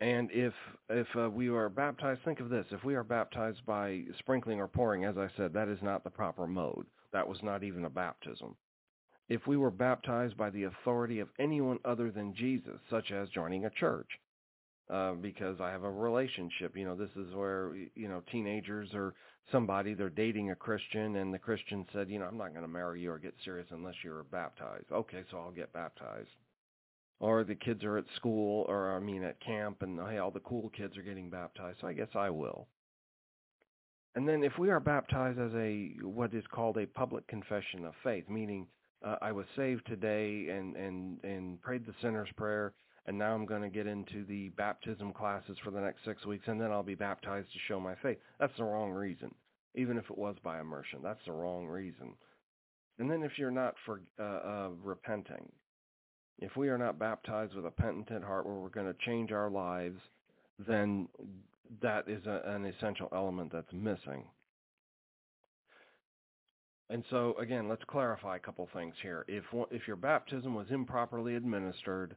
[0.00, 0.52] And if
[0.90, 4.68] if uh, we are baptized, think of this: if we are baptized by sprinkling or
[4.68, 6.86] pouring, as I said, that is not the proper mode.
[7.12, 8.56] That was not even a baptism.
[9.28, 13.64] If we were baptized by the authority of anyone other than Jesus, such as joining
[13.64, 14.08] a church,
[14.90, 16.76] uh, because I have a relationship.
[16.76, 19.14] You know, this is where you know teenagers or
[19.50, 22.68] somebody they're dating a Christian, and the Christian said, you know, I'm not going to
[22.68, 24.92] marry you or get serious unless you're baptized.
[24.92, 26.28] Okay, so I'll get baptized
[27.20, 30.40] or the kids are at school or I mean at camp and hey all the
[30.40, 32.68] cool kids are getting baptized so I guess I will.
[34.14, 37.94] And then if we are baptized as a what is called a public confession of
[38.02, 38.66] faith meaning
[39.04, 42.72] uh, I was saved today and and and prayed the sinner's prayer
[43.06, 46.48] and now I'm going to get into the baptism classes for the next 6 weeks
[46.48, 48.18] and then I'll be baptized to show my faith.
[48.40, 49.32] That's the wrong reason.
[49.74, 52.14] Even if it was by immersion, that's the wrong reason.
[52.98, 55.52] And then if you're not for uh, uh, repenting,
[56.38, 59.50] if we are not baptized with a penitent heart where we're going to change our
[59.50, 60.00] lives,
[60.66, 61.08] then
[61.82, 64.24] that is a, an essential element that's missing.
[66.88, 69.24] And so again, let's clarify a couple things here.
[69.26, 72.14] If if your baptism was improperly administered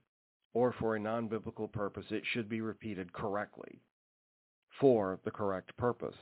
[0.53, 3.81] or for a non-biblical purpose, it should be repeated correctly
[4.79, 6.15] for the correct purpose.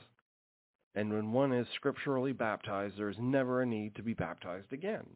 [0.94, 5.06] And when one is scripturally baptized, there is never a need to be baptized again.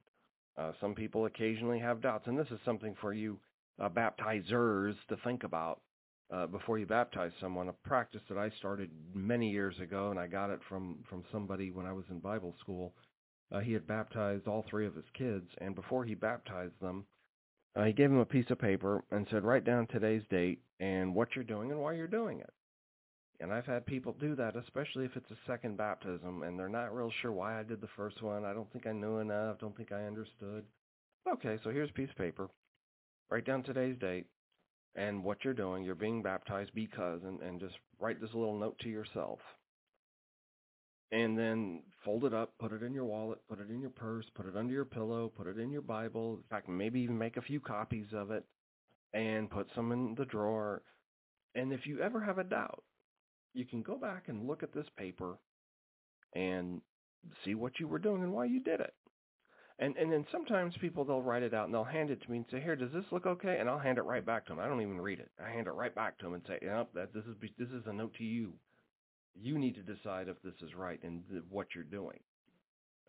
[0.56, 3.38] Uh, some people occasionally have doubts, and this is something for you
[3.80, 5.80] uh, baptizers to think about
[6.32, 7.68] uh, before you baptize someone.
[7.68, 11.70] A practice that I started many years ago, and I got it from from somebody
[11.70, 12.92] when I was in Bible school.
[13.50, 17.04] Uh, he had baptized all three of his kids, and before he baptized them,
[17.76, 21.14] uh, he gave them a piece of paper and said, "Write down today's date and
[21.14, 22.52] what you're doing and why you're doing it."
[23.42, 26.94] And I've had people do that, especially if it's a second baptism and they're not
[26.94, 28.44] real sure why I did the first one.
[28.44, 29.58] I don't think I knew enough.
[29.58, 30.62] Don't think I understood.
[31.28, 32.48] Okay, so here's a piece of paper.
[33.32, 34.26] Write down today's date
[34.94, 35.82] and what you're doing.
[35.82, 39.40] You're being baptized because, and, and just write this little note to yourself.
[41.10, 44.24] And then fold it up, put it in your wallet, put it in your purse,
[44.36, 46.34] put it under your pillow, put it in your Bible.
[46.34, 48.44] In fact, maybe even make a few copies of it
[49.12, 50.82] and put some in the drawer.
[51.56, 52.84] And if you ever have a doubt,
[53.54, 55.38] you can go back and look at this paper
[56.34, 56.80] and
[57.44, 58.94] see what you were doing and why you did it.
[59.78, 62.38] And and then sometimes people they'll write it out and they'll hand it to me
[62.38, 64.60] and say, "Here, does this look okay?" And I'll hand it right back to them.
[64.60, 65.30] I don't even read it.
[65.42, 67.86] I hand it right back to them and say, "Yep, that this is this is
[67.86, 68.52] a note to you.
[69.34, 72.20] You need to decide if this is right and th- what you're doing."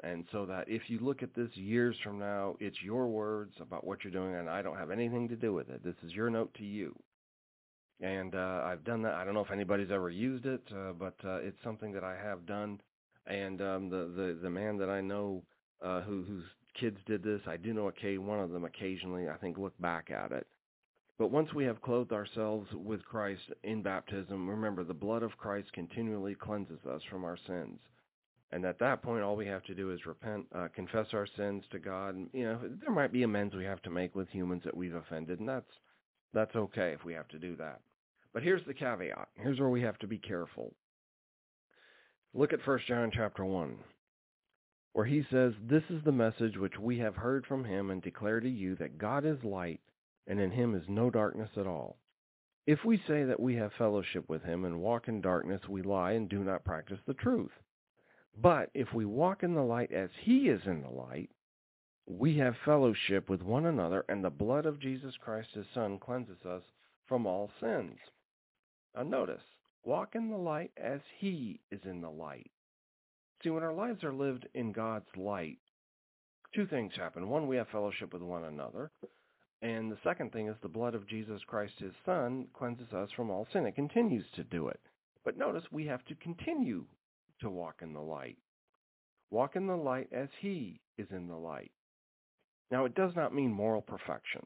[0.04, 3.84] And so that if you look at this years from now, it's your words about
[3.86, 5.84] what you're doing, and I don't have anything to do with it.
[5.84, 6.98] This is your note to you
[8.02, 9.14] and uh, I've done that.
[9.14, 12.16] I don't know if anybody's ever used it, uh, but uh, it's something that I
[12.16, 12.82] have done.
[13.28, 15.44] And um, the the the man that I know
[15.82, 16.44] uh, who whose
[16.80, 19.30] kids did this, I do know a one of them occasionally.
[19.30, 20.48] I think look back at it.
[21.20, 25.72] But once we have clothed ourselves with Christ in baptism, remember the blood of Christ
[25.74, 27.80] continually cleanses us from our sins.
[28.52, 31.64] And at that point, all we have to do is repent, uh, confess our sins
[31.72, 32.16] to God.
[32.16, 34.96] And, you know, there might be amends we have to make with humans that we've
[34.96, 35.72] offended, and that's
[36.34, 37.80] that's okay if we have to do that.
[38.34, 39.28] But here's the caveat.
[39.36, 40.74] Here's where we have to be careful.
[42.34, 43.78] Look at 1 John chapter 1,
[44.94, 48.40] where he says, This is the message which we have heard from him and declare
[48.40, 49.82] to you that God is light,
[50.26, 51.98] and in him is no darkness at all.
[52.66, 56.14] If we say that we have fellowship with him and walk in darkness, we lie
[56.14, 57.52] and do not practice the truth.
[58.42, 61.30] But if we walk in the light as he is in the light,
[62.06, 66.46] we have fellowship with one another, and the blood of Jesus Christ, his Son, cleanses
[66.46, 66.64] us
[67.08, 67.98] from all sins.
[68.96, 69.42] Now notice,
[69.84, 72.52] walk in the light as he is in the light.
[73.42, 75.60] See, when our lives are lived in God's light,
[76.54, 77.30] two things happen.
[77.30, 78.92] One, we have fellowship with one another.
[79.62, 83.30] And the second thing is the blood of Jesus Christ, his Son, cleanses us from
[83.30, 83.66] all sin.
[83.66, 84.80] It continues to do it.
[85.24, 86.86] But notice we have to continue
[87.40, 88.38] to walk in the light.
[89.32, 91.72] Walk in the light as he is in the light.
[92.74, 94.44] Now, it does not mean moral perfection.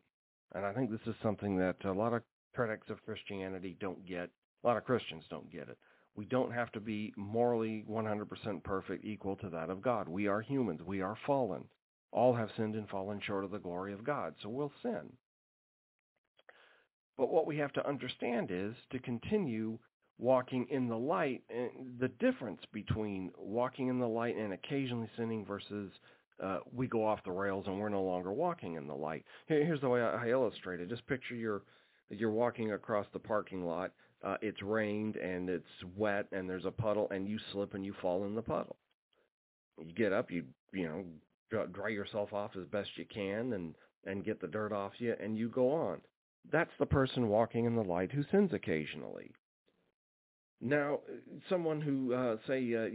[0.53, 2.23] And I think this is something that a lot of
[2.53, 4.29] critics of Christianity don't get.
[4.63, 5.77] A lot of Christians don't get it.
[6.13, 10.09] We don't have to be morally 100% perfect equal to that of God.
[10.09, 10.81] We are humans.
[10.85, 11.63] We are fallen.
[12.11, 14.35] All have sinned and fallen short of the glory of God.
[14.43, 15.13] So we'll sin.
[17.17, 19.79] But what we have to understand is to continue
[20.19, 21.69] walking in the light, eh,
[22.01, 25.93] the difference between walking in the light and occasionally sinning versus
[26.43, 29.25] uh, we go off the rails and we're no longer walking in the light.
[29.47, 30.89] here's the way I, I illustrate it.
[30.89, 31.63] Just picture you're
[32.09, 33.91] you're walking across the parking lot.
[34.23, 35.65] Uh, it's rained and it's
[35.95, 38.77] wet and there's a puddle and you slip and you fall in the puddle.
[39.83, 40.43] You get up, you
[40.73, 44.93] you know dry yourself off as best you can and and get the dirt off
[44.99, 46.01] you and you go on.
[46.51, 49.31] That's the person walking in the light who sins occasionally.
[50.61, 51.01] Now,
[51.49, 52.87] someone who uh, say uh,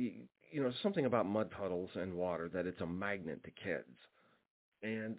[0.52, 3.96] you, know something about mud puddles and water that it's a magnet to kids,
[4.82, 5.16] and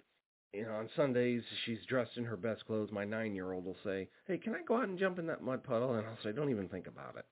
[0.53, 2.89] you know, on Sundays she's dressed in her best clothes.
[2.91, 5.95] My nine-year-old will say, "Hey, can I go out and jump in that mud puddle?"
[5.95, 7.25] And I'll say, "Don't even think about it."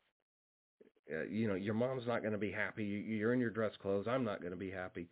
[1.14, 2.86] Uh, you know, your mom's not going to be happy.
[2.86, 4.08] You're in your dress clothes.
[4.08, 5.08] I'm not going to be happy.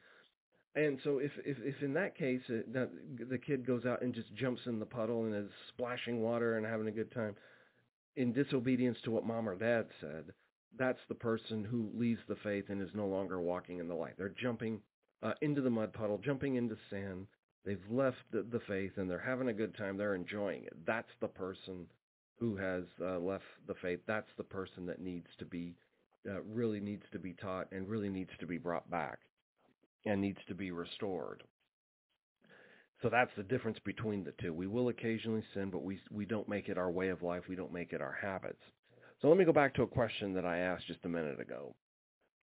[0.76, 2.90] And so, if if, if in that case uh, that
[3.30, 6.66] the kid goes out and just jumps in the puddle and is splashing water and
[6.66, 7.36] having a good time,
[8.16, 10.26] in disobedience to what mom or dad said,
[10.78, 14.14] that's the person who leaves the faith and is no longer walking in the light.
[14.18, 14.82] They're jumping
[15.22, 17.28] uh, into the mud puddle, jumping into sin,
[17.66, 19.98] They've left the, the faith and they're having a good time.
[19.98, 20.74] They're enjoying it.
[20.86, 21.88] That's the person
[22.38, 24.00] who has uh, left the faith.
[24.08, 25.76] That's the person that needs to be,
[26.30, 29.20] uh, really needs to be taught and really needs to be brought back
[30.06, 31.44] and needs to be restored.
[33.02, 34.54] So that's the difference between the two.
[34.54, 37.44] We will occasionally sin, but we we don't make it our way of life.
[37.48, 38.60] We don't make it our habits.
[39.22, 41.76] So let me go back to a question that I asked just a minute ago.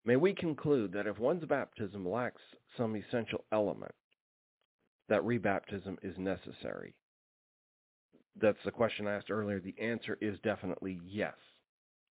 [0.05, 2.43] May we conclude that if one's baptism lacks
[2.77, 3.95] some essential element,
[5.09, 6.95] that rebaptism is necessary.
[8.41, 9.59] That's the question I asked earlier.
[9.59, 11.35] The answer is definitely yes.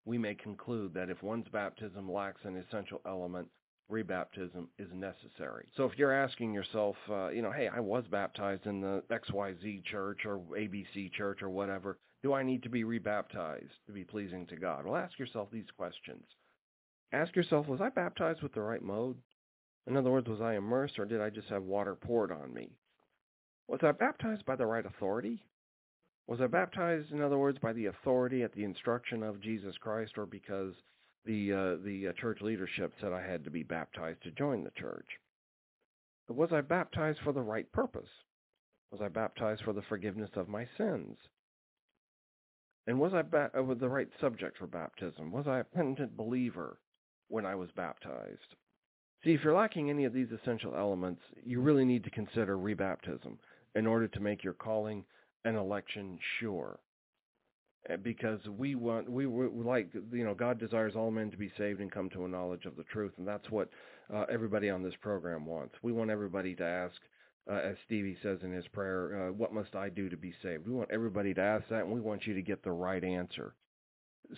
[0.06, 3.48] We may conclude that if one's baptism lacks an essential element,
[3.92, 5.68] rebaptism is necessary.
[5.78, 9.86] So if you're asking yourself, uh, you know, hey, I was baptized in the XYZ
[9.86, 14.48] church or ABC church or whatever, do I need to be rebaptized to be pleasing
[14.48, 14.84] to God?
[14.84, 16.24] Well, ask yourself these questions.
[17.14, 19.18] Ask yourself, was I baptized with the right mode?
[19.86, 22.72] In other words, was I immersed or did I just have water poured on me?
[23.68, 25.44] Was I baptized by the right authority?
[26.26, 30.14] Was I baptized, in other words, by the authority at the instruction of Jesus Christ
[30.18, 30.74] or because
[31.26, 34.72] the uh, the uh, church leadership said I had to be baptized to join the
[34.72, 35.06] church?
[36.28, 38.10] Was I baptized for the right purpose?
[38.92, 41.18] Was I baptized for the forgiveness of my sins?
[42.88, 45.32] And was I ba- uh, with the right subject for baptism?
[45.32, 46.80] Was I a penitent believer
[47.30, 48.56] when I was baptized?
[49.24, 53.38] See, if you're lacking any of these essential elements, you really need to consider rebaptism
[53.74, 55.04] in order to make your calling
[55.46, 56.80] and election sure.
[58.02, 61.82] Because we want, we, we like, you know, God desires all men to be saved
[61.82, 63.70] and come to a knowledge of the truth, and that's what
[64.14, 65.76] uh, everybody on this program wants.
[65.84, 66.96] We want everybody to ask,
[67.50, 70.68] uh, as Stevie says in his prayer, uh, what must I do to be saved?
[70.68, 73.56] We want everybody to ask that, and we want you to get the right answer.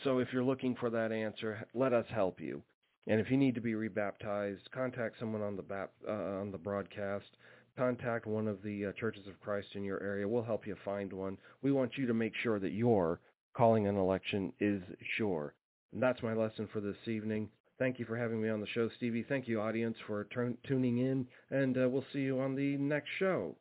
[0.04, 2.64] So if you're looking for that answer, let us help you.
[3.08, 6.58] And if you need to be rebaptized, contact someone on the bap- uh, on the
[6.58, 7.38] broadcast
[7.78, 10.28] contact one of the uh, churches of Christ in your area.
[10.28, 11.38] We'll help you find one.
[11.62, 13.22] We want you to make sure that your
[13.56, 14.82] calling an election is
[15.18, 15.54] sure.
[15.94, 17.50] And that's my lesson for this evening.
[17.80, 19.24] Thank you for having me on the show, Stevie.
[19.30, 23.10] Thank you, audience, for t- tuning in, and uh, we'll see you on the next
[23.20, 23.56] show.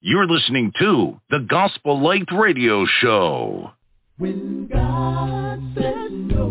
[0.00, 3.72] You're listening to the Gospel Light Radio Show.
[4.16, 6.46] When God says no,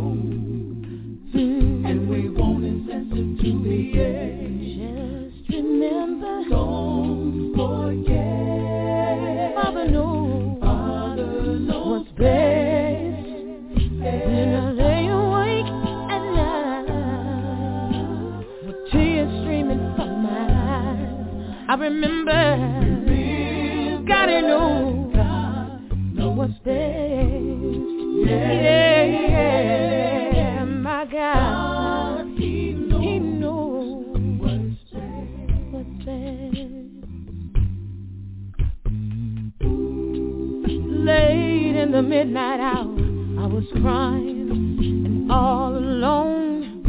[1.33, 9.55] and we won't listen to the end, Just remember, don't forget.
[9.55, 12.48] Father knows Father knows what's best.
[21.69, 22.31] I remember,
[24.07, 25.11] gotta know
[26.35, 26.73] what's best.
[28.25, 29.03] Yeah,
[30.33, 34.07] yeah, my God, He knows.
[41.05, 42.97] Late in the midnight hour,
[43.43, 44.49] I was crying
[45.05, 46.81] and all alone,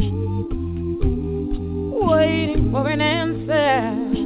[2.03, 4.20] waiting for an answer.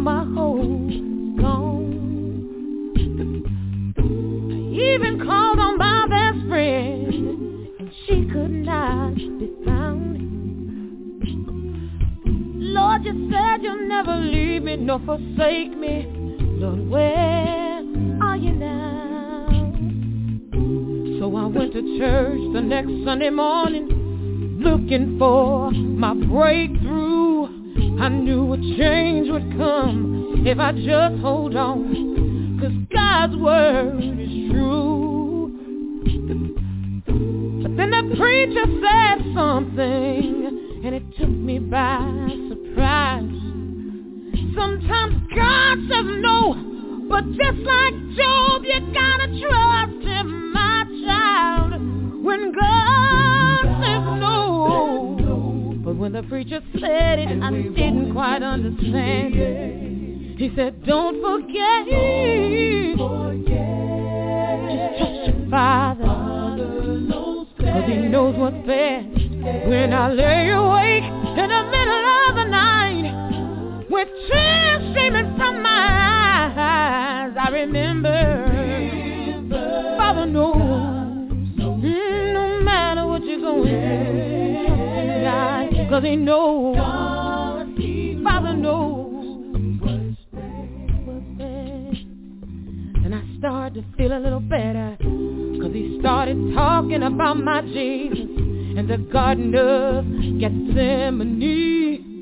[0.00, 0.90] My hope
[1.38, 2.94] gone.
[3.98, 4.52] I
[4.96, 10.16] even called on my best friend, and she could not be found.
[12.62, 16.06] Lord, you said you'll never leave me nor forsake me.
[16.40, 17.82] Lord, where
[18.22, 19.48] are you now?
[21.20, 27.19] So I went to church the next Sunday morning, looking for my breakthrough.
[28.00, 34.50] I knew a change would come if I just hold on, cause God's word is
[34.50, 35.52] true.
[37.62, 42.00] But then the preacher said something, and it took me by
[42.48, 43.36] surprise.
[44.56, 46.54] Sometimes God says no,
[47.06, 51.72] but just like Job, you gotta trust him, my child.
[52.24, 55.19] When God says no,
[56.00, 60.38] when the preacher said it, I didn't quite understand it.
[60.38, 61.84] He said, don't forget,
[63.44, 66.06] just trust your Father,
[67.60, 69.14] cause he knows what's best.
[69.68, 76.48] When I lay awake in the middle of the night, with tears streaming from my
[76.56, 78.46] eyes, I remember,
[79.98, 84.49] Father knows, mm, no matter what you're going through,
[85.22, 86.76] God, cause he knows,
[88.24, 89.46] Father knows.
[93.04, 98.28] And I started to feel a little better, cause he started talking about my Jesus.
[98.76, 100.04] In the Garden of
[100.40, 102.20] Gethsemane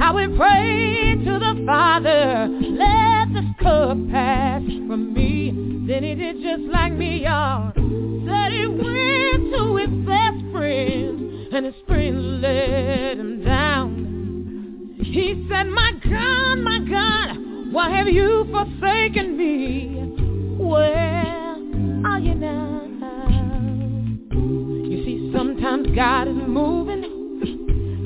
[0.00, 5.50] how he prayed to the Father, let this cup pass from me.
[5.86, 7.70] Then he did just like me, y'all.
[7.74, 14.96] Said he went to his best friend, and his friend let him down.
[14.96, 19.96] He said, my God, my God, why have you forsaken me?
[20.58, 21.56] Where
[22.06, 22.80] are you now?
[24.32, 27.04] You see, sometimes God is moving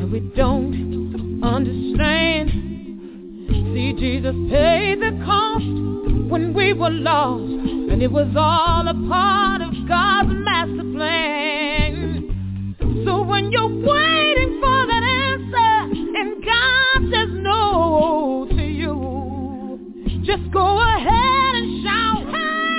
[0.01, 1.04] and we don't
[1.45, 2.51] understand.
[3.49, 5.65] See, Jesus paid the cost
[6.31, 12.75] when we were lost, and it was all a part of God's master plan.
[13.05, 15.75] So when you're waiting for that answer,
[16.19, 18.97] and God says no to you,
[20.25, 22.25] just go ahead and shout,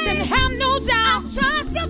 [0.08, 1.88] and have no doubt that the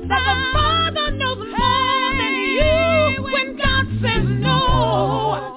[0.54, 4.56] Father knows more than you when God says no.
[4.76, 5.55] No,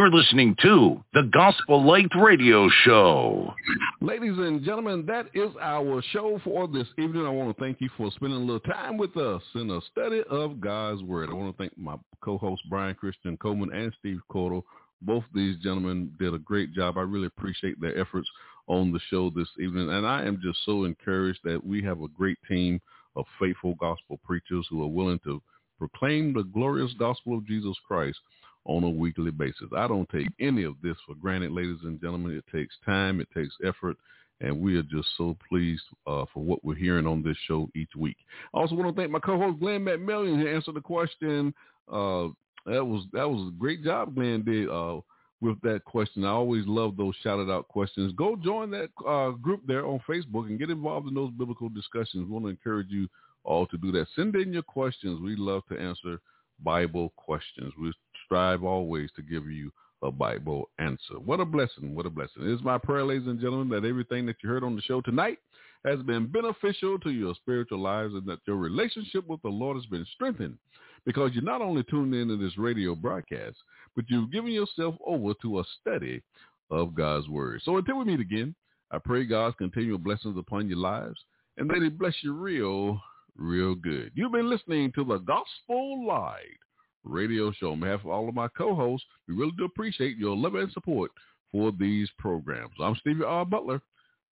[0.00, 3.52] You're listening to the Gospel Light Radio Show.
[4.00, 7.26] Ladies and gentlemen, that is our show for this evening.
[7.26, 10.22] I want to thank you for spending a little time with us in a study
[10.30, 11.28] of God's Word.
[11.28, 14.62] I want to thank my co-hosts Brian Christian Coleman and Steve Cordle.
[15.02, 16.96] Both these gentlemen did a great job.
[16.96, 18.28] I really appreciate their efforts
[18.68, 19.90] on the show this evening.
[19.90, 22.80] And I am just so encouraged that we have a great team
[23.16, 25.42] of faithful gospel preachers who are willing to
[25.78, 28.18] proclaim the glorious gospel of Jesus Christ
[28.64, 29.68] on a weekly basis.
[29.76, 32.36] I don't take any of this for granted, ladies and gentlemen.
[32.36, 33.96] It takes time, it takes effort,
[34.40, 37.90] and we are just so pleased uh, for what we're hearing on this show each
[37.96, 38.16] week.
[38.54, 41.54] I also want to thank my co-host Glenn McMillion who answered the question.
[41.90, 42.28] Uh,
[42.66, 45.00] that was that was a great job Glenn did uh,
[45.40, 46.24] with that question.
[46.24, 48.12] I always love those shouted out questions.
[48.16, 52.26] Go join that uh, group there on Facebook and get involved in those biblical discussions.
[52.26, 53.08] We want to encourage you
[53.44, 54.06] all to do that.
[54.14, 55.20] Send in your questions.
[55.20, 56.20] We love to answer
[56.62, 57.72] Bible questions.
[57.80, 57.92] We
[58.30, 59.72] strive always to give you
[60.04, 61.18] a Bible answer.
[61.24, 61.96] What a blessing.
[61.96, 62.44] What a blessing.
[62.44, 65.00] It is my prayer, ladies and gentlemen, that everything that you heard on the show
[65.00, 65.38] tonight
[65.84, 69.86] has been beneficial to your spiritual lives and that your relationship with the Lord has
[69.86, 70.58] been strengthened
[71.04, 73.56] because you're not only tuned into this radio broadcast,
[73.96, 76.22] but you've given yourself over to a study
[76.70, 77.62] of God's Word.
[77.64, 78.54] So until we meet again,
[78.92, 81.18] I pray God's continual blessings upon your lives
[81.56, 83.00] and that he bless you real,
[83.36, 84.12] real good.
[84.14, 86.58] You've been listening to the Gospel Light
[87.04, 87.72] radio show.
[87.72, 91.10] On behalf of all of my co-hosts, we really do appreciate your love and support
[91.52, 92.74] for these programs.
[92.80, 93.44] I'm Stevie R.
[93.44, 93.80] Butler.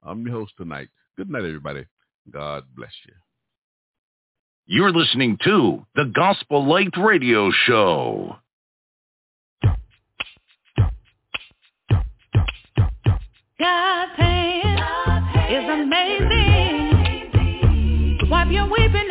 [0.02, 0.88] I'm your host tonight.
[1.16, 1.84] Good night, everybody.
[2.30, 3.14] God bless you.
[4.66, 8.36] You're listening to the Gospel Light Radio Show.
[13.58, 16.98] God's hand is amazing.
[18.30, 19.08] Wipe your weeping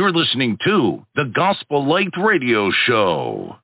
[0.00, 3.54] You're listening to the Gospel Light Radio Show.